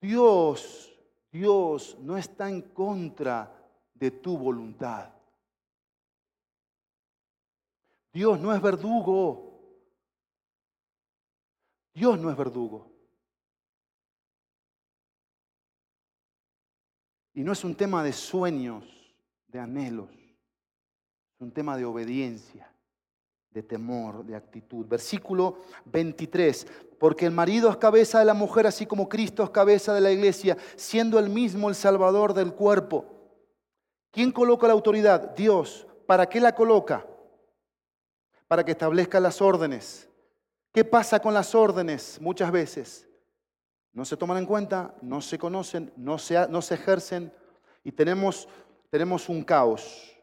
Dios, 0.00 0.92
Dios 1.30 1.96
no 2.00 2.16
está 2.16 2.48
en 2.48 2.62
contra 2.62 3.52
de 3.94 4.10
tu 4.10 4.36
voluntad. 4.38 5.10
Dios 8.12 8.40
no 8.40 8.54
es 8.54 8.60
verdugo. 8.60 9.51
Dios 11.94 12.18
no 12.18 12.30
es 12.30 12.36
verdugo. 12.36 12.90
Y 17.34 17.42
no 17.42 17.52
es 17.52 17.64
un 17.64 17.74
tema 17.74 18.02
de 18.02 18.12
sueños, 18.12 18.84
de 19.46 19.58
anhelos. 19.58 20.10
Es 20.10 21.40
un 21.40 21.52
tema 21.52 21.76
de 21.76 21.84
obediencia, 21.84 22.70
de 23.50 23.62
temor, 23.62 24.24
de 24.24 24.36
actitud. 24.36 24.86
Versículo 24.86 25.58
23. 25.86 26.66
Porque 26.98 27.26
el 27.26 27.32
marido 27.32 27.70
es 27.70 27.76
cabeza 27.78 28.18
de 28.18 28.26
la 28.26 28.34
mujer, 28.34 28.66
así 28.66 28.86
como 28.86 29.08
Cristo 29.08 29.42
es 29.42 29.50
cabeza 29.50 29.94
de 29.94 30.02
la 30.02 30.12
iglesia, 30.12 30.56
siendo 30.76 31.18
el 31.18 31.30
mismo 31.30 31.68
el 31.68 31.74
salvador 31.74 32.34
del 32.34 32.54
cuerpo. 32.54 33.06
¿Quién 34.10 34.30
coloca 34.30 34.66
la 34.66 34.74
autoridad? 34.74 35.34
Dios. 35.34 35.86
¿Para 36.06 36.28
qué 36.28 36.38
la 36.40 36.54
coloca? 36.54 37.06
Para 38.46 38.62
que 38.64 38.72
establezca 38.72 39.18
las 39.20 39.40
órdenes. 39.40 40.11
¿Qué 40.72 40.84
pasa 40.84 41.20
con 41.20 41.34
las 41.34 41.54
órdenes 41.54 42.18
muchas 42.20 42.50
veces? 42.50 43.08
No 43.92 44.06
se 44.06 44.16
toman 44.16 44.38
en 44.38 44.46
cuenta, 44.46 44.94
no 45.02 45.20
se 45.20 45.38
conocen, 45.38 45.92
no 45.96 46.18
se, 46.18 46.48
no 46.48 46.62
se 46.62 46.74
ejercen 46.74 47.32
y 47.84 47.92
tenemos, 47.92 48.48
tenemos 48.88 49.28
un 49.28 49.44
caos 49.44 50.16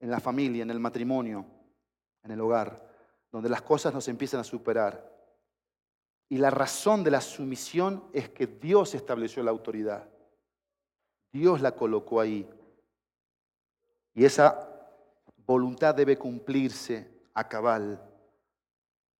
en 0.00 0.10
la 0.10 0.18
familia, 0.18 0.64
en 0.64 0.70
el 0.70 0.80
matrimonio, 0.80 1.46
en 2.24 2.32
el 2.32 2.40
hogar, 2.40 2.84
donde 3.30 3.48
las 3.48 3.62
cosas 3.62 3.94
nos 3.94 4.08
empiezan 4.08 4.40
a 4.40 4.44
superar. 4.44 5.14
Y 6.28 6.38
la 6.38 6.50
razón 6.50 7.04
de 7.04 7.12
la 7.12 7.20
sumisión 7.20 8.02
es 8.12 8.28
que 8.28 8.48
Dios 8.48 8.94
estableció 8.96 9.44
la 9.44 9.52
autoridad. 9.52 10.08
Dios 11.32 11.60
la 11.60 11.72
colocó 11.72 12.20
ahí. 12.20 12.48
Y 14.14 14.24
esa 14.24 14.68
voluntad 15.46 15.94
debe 15.94 16.18
cumplirse 16.18 17.08
a 17.34 17.46
cabal. 17.48 18.02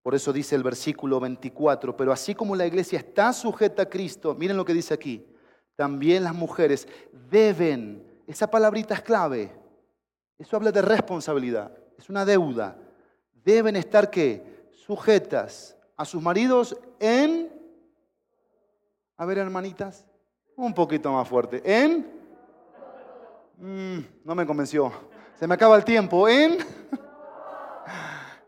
Por 0.07 0.15
eso 0.15 0.33
dice 0.33 0.55
el 0.55 0.63
versículo 0.63 1.19
24, 1.19 1.97
pero 1.97 2.13
así 2.13 2.33
como 2.33 2.55
la 2.55 2.65
iglesia 2.65 3.01
está 3.01 3.33
sujeta 3.33 3.83
a 3.83 3.89
Cristo, 3.91 4.37
miren 4.37 4.57
lo 4.57 4.65
que 4.65 4.73
dice 4.73 4.95
aquí, 4.95 5.27
también 5.75 6.23
las 6.23 6.33
mujeres 6.33 6.87
deben, 7.29 8.07
esa 8.25 8.49
palabrita 8.49 8.95
es 8.95 9.03
clave, 9.03 9.51
eso 10.39 10.57
habla 10.57 10.71
de 10.71 10.81
responsabilidad, 10.81 11.77
es 11.99 12.09
una 12.09 12.25
deuda, 12.25 12.79
deben 13.33 13.75
estar 13.75 14.09
qué? 14.09 14.69
Sujetas 14.71 15.77
a 15.97 16.05
sus 16.05 16.23
maridos 16.23 16.79
en, 17.01 17.51
a 19.17 19.27
ver 19.27 19.39
hermanitas, 19.39 20.07
un 20.55 20.73
poquito 20.73 21.11
más 21.11 21.27
fuerte, 21.27 21.61
en, 21.65 22.07
mm, 23.57 23.99
no 24.25 24.37
me 24.37 24.47
convenció, 24.47 24.93
se 25.35 25.49
me 25.49 25.55
acaba 25.55 25.75
el 25.75 25.85
tiempo, 25.85 26.29
en... 26.29 26.76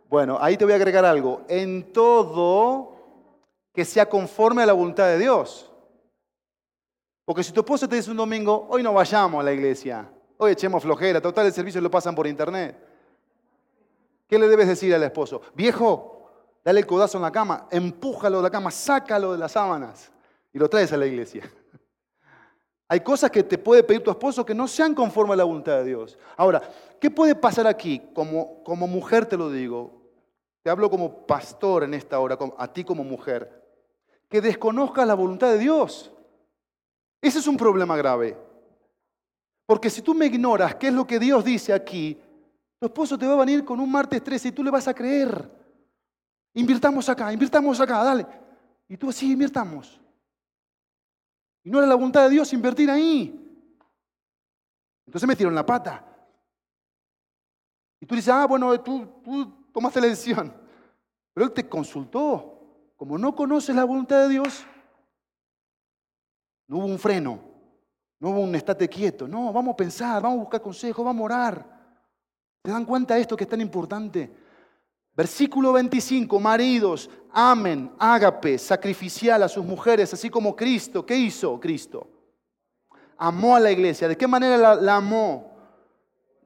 Bueno, 0.09 0.39
ahí 0.41 0.57
te 0.57 0.65
voy 0.65 0.73
a 0.73 0.77
agregar 0.77 1.05
algo. 1.05 1.43
En 1.49 1.93
todo 1.93 2.97
que 3.73 3.85
sea 3.85 4.09
conforme 4.09 4.63
a 4.63 4.67
la 4.67 4.73
voluntad 4.73 5.07
de 5.07 5.19
Dios. 5.19 5.71
Porque 7.25 7.45
si 7.45 7.53
tu 7.53 7.61
esposo 7.61 7.89
te 7.89 7.97
dice 7.97 8.11
un 8.11 8.17
domingo, 8.17 8.67
hoy 8.71 8.83
no 8.83 8.93
vayamos 8.95 9.41
a 9.41 9.45
la 9.45 9.53
iglesia, 9.53 10.11
hoy 10.39 10.53
echemos 10.53 10.83
flojera, 10.83 11.21
total 11.21 11.47
el 11.47 11.53
servicio 11.53 11.79
lo 11.81 11.91
pasan 11.91 12.15
por 12.15 12.27
internet. 12.27 12.75
¿Qué 14.27 14.39
le 14.39 14.49
debes 14.49 14.67
decir 14.67 14.95
al 14.95 15.03
esposo? 15.03 15.43
Viejo, 15.55 16.31
dale 16.65 16.81
el 16.81 16.87
codazo 16.87 17.19
en 17.19 17.23
la 17.23 17.31
cama, 17.31 17.69
empújalo 17.71 18.39
de 18.39 18.45
la 18.45 18.51
cama, 18.51 18.71
sácalo 18.71 19.33
de 19.33 19.39
las 19.39 19.53
sábanas 19.53 20.11
y 20.53 20.59
lo 20.59 20.71
traes 20.71 20.91
a 20.95 20.97
la 20.97 21.05
iglesia. 21.05 21.49
Hay 22.89 23.01
cosas 23.01 23.31
que 23.31 23.43
te 23.43 23.59
puede 23.59 23.83
pedir 23.83 24.03
tu 24.03 24.11
esposo 24.11 24.45
que 24.47 24.55
no 24.55 24.67
sean 24.67 24.95
conforme 24.95 25.35
a 25.35 25.37
la 25.37 25.45
voluntad 25.45 25.77
de 25.77 25.85
Dios. 25.85 26.19
Ahora, 26.37 26.63
¿qué 26.99 27.11
puede 27.11 27.35
pasar 27.35 27.67
aquí? 27.67 28.01
Como, 28.15 28.65
como 28.65 28.87
mujer 28.87 29.27
te 29.27 29.37
lo 29.37 29.51
digo, 29.51 29.98
te 30.69 30.73
hablo 30.73 30.91
como 30.91 31.27
pastor 31.27 31.85
en 31.85 31.95
esta 31.95 32.21
hora, 32.21 32.37
a 32.59 32.71
ti 32.71 32.85
como 32.85 33.03
mujer, 33.03 33.81
que 34.29 34.43
desconozcas 34.43 35.07
la 35.07 35.15
voluntad 35.15 35.51
de 35.51 35.59
Dios. 35.59 36.13
Ese 37.23 37.39
es 37.39 37.47
un 37.47 37.57
problema 37.57 37.97
grave. 37.97 38.37
Porque 39.65 39.89
si 39.89 40.03
tú 40.03 40.13
me 40.13 40.27
ignoras 40.27 40.75
qué 40.75 40.89
es 40.89 40.93
lo 40.93 41.07
que 41.07 41.19
Dios 41.19 41.43
dice 41.43 41.73
aquí, 41.73 42.21
tu 42.79 42.85
esposo 42.85 43.17
te 43.17 43.27
va 43.27 43.33
a 43.33 43.47
venir 43.47 43.65
con 43.65 43.81
un 43.81 43.91
martes 43.91 44.23
13 44.23 44.49
y 44.49 44.53
tú 44.53 44.63
le 44.63 44.71
vas 44.71 44.87
a 44.87 44.93
creer. 44.93 45.51
Invirtamos 46.53 47.09
acá, 47.09 47.33
invirtamos 47.33 47.81
acá, 47.81 48.05
dale. 48.05 48.27
Y 48.91 48.99
tú 48.99 49.11
sí, 49.11 49.33
invirtamos. 49.33 49.99
Y 51.65 51.71
no 51.71 51.79
era 51.79 51.87
la 51.87 51.95
voluntad 51.95 52.25
de 52.25 52.29
Dios 52.29 52.53
invertir 52.53 52.91
ahí. 52.91 53.29
Entonces 55.07 55.27
me 55.27 55.33
metieron 55.33 55.55
la 55.55 55.65
pata. 55.65 56.05
Y 58.01 58.05
tú 58.05 58.15
dices, 58.15 58.29
ah, 58.29 58.47
bueno, 58.47 58.79
tú 58.83 59.58
tomaste 59.79 60.01
la 60.01 60.09
decisión. 60.09 60.53
Pero 61.33 61.47
Él 61.47 61.53
te 61.53 61.69
consultó. 61.69 62.57
Como 62.97 63.17
no 63.17 63.33
conoces 63.33 63.77
la 63.77 63.85
voluntad 63.85 64.23
de 64.23 64.29
Dios, 64.29 64.67
no 66.67 66.79
hubo 66.79 66.87
un 66.87 66.99
freno, 66.99 67.39
no 68.19 68.31
hubo 68.31 68.41
un 68.41 68.57
estate 68.57 68.89
quieto. 68.89 69.29
No, 69.29 69.53
vamos 69.53 69.75
a 69.75 69.77
pensar, 69.77 70.21
vamos 70.21 70.39
a 70.39 70.41
buscar 70.41 70.61
consejos, 70.61 71.05
vamos 71.05 71.21
a 71.21 71.25
orar. 71.25 71.95
¿Se 72.65 72.73
dan 72.73 72.85
cuenta 72.85 73.15
de 73.15 73.21
esto 73.21 73.37
que 73.37 73.45
es 73.45 73.51
tan 73.51 73.61
importante? 73.61 74.35
Versículo 75.15 75.73
25, 75.75 76.41
maridos, 76.41 77.09
amen, 77.31 77.93
ágape, 78.01 78.59
sacrificial 78.59 79.41
a 79.45 79.49
sus 79.49 79.65
mujeres, 79.65 80.13
así 80.13 80.29
como 80.29 80.57
Cristo. 80.57 81.07
¿Qué 81.07 81.17
hizo 81.17 81.61
Cristo? 81.61 82.09
Amó 83.17 83.55
a 83.55 83.61
la 83.61 83.71
iglesia. 83.71 84.09
¿De 84.09 84.17
qué 84.17 84.27
manera 84.27 84.75
la 84.75 84.97
amó? 84.97 85.48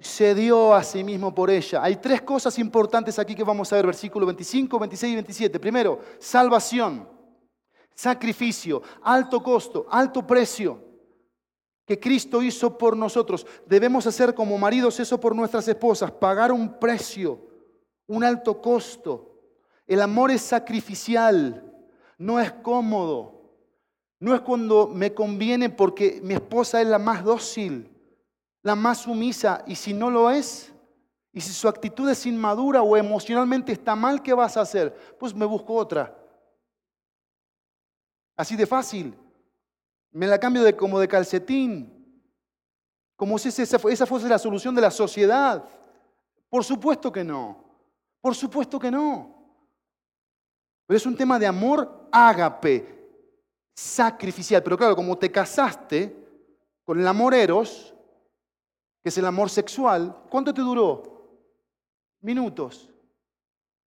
Se 0.02 0.34
dio 0.34 0.74
a 0.74 0.82
sí 0.82 1.04
mismo 1.04 1.34
por 1.34 1.50
ella. 1.50 1.82
Hay 1.82 1.96
tres 1.96 2.22
cosas 2.22 2.58
importantes 2.58 3.18
aquí 3.18 3.34
que 3.34 3.44
vamos 3.44 3.72
a 3.72 3.76
ver, 3.76 3.86
versículo 3.86 4.26
25, 4.26 4.78
26 4.78 5.12
y 5.12 5.14
27. 5.14 5.60
Primero, 5.60 6.00
salvación, 6.18 7.08
sacrificio, 7.94 8.82
alto 9.02 9.42
costo, 9.42 9.86
alto 9.88 10.26
precio 10.26 10.92
que 11.86 12.00
Cristo 12.00 12.42
hizo 12.42 12.76
por 12.76 12.96
nosotros. 12.96 13.46
Debemos 13.66 14.06
hacer 14.06 14.34
como 14.34 14.58
maridos 14.58 14.98
eso 14.98 15.20
por 15.20 15.36
nuestras 15.36 15.66
esposas, 15.68 16.10
pagar 16.10 16.52
un 16.52 16.78
precio, 16.78 17.40
un 18.06 18.24
alto 18.24 18.60
costo. 18.60 19.40
El 19.86 20.00
amor 20.00 20.30
es 20.30 20.42
sacrificial, 20.42 21.72
no 22.18 22.40
es 22.40 22.52
cómodo. 22.52 23.40
No 24.20 24.34
es 24.34 24.40
cuando 24.40 24.86
me 24.86 25.12
conviene 25.12 25.68
porque 25.68 26.20
mi 26.22 26.34
esposa 26.34 26.80
es 26.80 26.86
la 26.86 26.98
más 26.98 27.24
dócil 27.24 27.91
la 28.62 28.76
más 28.76 28.98
sumisa, 28.98 29.64
y 29.66 29.74
si 29.74 29.92
no 29.92 30.10
lo 30.10 30.30
es, 30.30 30.72
y 31.32 31.40
si 31.40 31.52
su 31.52 31.66
actitud 31.66 32.08
es 32.10 32.26
inmadura 32.26 32.82
o 32.82 32.96
emocionalmente 32.96 33.72
está 33.72 33.96
mal, 33.96 34.22
¿qué 34.22 34.34
vas 34.34 34.56
a 34.56 34.60
hacer? 34.60 35.16
Pues 35.18 35.34
me 35.34 35.46
busco 35.46 35.74
otra. 35.74 36.16
Así 38.36 38.54
de 38.54 38.66
fácil. 38.66 39.14
Me 40.10 40.26
la 40.26 40.38
cambio 40.38 40.62
de, 40.62 40.76
como 40.76 41.00
de 41.00 41.08
calcetín. 41.08 41.90
Como 43.16 43.38
si 43.38 43.48
esa, 43.48 43.78
esa 43.88 44.06
fuese 44.06 44.28
la 44.28 44.38
solución 44.38 44.74
de 44.74 44.82
la 44.82 44.90
sociedad. 44.90 45.64
Por 46.50 46.64
supuesto 46.64 47.10
que 47.10 47.24
no. 47.24 47.64
Por 48.20 48.34
supuesto 48.34 48.78
que 48.78 48.90
no. 48.90 49.42
Pero 50.86 50.96
es 50.98 51.06
un 51.06 51.16
tema 51.16 51.38
de 51.38 51.46
amor 51.46 52.08
ágape, 52.12 52.86
sacrificial. 53.74 54.62
Pero 54.62 54.76
claro, 54.76 54.94
como 54.94 55.16
te 55.16 55.32
casaste 55.32 56.14
con 56.84 57.00
el 57.00 57.08
amor 57.08 57.32
eros, 57.32 57.94
que 59.02 59.08
es 59.08 59.18
el 59.18 59.26
amor 59.26 59.50
sexual, 59.50 60.24
¿cuánto 60.30 60.54
te 60.54 60.60
duró? 60.60 61.02
Minutos. 62.20 62.88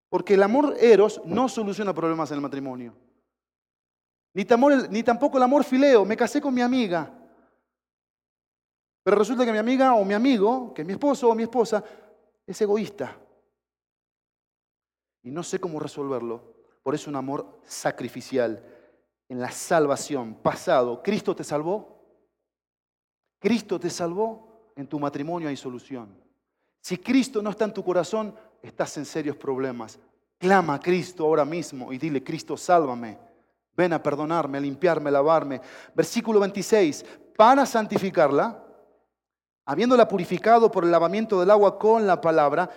Porque 0.09 0.33
el 0.33 0.43
amor 0.43 0.75
eros 0.79 1.21
no 1.25 1.47
soluciona 1.47 1.93
problemas 1.93 2.29
en 2.31 2.35
el 2.35 2.41
matrimonio. 2.41 2.95
Ni, 4.33 4.43
tampoco 5.03 5.37
el 5.37 5.43
amor 5.43 5.63
fileo. 5.63 6.03
Me 6.03 6.17
casé 6.17 6.41
con 6.41 6.53
mi 6.53 6.61
amiga. 6.61 7.09
Pero 9.01 9.17
resulta 9.17 9.45
que 9.45 9.51
mi 9.51 9.57
amiga 9.57 9.93
o 9.93 10.03
mi 10.03 10.13
amigo, 10.13 10.73
que 10.73 10.81
es 10.81 10.85
mi 10.85 10.93
esposo 10.93 11.29
o 11.29 11.35
mi 11.35 11.43
esposa, 11.43 11.83
es 12.45 12.59
egoísta. 12.61 13.17
Y 15.23 15.31
no 15.31 15.41
sé 15.41 15.59
cómo 15.59 15.79
resolverlo. 15.79 16.55
Por 16.83 16.93
eso 16.93 17.09
un 17.09 17.15
amor 17.15 17.61
sacrificial 17.65 18.61
en 19.29 19.39
la 19.39 19.51
salvación 19.51 20.35
pasado. 20.35 21.01
¿Cristo 21.01 21.35
te 21.35 21.43
salvó? 21.43 22.01
¿Cristo 23.39 23.79
te 23.79 23.89
salvó? 23.89 24.54
En 24.75 24.87
tu 24.87 24.99
matrimonio 24.99 25.49
hay 25.49 25.57
solución. 25.57 26.09
Si 26.81 26.97
Cristo 26.97 27.41
no 27.41 27.49
está 27.49 27.65
en 27.65 27.73
tu 27.73 27.83
corazón, 27.83 28.35
estás 28.61 28.97
en 28.97 29.05
serios 29.05 29.35
problemas. 29.35 29.97
Clama 30.37 30.75
a 30.75 30.79
Cristo 30.79 31.23
ahora 31.23 31.45
mismo 31.45 31.91
y 31.91 31.97
dile, 31.97 32.23
Cristo, 32.23 32.57
sálvame. 32.57 33.17
Ven 33.75 33.93
a 33.93 34.03
perdonarme, 34.03 34.57
a 34.57 34.61
limpiarme, 34.61 35.09
a 35.09 35.13
lavarme. 35.13 35.61
Versículo 35.93 36.39
26, 36.39 37.05
para 37.35 37.65
santificarla, 37.65 38.63
habiéndola 39.65 40.07
purificado 40.07 40.69
por 40.71 40.83
el 40.83 40.91
lavamiento 40.91 41.39
del 41.39 41.51
agua 41.51 41.77
con 41.77 42.05
la 42.05 42.21
palabra. 42.21 42.69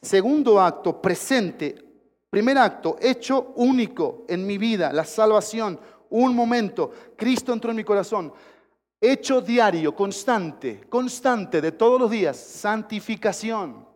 Segundo 0.00 0.60
acto, 0.60 1.00
presente. 1.00 1.84
Primer 2.30 2.58
acto, 2.58 2.96
hecho 3.00 3.52
único 3.56 4.24
en 4.28 4.46
mi 4.46 4.56
vida, 4.56 4.92
la 4.92 5.04
salvación. 5.04 5.78
Un 6.10 6.34
momento, 6.34 6.90
Cristo 7.16 7.52
entró 7.52 7.70
en 7.70 7.76
mi 7.76 7.84
corazón. 7.84 8.32
Hecho 9.00 9.40
diario, 9.40 9.94
constante, 9.94 10.82
constante 10.88 11.60
de 11.60 11.72
todos 11.72 11.98
los 11.98 12.10
días, 12.10 12.36
santificación. 12.36 13.88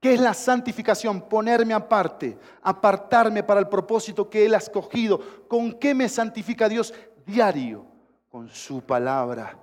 ¿Qué 0.00 0.14
es 0.14 0.20
la 0.20 0.34
santificación? 0.34 1.28
Ponerme 1.28 1.74
aparte, 1.74 2.38
apartarme 2.62 3.42
para 3.42 3.60
el 3.60 3.68
propósito 3.68 4.28
que 4.30 4.46
Él 4.46 4.54
ha 4.54 4.58
escogido. 4.58 5.46
¿Con 5.48 5.72
qué 5.72 5.94
me 5.94 6.08
santifica 6.08 6.68
Dios? 6.68 6.94
Diario, 7.26 7.86
con 8.28 8.48
su 8.48 8.80
palabra, 8.82 9.58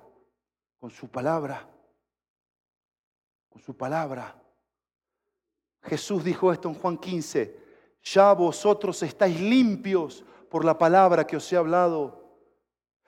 con 0.78 0.90
su 0.90 1.08
palabra, 1.08 1.66
con 3.48 3.62
su 3.62 3.76
palabra. 3.76 4.34
Jesús 5.82 6.22
dijo 6.22 6.52
esto 6.52 6.68
en 6.68 6.74
Juan 6.74 6.98
15, 6.98 7.58
ya 8.02 8.32
vosotros 8.32 9.02
estáis 9.02 9.40
limpios 9.40 10.24
por 10.50 10.64
la 10.64 10.76
palabra 10.76 11.26
que 11.26 11.36
os 11.36 11.52
he 11.52 11.56
hablado. 11.56 12.19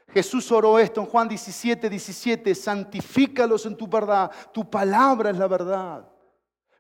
Jesús 0.09 0.51
oró 0.53 0.79
esto 0.79 1.01
en 1.01 1.07
Juan 1.07 1.29
17, 1.29 1.89
17, 1.89 2.55
santifícalos 2.55 3.65
en 3.67 3.77
tu 3.77 3.87
verdad, 3.87 4.31
tu 4.53 4.69
palabra 4.69 5.31
es 5.31 5.39
la 5.39 5.47
verdad. 5.47 6.09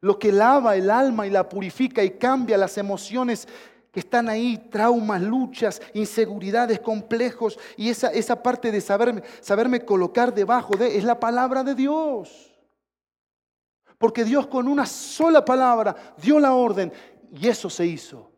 Lo 0.01 0.18
que 0.18 0.33
lava 0.33 0.77
el 0.77 0.91
alma 0.91 1.27
y 1.27 1.31
la 1.31 1.49
purifica 1.49 2.03
y 2.03 2.11
cambia 2.11 2.59
las 2.59 2.77
emociones 2.77 3.47
que 3.93 4.01
están 4.01 4.29
ahí, 4.29 4.57
traumas, 4.70 5.20
luchas, 5.20 5.81
inseguridades, 5.95 6.81
complejos, 6.81 7.59
y 7.77 7.91
esa, 7.91 8.09
esa 8.09 8.43
parte 8.43 8.73
de 8.73 8.81
saberme, 8.81 9.23
saberme 9.41 9.85
colocar 9.85 10.35
debajo 10.35 10.77
de, 10.77 10.97
es 10.97 11.05
la 11.05 11.20
palabra 11.20 11.62
de 11.62 11.75
Dios. 11.75 12.53
Porque 13.99 14.25
Dios 14.25 14.47
con 14.49 14.66
una 14.66 14.87
sola 14.87 15.45
palabra 15.45 15.95
dio 16.20 16.41
la 16.41 16.55
orden 16.55 16.93
y 17.31 17.47
eso 17.47 17.70
se 17.70 17.87
hizo. 17.87 18.32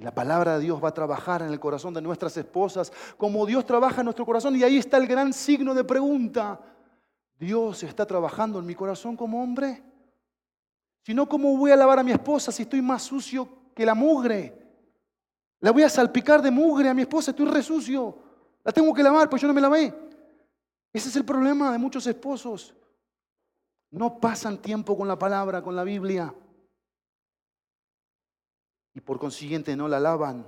Y 0.00 0.02
la 0.02 0.14
palabra 0.14 0.54
de 0.54 0.64
Dios 0.64 0.82
va 0.82 0.88
a 0.88 0.94
trabajar 0.94 1.42
en 1.42 1.48
el 1.48 1.60
corazón 1.60 1.92
de 1.92 2.00
nuestras 2.00 2.34
esposas 2.38 2.90
como 3.18 3.44
Dios 3.44 3.66
trabaja 3.66 4.00
en 4.00 4.06
nuestro 4.06 4.24
corazón. 4.24 4.56
Y 4.56 4.62
ahí 4.62 4.78
está 4.78 4.96
el 4.96 5.06
gran 5.06 5.30
signo 5.34 5.74
de 5.74 5.84
pregunta. 5.84 6.58
¿Dios 7.38 7.82
está 7.82 8.06
trabajando 8.06 8.58
en 8.58 8.64
mi 8.64 8.74
corazón 8.74 9.14
como 9.14 9.42
hombre? 9.42 9.82
Si 11.02 11.12
no, 11.12 11.28
¿cómo 11.28 11.54
voy 11.54 11.70
a 11.70 11.76
lavar 11.76 11.98
a 11.98 12.02
mi 12.02 12.12
esposa 12.12 12.50
si 12.50 12.62
estoy 12.62 12.80
más 12.80 13.02
sucio 13.02 13.46
que 13.74 13.84
la 13.84 13.94
mugre? 13.94 14.58
La 15.60 15.70
voy 15.70 15.82
a 15.82 15.90
salpicar 15.90 16.40
de 16.40 16.50
mugre 16.50 16.88
a 16.88 16.94
mi 16.94 17.02
esposa, 17.02 17.32
estoy 17.32 17.44
re 17.44 17.62
sucio. 17.62 18.16
La 18.64 18.72
tengo 18.72 18.94
que 18.94 19.02
lavar, 19.02 19.28
pues 19.28 19.42
yo 19.42 19.48
no 19.48 19.52
me 19.52 19.60
lavé. 19.60 19.94
Ese 20.94 21.10
es 21.10 21.16
el 21.16 21.26
problema 21.26 21.72
de 21.72 21.76
muchos 21.76 22.06
esposos. 22.06 22.74
No 23.90 24.18
pasan 24.18 24.56
tiempo 24.62 24.96
con 24.96 25.06
la 25.06 25.18
palabra, 25.18 25.60
con 25.60 25.76
la 25.76 25.84
Biblia 25.84 26.34
y 28.94 29.00
por 29.00 29.18
consiguiente 29.18 29.76
no 29.76 29.88
la 29.88 30.00
lavan. 30.00 30.46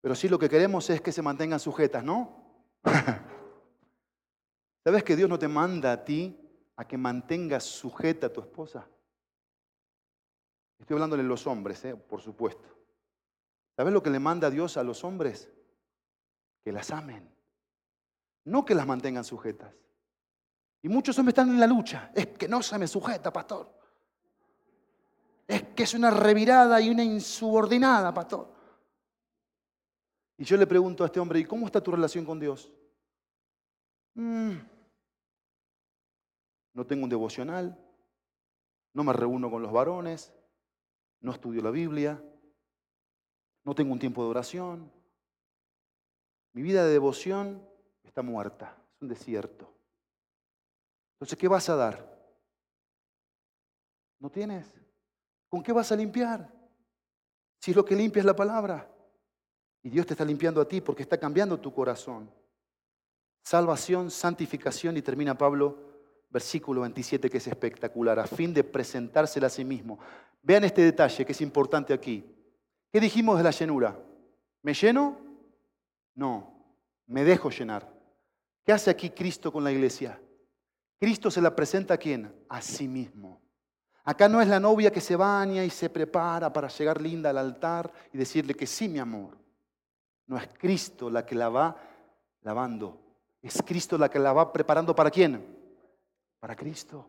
Pero 0.00 0.14
sí 0.14 0.28
lo 0.28 0.38
que 0.38 0.48
queremos 0.48 0.88
es 0.90 1.00
que 1.00 1.12
se 1.12 1.22
mantengan 1.22 1.60
sujetas, 1.60 2.02
¿no? 2.02 2.60
¿Sabes 4.84 5.04
que 5.04 5.14
Dios 5.14 5.28
no 5.28 5.38
te 5.38 5.48
manda 5.48 5.92
a 5.92 6.04
ti 6.04 6.38
a 6.76 6.86
que 6.86 6.96
mantengas 6.96 7.64
sujeta 7.64 8.26
a 8.26 8.32
tu 8.32 8.40
esposa? 8.40 8.88
Estoy 10.80 10.94
hablándole 10.94 11.22
a 11.22 11.26
los 11.26 11.46
hombres, 11.46 11.84
¿eh? 11.84 11.94
por 11.94 12.20
supuesto. 12.20 12.68
¿Sabes 13.76 13.92
lo 13.92 14.02
que 14.02 14.10
le 14.10 14.18
manda 14.18 14.50
Dios 14.50 14.76
a 14.76 14.82
los 14.82 15.04
hombres? 15.04 15.50
Que 16.64 16.72
las 16.72 16.90
amen, 16.90 17.32
no 18.44 18.64
que 18.64 18.74
las 18.74 18.86
mantengan 18.86 19.24
sujetas. 19.24 19.72
Y 20.82 20.88
muchos 20.88 21.16
hombres 21.18 21.32
están 21.32 21.50
en 21.50 21.60
la 21.60 21.66
lucha. 21.68 22.10
Es 22.12 22.26
que 22.26 22.48
no 22.48 22.60
se 22.60 22.76
me 22.76 22.88
sujeta, 22.88 23.32
pastor 23.32 23.81
es 25.54 25.62
que 25.74 25.82
es 25.82 25.94
una 25.94 26.10
revirada 26.10 26.80
y 26.80 26.88
una 26.88 27.04
insubordinada, 27.04 28.12
pastor. 28.14 28.52
Y 30.38 30.44
yo 30.44 30.56
le 30.56 30.66
pregunto 30.66 31.04
a 31.04 31.06
este 31.06 31.20
hombre, 31.20 31.40
¿y 31.40 31.44
cómo 31.44 31.66
está 31.66 31.82
tu 31.82 31.92
relación 31.92 32.24
con 32.24 32.40
Dios? 32.40 32.72
Mm. 34.14 34.56
no 36.74 36.86
tengo 36.86 37.04
un 37.04 37.08
devocional, 37.08 37.78
no 38.92 39.04
me 39.04 39.12
reúno 39.14 39.50
con 39.50 39.62
los 39.62 39.72
varones, 39.72 40.34
no 41.20 41.32
estudio 41.32 41.62
la 41.62 41.70
Biblia, 41.70 42.22
no 43.64 43.74
tengo 43.74 43.92
un 43.92 43.98
tiempo 43.98 44.22
de 44.22 44.30
oración. 44.30 44.92
Mi 46.52 46.60
vida 46.60 46.84
de 46.84 46.92
devoción 46.92 47.66
está 48.02 48.22
muerta, 48.22 48.76
es 48.94 49.02
un 49.02 49.08
desierto. 49.08 49.72
Entonces, 51.14 51.38
¿qué 51.38 51.48
vas 51.48 51.68
a 51.68 51.76
dar? 51.76 52.12
¿No 54.18 54.30
tienes? 54.30 54.81
¿Con 55.52 55.62
qué 55.62 55.70
vas 55.70 55.92
a 55.92 55.96
limpiar? 55.96 56.50
Si 57.60 57.74
lo 57.74 57.84
que 57.84 57.94
limpia 57.94 58.20
es 58.20 58.24
la 58.24 58.34
palabra. 58.34 58.90
Y 59.82 59.90
Dios 59.90 60.06
te 60.06 60.14
está 60.14 60.24
limpiando 60.24 60.62
a 60.62 60.66
ti 60.66 60.80
porque 60.80 61.02
está 61.02 61.18
cambiando 61.18 61.60
tu 61.60 61.74
corazón. 61.74 62.30
Salvación, 63.42 64.10
santificación 64.10 64.96
y 64.96 65.02
termina 65.02 65.36
Pablo, 65.36 65.76
versículo 66.30 66.80
27 66.80 67.28
que 67.28 67.36
es 67.36 67.46
espectacular, 67.46 68.18
a 68.18 68.26
fin 68.26 68.54
de 68.54 68.64
presentársela 68.64 69.48
a 69.48 69.50
sí 69.50 69.62
mismo. 69.62 69.98
Vean 70.40 70.64
este 70.64 70.80
detalle 70.80 71.26
que 71.26 71.32
es 71.32 71.40
importante 71.42 71.92
aquí. 71.92 72.24
¿Qué 72.90 72.98
dijimos 72.98 73.36
de 73.36 73.44
la 73.44 73.50
llenura? 73.50 74.02
¿Me 74.62 74.72
lleno? 74.72 75.18
No, 76.14 76.64
me 77.06 77.24
dejo 77.24 77.50
llenar. 77.50 77.92
¿Qué 78.64 78.72
hace 78.72 78.88
aquí 78.88 79.10
Cristo 79.10 79.52
con 79.52 79.64
la 79.64 79.72
iglesia? 79.72 80.18
Cristo 80.98 81.30
se 81.30 81.42
la 81.42 81.54
presenta 81.54 81.92
a 81.92 81.98
quién? 81.98 82.34
A 82.48 82.62
sí 82.62 82.88
mismo. 82.88 83.41
Acá 84.04 84.28
no 84.28 84.40
es 84.40 84.48
la 84.48 84.58
novia 84.58 84.90
que 84.90 85.00
se 85.00 85.14
baña 85.14 85.64
y 85.64 85.70
se 85.70 85.88
prepara 85.88 86.52
para 86.52 86.68
llegar 86.68 87.00
linda 87.00 87.30
al 87.30 87.38
altar 87.38 87.92
y 88.12 88.18
decirle 88.18 88.54
que 88.54 88.66
sí, 88.66 88.88
mi 88.88 88.98
amor. 88.98 89.36
No 90.26 90.36
es 90.36 90.48
Cristo 90.58 91.08
la 91.08 91.24
que 91.24 91.36
la 91.36 91.48
va 91.48 91.76
lavando. 92.42 92.98
Es 93.40 93.62
Cristo 93.62 93.96
la 93.96 94.08
que 94.08 94.18
la 94.18 94.32
va 94.32 94.52
preparando 94.52 94.94
para 94.94 95.10
quién? 95.10 95.44
Para 96.40 96.56
Cristo. 96.56 97.08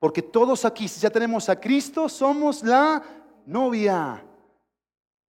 Porque 0.00 0.22
todos 0.22 0.64
aquí, 0.64 0.88
si 0.88 1.00
ya 1.00 1.10
tenemos 1.10 1.48
a 1.48 1.60
Cristo, 1.60 2.08
somos 2.08 2.64
la 2.64 3.02
novia. 3.46 4.24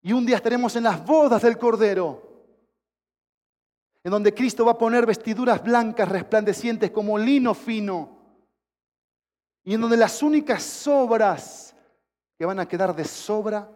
Y 0.01 0.13
un 0.13 0.25
día 0.25 0.37
estaremos 0.37 0.75
en 0.77 0.85
las 0.85 1.05
bodas 1.05 1.43
del 1.43 1.59
Cordero, 1.59 2.23
en 4.03 4.11
donde 4.11 4.33
Cristo 4.33 4.65
va 4.65 4.73
a 4.73 4.79
poner 4.79 5.05
vestiduras 5.05 5.63
blancas, 5.63 6.09
resplandecientes 6.09 6.91
como 6.91 7.19
lino 7.19 7.53
fino 7.53 8.20
y 9.71 9.75
en 9.75 9.81
donde 9.83 9.97
las 9.97 10.21
únicas 10.21 10.89
obras 10.89 11.77
que 12.37 12.45
van 12.45 12.59
a 12.59 12.67
quedar 12.67 12.93
de 12.93 13.05
sobra 13.05 13.71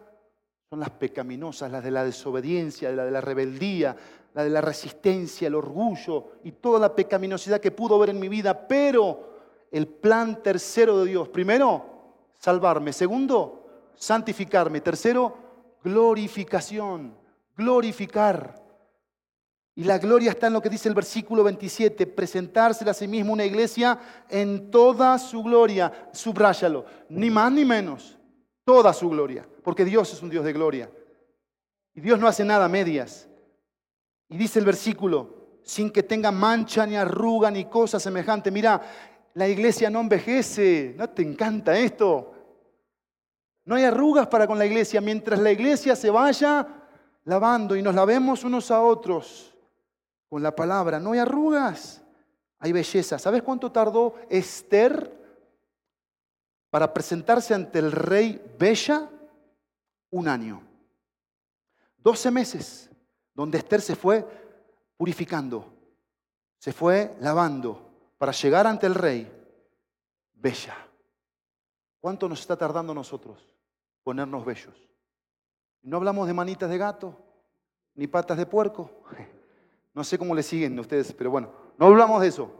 son 0.69 0.81
las 0.81 0.89
pecaminosas, 0.89 1.71
las 1.71 1.81
de 1.85 1.89
la 1.89 2.03
desobediencia, 2.03 2.91
la 2.91 3.05
de 3.05 3.11
la 3.11 3.21
rebeldía, 3.21 3.95
la 4.33 4.43
de 4.43 4.49
la 4.49 4.59
resistencia, 4.59 5.47
el 5.47 5.55
orgullo 5.55 6.33
y 6.43 6.51
toda 6.51 6.81
la 6.81 6.93
pecaminosidad 6.93 7.61
que 7.61 7.71
pudo 7.71 7.95
haber 7.95 8.09
en 8.09 8.19
mi 8.19 8.27
vida. 8.27 8.67
Pero 8.67 9.37
el 9.71 9.87
plan 9.87 10.43
tercero 10.43 10.99
de 10.99 11.11
Dios, 11.11 11.29
primero, 11.29 11.85
salvarme. 12.39 12.91
Segundo, 12.91 13.93
santificarme. 13.95 14.81
Tercero, 14.81 15.37
glorificación, 15.81 17.17
glorificar. 17.55 18.64
Y 19.77 19.83
la 19.83 19.97
gloria 19.97 20.31
está 20.31 20.47
en 20.47 20.53
lo 20.53 20.61
que 20.61 20.69
dice 20.69 20.87
el 20.87 20.95
versículo 20.95 21.43
27, 21.43 22.07
presentársela 22.07 22.91
a 22.91 22.93
sí 22.93 23.09
mismo 23.09 23.33
una 23.33 23.43
iglesia 23.43 23.99
en 24.29 24.71
toda 24.71 25.19
su 25.19 25.43
gloria. 25.43 26.09
Subráyalo, 26.13 26.85
ni 27.09 27.29
más 27.29 27.51
ni 27.51 27.65
menos, 27.65 28.17
toda 28.63 28.93
su 28.93 29.09
gloria, 29.09 29.45
porque 29.63 29.83
Dios 29.83 30.13
es 30.13 30.21
un 30.21 30.29
Dios 30.29 30.45
de 30.45 30.53
gloria. 30.53 30.89
Y 31.93 31.99
Dios 31.99 32.17
no 32.17 32.27
hace 32.27 32.45
nada 32.45 32.65
a 32.65 32.69
medias. 32.69 33.27
Y 34.29 34.37
dice 34.37 34.59
el 34.59 34.65
versículo, 34.65 35.59
sin 35.61 35.89
que 35.89 36.03
tenga 36.03 36.31
mancha 36.31 36.85
ni 36.85 36.95
arruga 36.95 37.51
ni 37.51 37.65
cosa 37.65 37.99
semejante. 37.99 38.51
Mira, 38.51 38.81
la 39.33 39.47
iglesia 39.47 39.89
no 39.89 39.99
envejece. 39.99 40.95
¿No 40.97 41.09
te 41.09 41.21
encanta 41.21 41.77
esto? 41.77 42.33
No 43.65 43.75
hay 43.75 43.83
arrugas 43.83 44.27
para 44.27 44.47
con 44.47 44.57
la 44.57 44.65
iglesia 44.65 45.01
mientras 45.01 45.39
la 45.39 45.51
iglesia 45.51 45.97
se 45.97 46.09
vaya 46.09 46.65
lavando 47.25 47.75
y 47.75 47.81
nos 47.81 47.95
lavemos 47.95 48.43
unos 48.45 48.71
a 48.71 48.81
otros 48.81 49.54
con 50.35 50.43
la 50.43 50.53
palabra. 50.53 50.99
No 50.99 51.13
hay 51.13 51.19
arrugas, 51.19 52.01
hay 52.59 52.73
belleza. 52.73 53.17
¿Sabes 53.17 53.41
cuánto 53.41 53.71
tardó 53.71 54.15
Esther 54.29 55.09
para 56.69 56.93
presentarse 56.93 57.53
ante 57.53 57.79
el 57.79 57.89
rey 57.89 58.43
Bella? 58.59 59.09
Un 60.09 60.27
año. 60.27 60.61
Doce 61.95 62.31
meses, 62.31 62.89
donde 63.33 63.59
Esther 63.59 63.79
se 63.79 63.95
fue 63.95 64.27
purificando, 64.97 65.73
se 66.57 66.73
fue 66.73 67.15
lavando 67.21 68.13
para 68.17 68.33
llegar 68.33 68.67
ante 68.67 68.87
el 68.87 68.95
rey 68.95 69.31
Bella. 70.33 70.75
¿Cuánto 72.01 72.27
nos 72.27 72.41
está 72.41 72.57
tardando 72.57 72.93
nosotros 72.93 73.41
ponernos 74.03 74.43
bellos? 74.43 74.75
No 75.81 75.95
hablamos 75.95 76.27
de 76.27 76.33
manitas 76.33 76.69
de 76.69 76.77
gato, 76.77 77.17
ni 77.93 78.07
patas 78.07 78.37
de 78.37 78.45
puerco. 78.45 78.91
No 79.95 80.03
sé 80.03 80.17
cómo 80.17 80.35
le 80.35 80.43
siguen 80.43 80.77
ustedes, 80.77 81.13
pero 81.13 81.31
bueno, 81.31 81.49
No 81.77 81.87
hablamos 81.87 82.21
de 82.21 82.27
eso. 82.27 82.51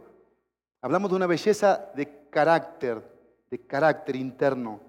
Hablamos 0.80 1.10
de 1.10 1.16
una 1.16 1.26
belleza 1.26 1.90
de 1.94 2.28
carácter, 2.30 3.02
de 3.50 3.66
carácter 3.66 4.16
interno. 4.16 4.80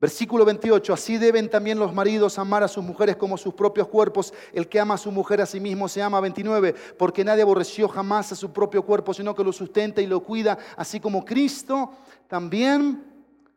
Versículo 0.00 0.44
28, 0.44 0.92
así 0.92 1.18
deben 1.18 1.50
también 1.50 1.78
los 1.78 1.92
maridos 1.92 2.38
amar 2.38 2.62
a 2.62 2.68
sus 2.68 2.82
mujeres 2.82 3.16
como 3.16 3.36
sus 3.36 3.54
propios 3.54 3.86
cuerpos. 3.86 4.32
El 4.52 4.68
que 4.68 4.80
ama 4.80 4.94
a 4.94 4.98
su 4.98 5.12
mujer 5.12 5.40
a 5.42 5.46
sí 5.46 5.60
mismo 5.60 5.88
se 5.88 6.02
ama. 6.02 6.20
29, 6.20 6.74
porque 6.96 7.24
nadie 7.24 7.42
aborreció 7.42 7.86
jamás 7.86 8.32
a 8.32 8.36
su 8.36 8.52
propio 8.52 8.82
cuerpo, 8.84 9.12
sino 9.12 9.34
que 9.34 9.44
lo 9.44 9.52
sustenta 9.52 10.00
y 10.00 10.06
lo 10.06 10.22
cuida, 10.22 10.58
así 10.76 11.00
como 11.00 11.24
Cristo 11.24 11.92
también 12.28 13.04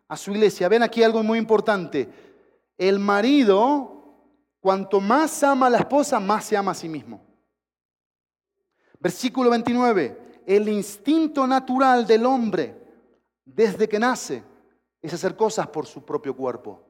a 0.07 0.17
su 0.17 0.31
iglesia. 0.31 0.67
Ven 0.67 0.83
aquí 0.83 1.01
algo 1.01 1.23
muy 1.23 1.39
importante. 1.39 2.09
El 2.77 2.99
marido, 2.99 4.17
cuanto 4.59 4.99
más 4.99 5.43
ama 5.43 5.67
a 5.67 5.69
la 5.69 5.79
esposa, 5.79 6.19
más 6.19 6.45
se 6.45 6.57
ama 6.57 6.71
a 6.71 6.75
sí 6.75 6.89
mismo. 6.89 7.32
Versículo 9.03 9.49
29, 9.49 10.43
el 10.45 10.69
instinto 10.69 11.45
natural 11.45 12.07
del 12.07 12.25
hombre 12.25 12.73
desde 13.43 13.89
que 13.89 13.99
nace 13.99 14.41
es 15.01 15.13
hacer 15.13 15.35
cosas 15.35 15.67
por 15.67 15.85
su 15.85 16.05
propio 16.05 16.33
cuerpo. 16.33 16.81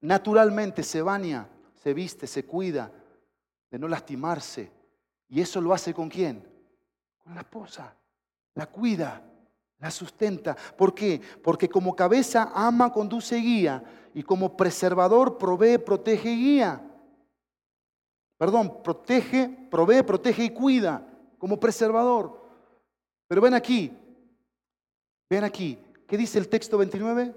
Naturalmente 0.00 0.82
se 0.82 1.00
baña, 1.02 1.48
se 1.80 1.94
viste, 1.94 2.26
se 2.26 2.44
cuida 2.44 2.90
de 3.70 3.78
no 3.78 3.86
lastimarse. 3.86 4.72
¿Y 5.28 5.40
eso 5.40 5.60
lo 5.60 5.72
hace 5.72 5.94
con 5.94 6.08
quién? 6.08 6.44
Con 7.22 7.36
la 7.36 7.42
esposa. 7.42 7.94
La 8.54 8.66
cuida, 8.66 9.22
la 9.78 9.92
sustenta. 9.92 10.56
¿Por 10.76 10.96
qué? 10.96 11.20
Porque 11.44 11.68
como 11.68 11.94
cabeza 11.94 12.50
ama, 12.56 12.92
conduce 12.92 13.38
y 13.38 13.42
guía. 13.42 13.84
Y 14.14 14.24
como 14.24 14.56
preservador 14.56 15.38
provee, 15.38 15.78
protege 15.78 16.28
y 16.28 16.36
guía. 16.36 16.80
Perdón, 18.36 18.82
protege, 18.82 19.68
provee, 19.70 20.02
protege 20.02 20.42
y 20.42 20.50
cuida. 20.50 21.12
Como 21.46 21.60
preservador. 21.60 22.42
Pero 23.28 23.40
ven 23.40 23.54
aquí, 23.54 23.96
ven 25.30 25.44
aquí, 25.44 25.78
¿Qué 26.08 26.16
dice 26.16 26.40
el 26.40 26.48
texto 26.48 26.76
29? 26.76 27.32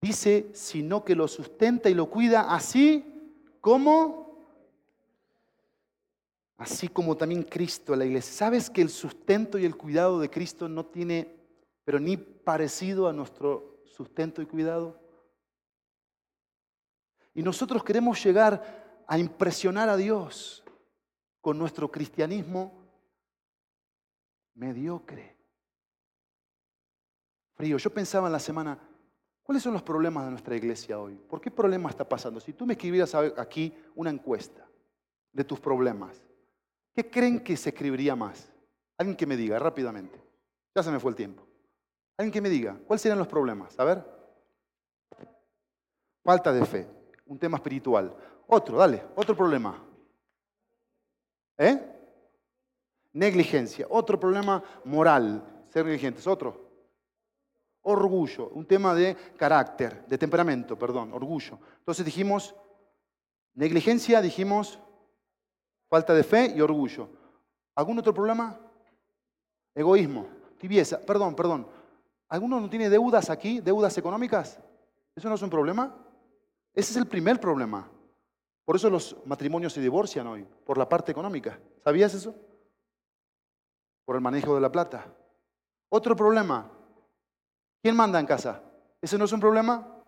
Dice, 0.00 0.50
sino 0.52 1.04
que 1.04 1.14
lo 1.14 1.28
sustenta 1.28 1.88
y 1.88 1.94
lo 1.94 2.10
cuida 2.10 2.52
así 2.52 3.04
como, 3.60 4.36
así 6.56 6.88
como 6.88 7.16
también 7.16 7.44
Cristo 7.44 7.94
la 7.94 8.04
iglesia. 8.04 8.32
¿Sabes 8.32 8.68
que 8.68 8.82
el 8.82 8.88
sustento 8.88 9.56
y 9.56 9.64
el 9.64 9.76
cuidado 9.76 10.18
de 10.18 10.28
Cristo 10.28 10.68
no 10.68 10.86
tiene, 10.86 11.36
pero 11.84 12.00
ni 12.00 12.16
parecido 12.16 13.06
a 13.06 13.12
nuestro 13.12 13.80
sustento 13.84 14.42
y 14.42 14.46
cuidado? 14.46 15.00
Y 17.32 17.44
nosotros 17.44 17.84
queremos 17.84 18.20
llegar 18.24 19.04
a 19.06 19.20
impresionar 19.20 19.88
a 19.88 19.96
Dios 19.96 20.59
con 21.40 21.58
nuestro 21.58 21.90
cristianismo 21.90 22.72
mediocre. 24.54 25.36
Yo 27.58 27.90
pensaba 27.90 28.26
en 28.28 28.32
la 28.32 28.38
semana, 28.38 28.78
¿cuáles 29.42 29.62
son 29.62 29.74
los 29.74 29.82
problemas 29.82 30.24
de 30.24 30.30
nuestra 30.30 30.56
iglesia 30.56 30.98
hoy? 30.98 31.14
¿Por 31.14 31.40
qué 31.40 31.50
problema 31.50 31.90
está 31.90 32.08
pasando? 32.08 32.40
Si 32.40 32.54
tú 32.54 32.64
me 32.64 32.72
escribieras 32.72 33.14
aquí 33.14 33.74
una 33.94 34.10
encuesta 34.10 34.66
de 35.32 35.44
tus 35.44 35.60
problemas, 35.60 36.22
¿qué 36.94 37.10
creen 37.10 37.40
que 37.40 37.56
se 37.56 37.68
escribiría 37.70 38.16
más? 38.16 38.50
Alguien 38.96 39.16
que 39.16 39.26
me 39.26 39.36
diga 39.36 39.58
rápidamente. 39.58 40.20
Ya 40.74 40.82
se 40.82 40.90
me 40.90 41.00
fue 41.00 41.10
el 41.10 41.16
tiempo. 41.16 41.46
Alguien 42.16 42.32
que 42.32 42.40
me 42.40 42.48
diga, 42.48 42.78
¿cuáles 42.86 43.02
serían 43.02 43.18
los 43.18 43.28
problemas? 43.28 43.78
A 43.78 43.84
ver. 43.84 44.04
Falta 46.22 46.52
de 46.52 46.64
fe, 46.64 46.86
un 47.26 47.38
tema 47.38 47.56
espiritual. 47.56 48.14
Otro, 48.46 48.78
dale, 48.78 49.04
otro 49.16 49.36
problema. 49.36 49.82
¿Eh? 51.60 51.78
Negligencia, 53.12 53.86
otro 53.90 54.18
problema 54.18 54.64
moral, 54.86 55.66
ser 55.68 55.84
negligentes, 55.84 56.26
otro. 56.26 56.70
Orgullo, 57.82 58.48
un 58.48 58.64
tema 58.64 58.94
de 58.94 59.14
carácter, 59.36 60.06
de 60.06 60.16
temperamento, 60.16 60.78
perdón, 60.78 61.12
orgullo. 61.12 61.58
Entonces 61.78 62.02
dijimos, 62.02 62.54
negligencia, 63.52 64.22
dijimos, 64.22 64.78
falta 65.90 66.14
de 66.14 66.22
fe 66.22 66.54
y 66.56 66.62
orgullo. 66.62 67.10
¿Algún 67.74 67.98
otro 67.98 68.14
problema? 68.14 68.58
Egoísmo, 69.74 70.28
tibieza, 70.56 70.98
perdón, 71.04 71.36
perdón. 71.36 71.66
¿Alguno 72.28 72.58
no 72.58 72.70
tiene 72.70 72.88
deudas 72.88 73.28
aquí, 73.28 73.60
deudas 73.60 73.98
económicas? 73.98 74.58
¿Eso 75.14 75.28
no 75.28 75.34
es 75.34 75.42
un 75.42 75.50
problema? 75.50 75.94
Ese 76.72 76.92
es 76.92 76.96
el 76.96 77.06
primer 77.06 77.38
problema. 77.38 77.86
Por 78.70 78.76
eso 78.76 78.88
los 78.88 79.16
matrimonios 79.24 79.72
se 79.72 79.80
divorcian 79.80 80.28
hoy, 80.28 80.46
por 80.64 80.78
la 80.78 80.88
parte 80.88 81.10
económica. 81.10 81.58
¿Sabías 81.82 82.14
eso? 82.14 82.36
Por 84.04 84.14
el 84.14 84.22
manejo 84.22 84.54
de 84.54 84.60
la 84.60 84.70
plata. 84.70 85.12
Otro 85.88 86.14
problema, 86.14 86.70
¿Quién 87.82 87.96
manda 87.96 88.20
en 88.20 88.26
casa? 88.26 88.62
¿Ese 89.02 89.18
no 89.18 89.24
es 89.24 89.32
un 89.32 89.40
problema? 89.40 90.00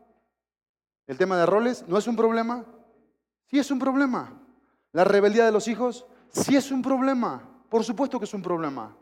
¿El 1.08 1.18
tema 1.18 1.36
de 1.38 1.44
roles 1.44 1.84
no 1.88 1.98
es 1.98 2.06
un 2.06 2.14
problema? 2.14 2.64
Sí 3.46 3.58
es 3.58 3.68
un 3.72 3.80
problema. 3.80 4.40
¿La 4.92 5.02
rebeldía 5.02 5.44
de 5.44 5.50
los 5.50 5.66
hijos? 5.66 6.06
Sí 6.30 6.54
es 6.54 6.70
un 6.70 6.82
problema. 6.82 7.64
Por 7.68 7.82
supuesto 7.82 8.20
que 8.20 8.26
es 8.26 8.34
un 8.34 8.42
problema. 8.42 8.96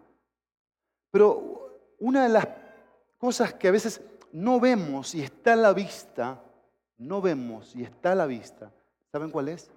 Pero 1.10 1.82
una 1.98 2.22
de 2.22 2.30
las 2.30 2.48
cosas 3.18 3.52
que 3.52 3.68
a 3.68 3.72
veces 3.72 4.00
no 4.32 4.58
vemos 4.58 5.14
y 5.14 5.20
está 5.20 5.52
a 5.52 5.56
la 5.56 5.74
vista, 5.74 6.42
no 6.96 7.20
vemos 7.20 7.76
y 7.76 7.82
está 7.82 8.12
a 8.12 8.14
la 8.14 8.24
vista, 8.24 8.72
¿saben 9.12 9.30
cuál 9.30 9.48
es? 9.48 9.70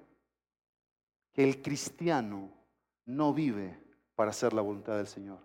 Que 1.34 1.43
el 1.43 1.61
cristiano 1.61 2.51
no 3.05 3.34
vive 3.34 3.79
para 4.15 4.31
hacer 4.31 4.53
la 4.53 4.61
voluntad 4.61 4.97
del 4.97 5.07
Señor. 5.07 5.39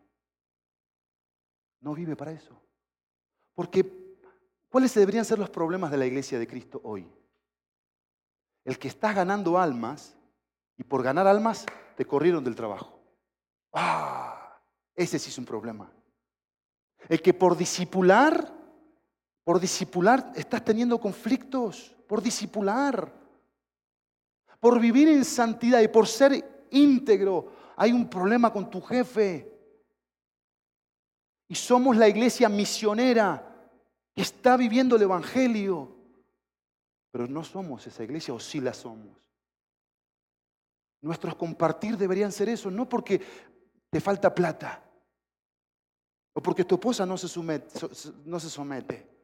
No 1.80 1.95
vive 1.95 2.16
para 2.16 2.32
eso. 2.32 2.55
Porque, 3.55 4.18
¿cuáles 4.68 4.95
deberían 4.95 5.24
ser 5.24 5.39
los 5.39 5.51
problemas 5.51 5.91
de 5.91 5.97
la 5.97 6.07
iglesia 6.07 6.39
de 6.39 6.47
Cristo 6.47 6.80
hoy? 6.84 7.11
El 8.64 8.78
que 8.78 8.89
estás 8.89 9.14
ganando 9.14 9.59
almas 9.59 10.16
y 10.76 10.84
por 10.84 11.03
ganar 11.03 11.26
almas 11.26 11.64
te 11.97 12.05
corrieron 12.05 12.45
del 12.45 12.55
trabajo. 12.55 13.01
Ah, 13.72 14.61
ese 14.95 15.18
sí 15.18 15.30
es 15.30 15.39
un 15.39 15.45
problema. 15.45 15.91
El 17.09 17.22
que 17.22 17.32
por 17.32 17.57
disipular, 17.57 18.53
por 19.45 19.61
disipular 19.61 20.32
estás 20.36 20.64
teniendo 20.64 21.01
conflictos, 21.01 21.97
por 22.07 22.20
disipular, 22.20 23.12
por 24.61 24.81
vivir 24.81 25.09
en 25.09 25.25
santidad 25.25 25.81
y 25.81 25.89
por 25.89 26.07
ser 26.07 26.67
íntegro, 26.71 27.53
hay 27.77 27.93
un 27.93 28.09
problema 28.09 28.53
con 28.53 28.69
tu 28.71 28.81
jefe. 28.81 29.53
Y 31.49 31.55
somos 31.55 31.97
la 31.97 32.09
iglesia 32.09 32.49
misionera 32.49 33.45
está 34.15 34.57
viviendo 34.57 34.97
el 34.97 35.03
Evangelio. 35.03 35.97
Pero 37.11 37.27
no 37.27 37.45
somos 37.45 37.87
esa 37.87 38.05
iglesia 38.05 38.35
o 38.35 38.41
sí 38.41 38.61
la 38.61 38.75
somos. 38.75 39.17
Nuestros 41.01 41.37
compartir 41.37 41.97
deberían 41.97 42.33
ser 42.33 42.49
eso, 42.49 42.71
no 42.71 42.89
porque 42.89 43.21
te 43.89 44.01
falta 44.01 44.35
plata 44.35 44.83
o 46.35 46.43
porque 46.43 46.65
tu 46.65 46.75
esposa 46.75 47.07
no 47.07 47.17
se 47.17 47.29
somete. 47.29 47.81
No 48.25 48.39
se 48.41 48.51
somete. 48.51 49.18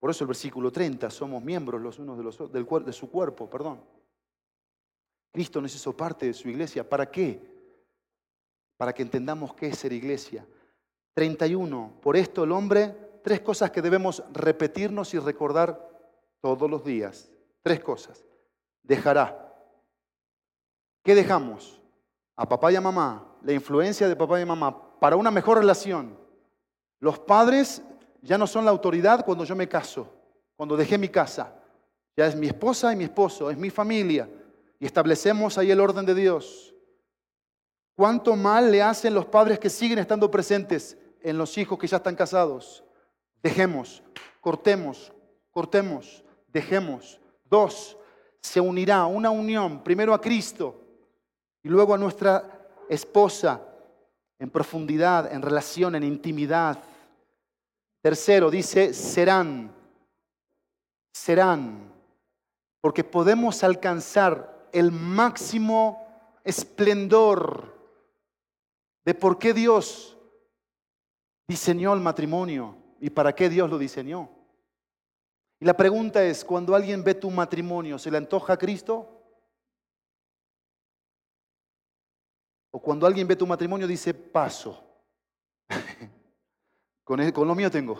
Por 0.00 0.10
eso 0.10 0.24
el 0.24 0.28
versículo 0.28 0.72
30, 0.72 1.10
somos 1.10 1.44
miembros 1.44 1.80
los 1.80 1.98
unos 1.98 2.16
de, 2.16 2.24
los, 2.24 2.50
del, 2.50 2.66
de 2.84 2.92
su 2.92 3.10
cuerpo, 3.10 3.48
perdón. 3.48 3.84
Cristo 5.30 5.60
nos 5.60 5.74
hizo 5.74 5.94
parte 5.96 6.26
de 6.26 6.32
su 6.32 6.48
iglesia. 6.48 6.88
¿Para 6.88 7.10
qué? 7.10 7.40
Para 8.78 8.94
que 8.94 9.02
entendamos 9.02 9.54
qué 9.54 9.68
es 9.68 9.78
ser 9.78 9.92
iglesia 9.92 10.46
31. 11.14 11.98
Por 12.00 12.16
esto 12.16 12.44
el 12.44 12.52
hombre, 12.52 13.20
tres 13.22 13.42
cosas 13.42 13.70
que 13.70 13.82
debemos 13.82 14.24
repetirnos 14.32 15.12
y 15.12 15.18
recordar 15.18 15.88
todos 16.40 16.68
los 16.68 16.82
días. 16.82 17.30
Tres 17.62 17.80
cosas. 17.80 18.24
Dejará. 18.82 19.54
¿Qué 21.04 21.14
dejamos? 21.14 21.80
A 22.36 22.48
papá 22.48 22.72
y 22.72 22.76
a 22.76 22.80
mamá, 22.80 23.36
la 23.42 23.52
influencia 23.52 24.08
de 24.08 24.16
papá 24.16 24.40
y 24.40 24.46
mamá 24.46 24.98
para 24.98 25.16
una 25.16 25.30
mejor 25.30 25.58
relación. 25.58 26.18
Los 27.00 27.18
padres 27.18 27.82
ya 28.22 28.38
no 28.38 28.46
son 28.46 28.64
la 28.64 28.70
autoridad 28.70 29.24
cuando 29.24 29.44
yo 29.44 29.56
me 29.56 29.68
caso, 29.68 30.12
cuando 30.56 30.76
dejé 30.76 30.98
mi 30.98 31.08
casa. 31.08 31.54
Ya 32.16 32.26
es 32.26 32.36
mi 32.36 32.48
esposa 32.48 32.92
y 32.92 32.96
mi 32.96 33.04
esposo, 33.04 33.50
es 33.50 33.56
mi 33.56 33.70
familia. 33.70 34.28
Y 34.78 34.86
establecemos 34.86 35.56
ahí 35.58 35.70
el 35.70 35.80
orden 35.80 36.04
de 36.04 36.14
Dios. 36.14 36.74
¿Cuánto 37.94 38.34
mal 38.36 38.70
le 38.70 38.82
hacen 38.82 39.14
los 39.14 39.26
padres 39.26 39.58
que 39.58 39.70
siguen 39.70 39.98
estando 39.98 40.30
presentes 40.30 40.96
en 41.22 41.38
los 41.38 41.56
hijos 41.58 41.78
que 41.78 41.86
ya 41.86 41.98
están 41.98 42.16
casados? 42.16 42.82
Dejemos, 43.42 44.02
cortemos, 44.40 45.12
cortemos, 45.50 46.24
dejemos. 46.48 47.20
Dos, 47.44 47.96
se 48.40 48.60
unirá 48.60 49.04
una 49.06 49.30
unión, 49.30 49.82
primero 49.82 50.14
a 50.14 50.20
Cristo 50.20 50.80
y 51.62 51.68
luego 51.68 51.94
a 51.94 51.98
nuestra 51.98 52.68
esposa 52.88 53.60
en 54.38 54.50
profundidad, 54.50 55.32
en 55.32 55.42
relación, 55.42 55.94
en 55.94 56.02
intimidad. 56.02 56.78
Tercero, 58.02 58.50
dice, 58.50 58.94
serán, 58.94 59.74
serán, 61.12 61.92
porque 62.80 63.04
podemos 63.04 63.62
alcanzar 63.62 64.68
el 64.72 64.90
máximo 64.90 66.06
esplendor 66.42 67.78
de 69.04 69.14
por 69.14 69.38
qué 69.38 69.52
Dios 69.52 70.16
diseñó 71.46 71.92
el 71.92 72.00
matrimonio 72.00 72.76
y 73.00 73.10
para 73.10 73.34
qué 73.34 73.50
Dios 73.50 73.68
lo 73.68 73.76
diseñó. 73.76 74.30
Y 75.60 75.66
la 75.66 75.76
pregunta 75.76 76.22
es, 76.24 76.42
cuando 76.42 76.74
alguien 76.74 77.04
ve 77.04 77.14
tu 77.14 77.30
matrimonio, 77.30 77.98
¿se 77.98 78.10
le 78.10 78.16
antoja 78.16 78.54
a 78.54 78.56
Cristo? 78.56 79.20
O 82.70 82.80
cuando 82.80 83.06
alguien 83.06 83.28
ve 83.28 83.36
tu 83.36 83.46
matrimonio 83.46 83.86
dice, 83.86 84.14
paso. 84.14 84.82
con, 87.10 87.32
con 87.32 87.48
lo 87.48 87.56
mío 87.56 87.68
tengo. 87.68 87.98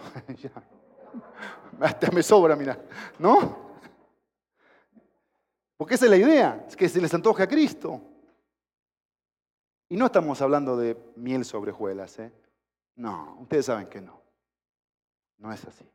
Hasta 1.80 2.12
me 2.12 2.22
sobra, 2.22 2.54
mira. 2.54 2.80
¿No? 3.18 3.70
Porque 5.76 5.96
esa 5.96 6.04
es 6.04 6.11
la 6.12 6.16
idea, 6.16 6.64
es 6.68 6.76
que 6.76 6.88
se 6.88 7.00
les 7.00 7.12
antoje 7.12 7.42
a 7.42 7.48
Cristo. 7.48 8.00
Y 9.88 9.96
no 9.96 10.06
estamos 10.06 10.40
hablando 10.40 10.76
de 10.76 10.96
miel 11.16 11.44
sobre 11.44 11.72
hojuelas, 11.72 12.20
¿eh? 12.20 12.32
No, 12.94 13.38
ustedes 13.40 13.66
saben 13.66 13.88
que 13.88 14.00
no. 14.00 14.22
No 15.38 15.52
es 15.52 15.64
así. 15.64 15.90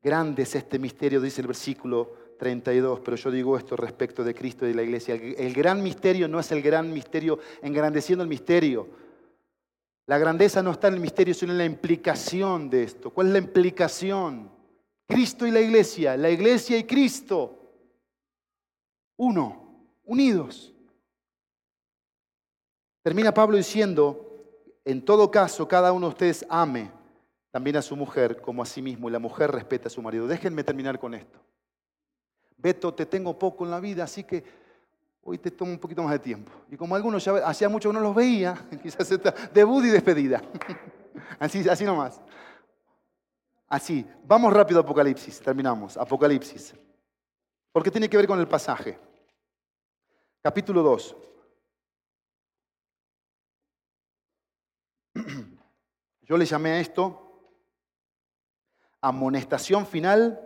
Grande 0.00 0.44
es 0.44 0.54
este 0.54 0.78
misterio, 0.78 1.20
dice 1.20 1.40
el 1.40 1.48
versículo 1.48 2.12
32, 2.38 3.00
pero 3.00 3.16
yo 3.16 3.32
digo 3.32 3.58
esto 3.58 3.74
respecto 3.74 4.22
de 4.22 4.36
Cristo 4.36 4.64
y 4.64 4.68
de 4.68 4.74
la 4.74 4.84
iglesia. 4.84 5.16
El, 5.16 5.52
gran 5.52 5.82
misterio 5.82 6.28
no 6.28 6.38
es 6.38 6.52
el 6.52 6.62
gran 6.62 6.92
misterio 6.92 7.40
engrandeciendo 7.60 8.22
el 8.22 8.28
misterio. 8.28 9.07
La 10.08 10.16
grandeza 10.16 10.62
no 10.62 10.70
está 10.70 10.88
en 10.88 10.94
el 10.94 11.00
misterio, 11.00 11.34
sino 11.34 11.52
en 11.52 11.58
la 11.58 11.66
implicación 11.66 12.70
de 12.70 12.82
esto. 12.82 13.10
¿Cuál 13.10 13.26
es 13.26 13.32
la 13.34 13.38
implicación? 13.40 14.50
Cristo 15.06 15.46
y 15.46 15.50
la 15.50 15.60
iglesia, 15.60 16.16
la 16.16 16.30
iglesia 16.30 16.78
y 16.78 16.84
Cristo. 16.84 17.74
Uno, 19.18 19.84
unidos. 20.04 20.72
Termina 23.02 23.34
Pablo 23.34 23.58
diciendo, 23.58 24.34
en 24.82 25.04
todo 25.04 25.30
caso, 25.30 25.68
cada 25.68 25.92
uno 25.92 26.06
de 26.06 26.12
ustedes 26.12 26.46
ame 26.48 26.90
también 27.50 27.76
a 27.76 27.82
su 27.82 27.94
mujer 27.94 28.40
como 28.40 28.62
a 28.62 28.66
sí 28.66 28.80
mismo 28.80 29.10
y 29.10 29.12
la 29.12 29.18
mujer 29.18 29.50
respeta 29.50 29.88
a 29.88 29.90
su 29.90 30.00
marido. 30.00 30.26
Déjenme 30.26 30.64
terminar 30.64 30.98
con 30.98 31.12
esto. 31.12 31.38
Beto, 32.56 32.94
te 32.94 33.04
tengo 33.04 33.38
poco 33.38 33.66
en 33.66 33.70
la 33.70 33.78
vida, 33.78 34.04
así 34.04 34.24
que 34.24 34.42
hoy 35.22 35.38
te 35.38 35.50
tomo 35.50 35.70
un 35.72 35.78
poquito 35.78 36.02
más 36.02 36.12
de 36.12 36.18
tiempo. 36.18 36.52
Y 36.70 36.76
como 36.76 36.94
algunos 36.94 37.24
ya 37.24 37.32
hacía 37.46 37.68
mucho 37.68 37.90
que 37.90 37.94
no 37.94 38.00
los 38.00 38.14
veía, 38.14 38.54
quizás 38.82 39.08
debut 39.52 39.84
y 39.84 39.88
despedida. 39.88 40.42
Así, 41.38 41.68
así 41.68 41.84
nomás. 41.84 42.20
Así, 43.68 44.06
vamos 44.24 44.52
rápido 44.52 44.80
a 44.80 44.82
Apocalipsis, 44.82 45.40
terminamos. 45.40 45.96
Apocalipsis. 45.96 46.74
Porque 47.72 47.90
tiene 47.90 48.08
que 48.08 48.16
ver 48.16 48.26
con 48.26 48.38
el 48.38 48.48
pasaje. 48.48 48.98
Capítulo 50.40 50.82
2. 50.82 51.16
Yo 56.22 56.36
le 56.36 56.46
llamé 56.46 56.70
a 56.70 56.80
esto 56.80 57.28
amonestación 59.00 59.86
final, 59.86 60.40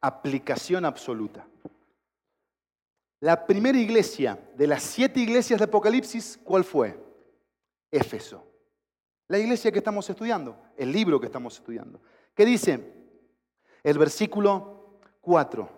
aplicación 0.00 0.84
absoluta. 0.84 1.46
La 3.22 3.46
primera 3.46 3.78
iglesia 3.78 4.36
de 4.56 4.66
las 4.66 4.82
siete 4.82 5.20
iglesias 5.20 5.60
de 5.60 5.66
Apocalipsis, 5.66 6.40
¿cuál 6.42 6.64
fue? 6.64 6.98
Éfeso. 7.88 8.44
La 9.28 9.38
iglesia 9.38 9.70
que 9.70 9.78
estamos 9.78 10.10
estudiando, 10.10 10.58
el 10.76 10.90
libro 10.90 11.20
que 11.20 11.26
estamos 11.26 11.54
estudiando. 11.54 12.00
¿Qué 12.34 12.44
dice? 12.44 12.82
El 13.84 13.96
versículo 13.96 14.98
4. 15.20 15.68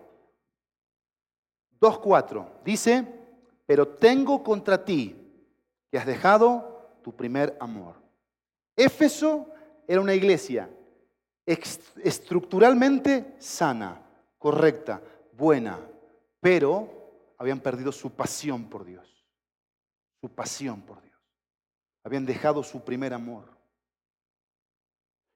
2.4. 1.79 2.63
Dice, 2.63 3.05
pero 3.67 3.89
tengo 3.89 4.43
contra 4.43 4.83
ti 4.83 5.15
que 5.91 5.99
has 5.99 6.07
dejado 6.07 6.97
tu 7.03 7.15
primer 7.15 7.55
amor. 7.59 7.93
Éfeso 8.75 9.51
era 9.87 10.01
una 10.01 10.15
iglesia 10.15 10.67
estructuralmente 11.45 13.35
sana, 13.37 14.01
correcta, 14.39 14.99
buena, 15.31 15.79
pero 16.41 16.94
habían 17.37 17.59
perdido 17.59 17.91
su 17.91 18.15
pasión 18.15 18.69
por 18.69 18.85
Dios, 18.85 19.25
su 20.21 20.29
pasión 20.29 20.81
por 20.81 21.01
Dios. 21.01 21.19
Habían 22.03 22.25
dejado 22.25 22.63
su 22.63 22.83
primer 22.83 23.13
amor. 23.13 23.55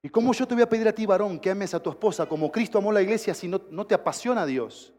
¿Y 0.02 0.08
cómo 0.08 0.32
yo 0.32 0.46
te 0.46 0.54
voy 0.54 0.62
a 0.62 0.68
pedir 0.68 0.88
a 0.88 0.94
ti, 0.94 1.04
varón, 1.04 1.38
que 1.38 1.50
ames 1.50 1.74
a 1.74 1.82
tu 1.82 1.90
esposa 1.90 2.26
como 2.26 2.50
Cristo 2.50 2.78
amó 2.78 2.90
la 2.90 3.02
iglesia 3.02 3.34
si 3.34 3.48
no, 3.48 3.60
no 3.70 3.86
te 3.86 3.94
apasiona 3.94 4.42
a 4.42 4.46
Dios? 4.46 4.94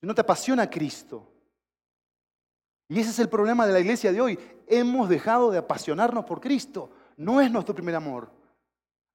Si 0.00 0.06
no 0.06 0.14
te 0.14 0.20
apasiona 0.20 0.70
Cristo. 0.70 1.26
Y 2.88 2.98
ese 2.98 3.10
es 3.10 3.18
el 3.18 3.28
problema 3.28 3.66
de 3.66 3.72
la 3.72 3.80
iglesia 3.80 4.12
de 4.12 4.20
hoy. 4.20 4.38
Hemos 4.66 5.08
dejado 5.08 5.50
de 5.50 5.58
apasionarnos 5.58 6.24
por 6.24 6.40
Cristo. 6.40 6.90
No 7.16 7.40
es 7.40 7.50
nuestro 7.50 7.74
primer 7.74 7.94
amor. 7.94 8.32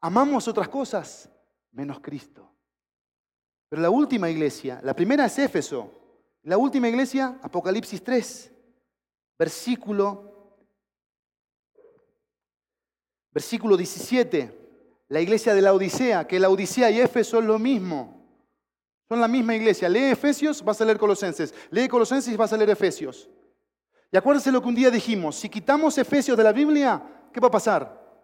Amamos 0.02 0.48
otras 0.48 0.70
cosas 0.70 1.30
menos 1.72 2.00
Cristo. 2.00 2.55
Pero 3.76 3.84
la 3.84 3.90
última 3.90 4.30
iglesia, 4.30 4.80
la 4.84 4.96
primera 4.96 5.26
es 5.26 5.38
Éfeso, 5.38 5.92
la 6.44 6.58
última 6.58 6.88
iglesia, 6.88 7.38
Apocalipsis 7.42 8.02
3, 8.02 8.52
versículo, 9.38 10.64
versículo 13.34 13.76
17, 13.76 15.04
la 15.10 15.20
iglesia 15.20 15.54
de 15.54 15.62
la 15.62 15.74
Odisea, 15.74 16.26
que 16.26 16.40
la 16.40 16.50
Odisea 16.50 16.90
y 16.90 17.02
Éfeso 17.02 17.32
son 17.32 17.48
lo 17.48 17.60
mismo, 17.60 18.26
son 19.10 19.20
la 19.20 19.28
misma 19.28 19.56
iglesia. 19.56 19.90
Lee 19.90 20.12
Efesios, 20.12 20.64
vas 20.64 20.80
a 20.80 20.86
leer 20.86 20.98
Colosenses, 20.98 21.54
lee 21.70 21.90
Colosenses, 21.90 22.38
vas 22.38 22.54
a 22.54 22.56
leer 22.56 22.70
Efesios. 22.70 23.30
Y 24.10 24.16
acuérdense 24.16 24.54
lo 24.54 24.62
que 24.62 24.70
un 24.70 24.76
día 24.76 24.90
dijimos, 24.90 25.36
si 25.36 25.50
quitamos 25.50 25.98
Efesios 25.98 26.38
de 26.38 26.44
la 26.46 26.54
Biblia, 26.54 27.28
¿qué 27.34 27.42
va 27.42 27.50
a 27.50 27.52
pasar? 27.52 28.24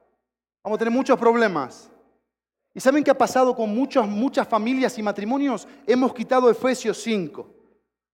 Vamos 0.63 0.77
a 0.77 0.79
tener 0.79 0.93
muchos 0.93 1.19
problemas. 1.19 1.90
¿Y 2.73 2.79
saben 2.79 3.03
qué 3.03 3.11
ha 3.11 3.17
pasado 3.17 3.55
con 3.55 3.73
muchas, 3.73 4.07
muchas 4.07 4.47
familias 4.47 4.97
y 4.97 5.03
matrimonios? 5.03 5.67
Hemos 5.85 6.13
quitado 6.13 6.49
Efesios 6.49 7.01
5, 7.01 7.53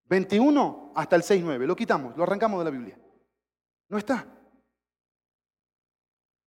21 0.05 0.93
hasta 0.95 1.15
el 1.15 1.23
6, 1.23 1.43
9. 1.43 1.67
Lo 1.67 1.75
quitamos, 1.75 2.17
lo 2.17 2.23
arrancamos 2.23 2.59
de 2.59 2.65
la 2.65 2.71
Biblia. 2.71 2.99
No 3.89 3.97
está. 3.97 4.27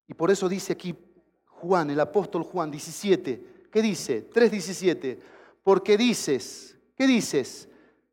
Y 0.09 0.15
por 0.15 0.31
eso 0.31 0.49
dice 0.49 0.73
aquí 0.73 0.95
Juan, 1.47 1.91
el 1.91 2.01
apóstol 2.01 2.43
Juan 2.43 2.71
17. 2.71 3.69
¿Qué 3.71 3.83
dice? 3.83 4.29
3.17. 4.29 5.19
Porque 5.63 5.97
dices, 5.97 6.77
¿qué 6.97 7.07
dices? 7.07 7.69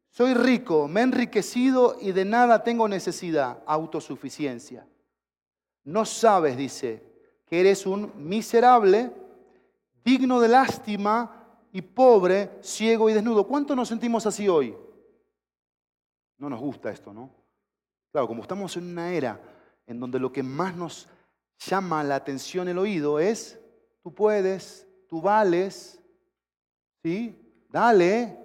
Soy 0.09 0.33
rico, 0.33 0.87
me 0.87 0.99
he 0.99 1.03
enriquecido 1.03 1.97
y 1.99 2.11
de 2.11 2.25
nada 2.25 2.63
tengo 2.63 2.87
necesidad, 2.87 3.63
autosuficiencia. 3.65 4.87
No 5.83 6.05
sabes, 6.05 6.57
dice, 6.57 7.03
que 7.45 7.59
eres 7.59 7.85
un 7.85 8.11
miserable, 8.15 9.11
digno 10.07 10.39
de 10.39 10.47
lástima 10.47 11.67
y 11.73 11.81
pobre, 11.81 12.59
ciego 12.61 13.09
y 13.09 13.13
desnudo. 13.13 13.45
¿Cuánto 13.45 13.75
nos 13.75 13.89
sentimos 13.89 14.25
así 14.25 14.47
hoy? 14.47 14.73
No 16.37 16.49
nos 16.49 16.61
gusta 16.61 16.89
esto, 16.89 17.11
¿no? 17.11 17.29
Claro, 18.13 18.25
como 18.25 18.41
estamos 18.41 18.77
en 18.77 18.85
una 18.85 19.11
era 19.11 19.37
en 19.85 19.99
donde 19.99 20.17
lo 20.17 20.31
que 20.31 20.41
más 20.41 20.73
nos 20.77 21.09
llama 21.59 22.05
la 22.05 22.15
atención 22.15 22.69
el 22.69 22.77
oído 22.77 23.19
es, 23.19 23.59
tú 24.01 24.15
puedes, 24.15 24.87
tú 25.09 25.21
vales, 25.21 26.01
¿sí? 27.03 27.67
Dale, 27.69 28.39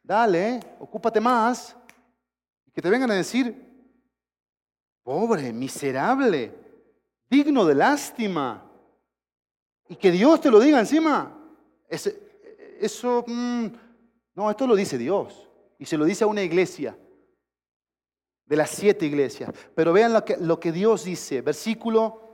dale, 0.00 0.60
ocúpate 0.78 1.20
más. 1.20 1.76
Y 2.64 2.70
que 2.70 2.80
te 2.80 2.90
vengan 2.90 3.10
a 3.10 3.14
decir, 3.14 3.92
pobre, 5.02 5.52
miserable, 5.52 6.54
digno 7.28 7.64
de 7.64 7.74
lástima. 7.74 8.67
Y 9.88 9.96
que 9.96 10.10
Dios 10.10 10.40
te 10.40 10.50
lo 10.50 10.60
diga 10.60 10.78
encima. 10.78 11.34
eso, 11.88 13.24
mm, 13.26 13.66
no, 14.34 14.50
esto 14.50 14.66
lo 14.66 14.76
dice 14.76 14.98
Dios. 14.98 15.48
Y 15.78 15.86
se 15.86 15.96
lo 15.96 16.04
dice 16.04 16.24
a 16.24 16.26
una 16.26 16.42
iglesia, 16.42 16.96
de 18.44 18.56
las 18.56 18.70
siete 18.70 19.06
iglesias. 19.06 19.50
Pero 19.74 19.92
vean 19.92 20.12
lo 20.12 20.24
que, 20.24 20.36
lo 20.36 20.58
que 20.58 20.72
Dios 20.72 21.04
dice, 21.04 21.42
versículo 21.42 22.28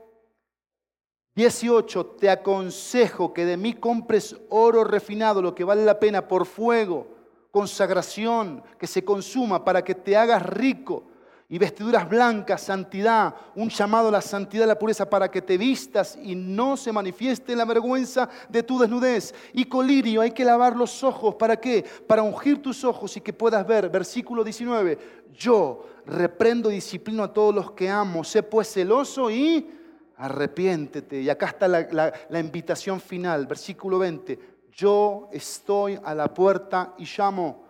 18, 1.35 2.07
te 2.07 2.31
aconsejo 2.31 3.33
que 3.33 3.45
de 3.45 3.57
mí 3.57 3.75
compres 3.75 4.37
oro 4.51 4.85
refinado, 4.85 5.43
lo 5.43 5.55
que 5.55 5.65
vale 5.65 5.85
la 5.85 5.99
pena, 5.99 6.29
por 6.29 6.47
fuego, 6.47 7.09
consagración, 7.51 8.63
que 8.79 8.87
se 8.87 9.05
consuma 9.05 9.65
para 9.65 9.83
que 9.83 9.95
te 9.95 10.17
hagas 10.17 10.45
rico 10.45 11.05
y 11.49 11.59
vestiduras 11.59 12.09
blancas, 12.09 12.63
santidad, 12.63 13.35
un 13.55 13.69
llamado 13.69 14.09
a 14.09 14.13
la 14.13 14.21
santidad 14.23 14.65
y 14.65 14.69
la 14.69 14.79
pureza 14.79 15.09
para 15.09 15.31
que 15.31 15.43
te 15.43 15.59
vistas 15.59 16.19
y 16.23 16.35
no 16.35 16.77
se 16.77 16.91
manifieste 16.91 17.55
la 17.55 17.67
vergüenza 17.67 18.29
de 18.49 18.63
tu 18.63 18.79
desnudez. 18.79 19.35
Y 19.53 19.67
colirio, 19.67 20.23
hay 20.23 20.31
que 20.31 20.45
lavar 20.45 20.75
los 20.75 21.05
ojos, 21.05 21.35
¿para 21.35 21.57
qué? 21.57 21.85
Para 22.07 22.23
ungir 22.23 22.63
tus 22.63 22.83
ojos 22.83 23.17
y 23.17 23.21
que 23.21 23.33
puedas 23.33 23.67
ver. 23.67 23.91
Versículo 23.91 24.43
19, 24.43 24.99
yo 25.35 25.85
reprendo 26.07 26.71
y 26.71 26.77
disciplino 26.77 27.23
a 27.23 27.33
todos 27.33 27.55
los 27.55 27.73
que 27.73 27.91
amo, 27.91 28.25
sé 28.25 28.43
pues 28.43 28.73
celoso 28.73 29.31
y 29.31 29.71
arrepiéntete. 30.17 31.21
Y 31.21 31.29
acá 31.29 31.47
está 31.47 31.69
la, 31.69 32.13
la 32.29 32.41
invitación 32.41 33.01
final, 33.01 33.47
versículo 33.47 33.99
20, 33.99 34.39
yo 34.73 35.29
estoy 35.31 36.01
a 36.03 36.15
la 36.15 36.33
puerta 36.33 36.95
y 36.97 37.05
llamo. 37.05 37.65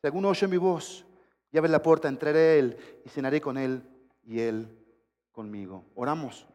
Si 0.00 0.06
alguno 0.06 0.30
oye 0.30 0.48
mi 0.48 0.56
voz 0.56 1.04
y 1.52 1.58
abre 1.58 1.70
la 1.70 1.82
puerta, 1.82 2.08
entraré 2.08 2.38
a 2.38 2.54
él 2.54 3.02
y 3.04 3.08
cenaré 3.10 3.40
con 3.40 3.58
él 3.58 3.82
y 4.24 4.40
él 4.40 4.66
conmigo. 5.30 5.84
Oramos. 5.94 6.46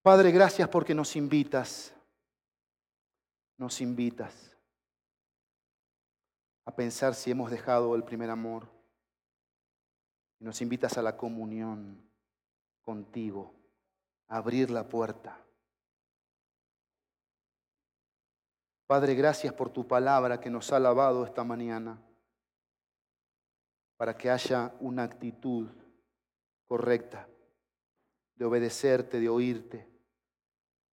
Padre, 0.00 0.30
gracias 0.30 0.68
porque 0.68 0.94
nos 0.94 1.16
invitas, 1.16 1.92
nos 3.58 3.80
invitas 3.80 4.56
a 6.64 6.74
pensar 6.74 7.14
si 7.14 7.32
hemos 7.32 7.50
dejado 7.50 7.96
el 7.96 8.04
primer 8.04 8.30
amor. 8.30 8.68
Y 10.38 10.44
nos 10.44 10.60
invitas 10.60 10.96
a 10.98 11.02
la 11.02 11.16
comunión 11.16 12.00
contigo, 12.82 13.54
a 14.28 14.36
abrir 14.36 14.70
la 14.70 14.86
puerta. 14.86 15.36
Padre, 18.86 19.14
gracias 19.14 19.52
por 19.52 19.70
tu 19.70 19.88
palabra 19.88 20.38
que 20.38 20.50
nos 20.50 20.72
ha 20.72 20.78
lavado 20.78 21.24
esta 21.24 21.42
mañana, 21.42 21.98
para 23.96 24.16
que 24.16 24.30
haya 24.30 24.74
una 24.80 25.04
actitud 25.04 25.68
correcta 26.66 27.28
de 28.34 28.44
obedecerte, 28.44 29.20
de 29.20 29.28
oírte, 29.28 29.88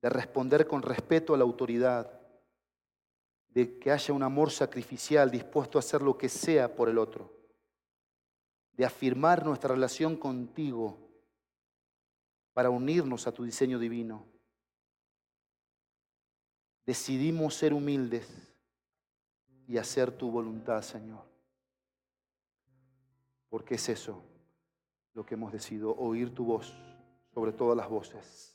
de 0.02 0.10
responder 0.10 0.68
con 0.68 0.82
respeto 0.82 1.34
a 1.34 1.38
la 1.38 1.44
autoridad, 1.44 2.22
de 3.50 3.78
que 3.80 3.92
haya 3.92 4.14
un 4.14 4.24
amor 4.24 4.52
sacrificial 4.52 5.30
dispuesto 5.30 5.78
a 5.78 5.80
hacer 5.80 6.02
lo 6.02 6.18
que 6.18 6.30
sea 6.30 6.76
por 6.76 6.90
el 6.90 6.98
otro, 6.98 7.32
de 8.72 8.86
afirmar 8.86 9.46
nuestra 9.46 9.74
relación 9.74 10.16
contigo 10.16 10.98
para 12.54 12.70
unirnos 12.70 13.28
a 13.28 13.32
tu 13.32 13.44
diseño 13.44 13.80
divino 13.80 14.34
decidimos 16.86 17.56
ser 17.56 17.74
humildes 17.74 18.28
y 19.68 19.78
hacer 19.78 20.12
tu 20.12 20.30
voluntad, 20.30 20.82
Señor. 20.82 21.33
Porque 23.54 23.76
es 23.76 23.88
eso 23.88 24.24
lo 25.14 25.24
que 25.28 25.36
hemos 25.36 25.52
decidido, 25.52 25.96
oír 25.96 26.34
tu 26.34 26.44
voz 26.44 26.74
sobre 27.36 27.52
todas 27.52 27.78
las 27.78 27.88
voces. 27.88 28.53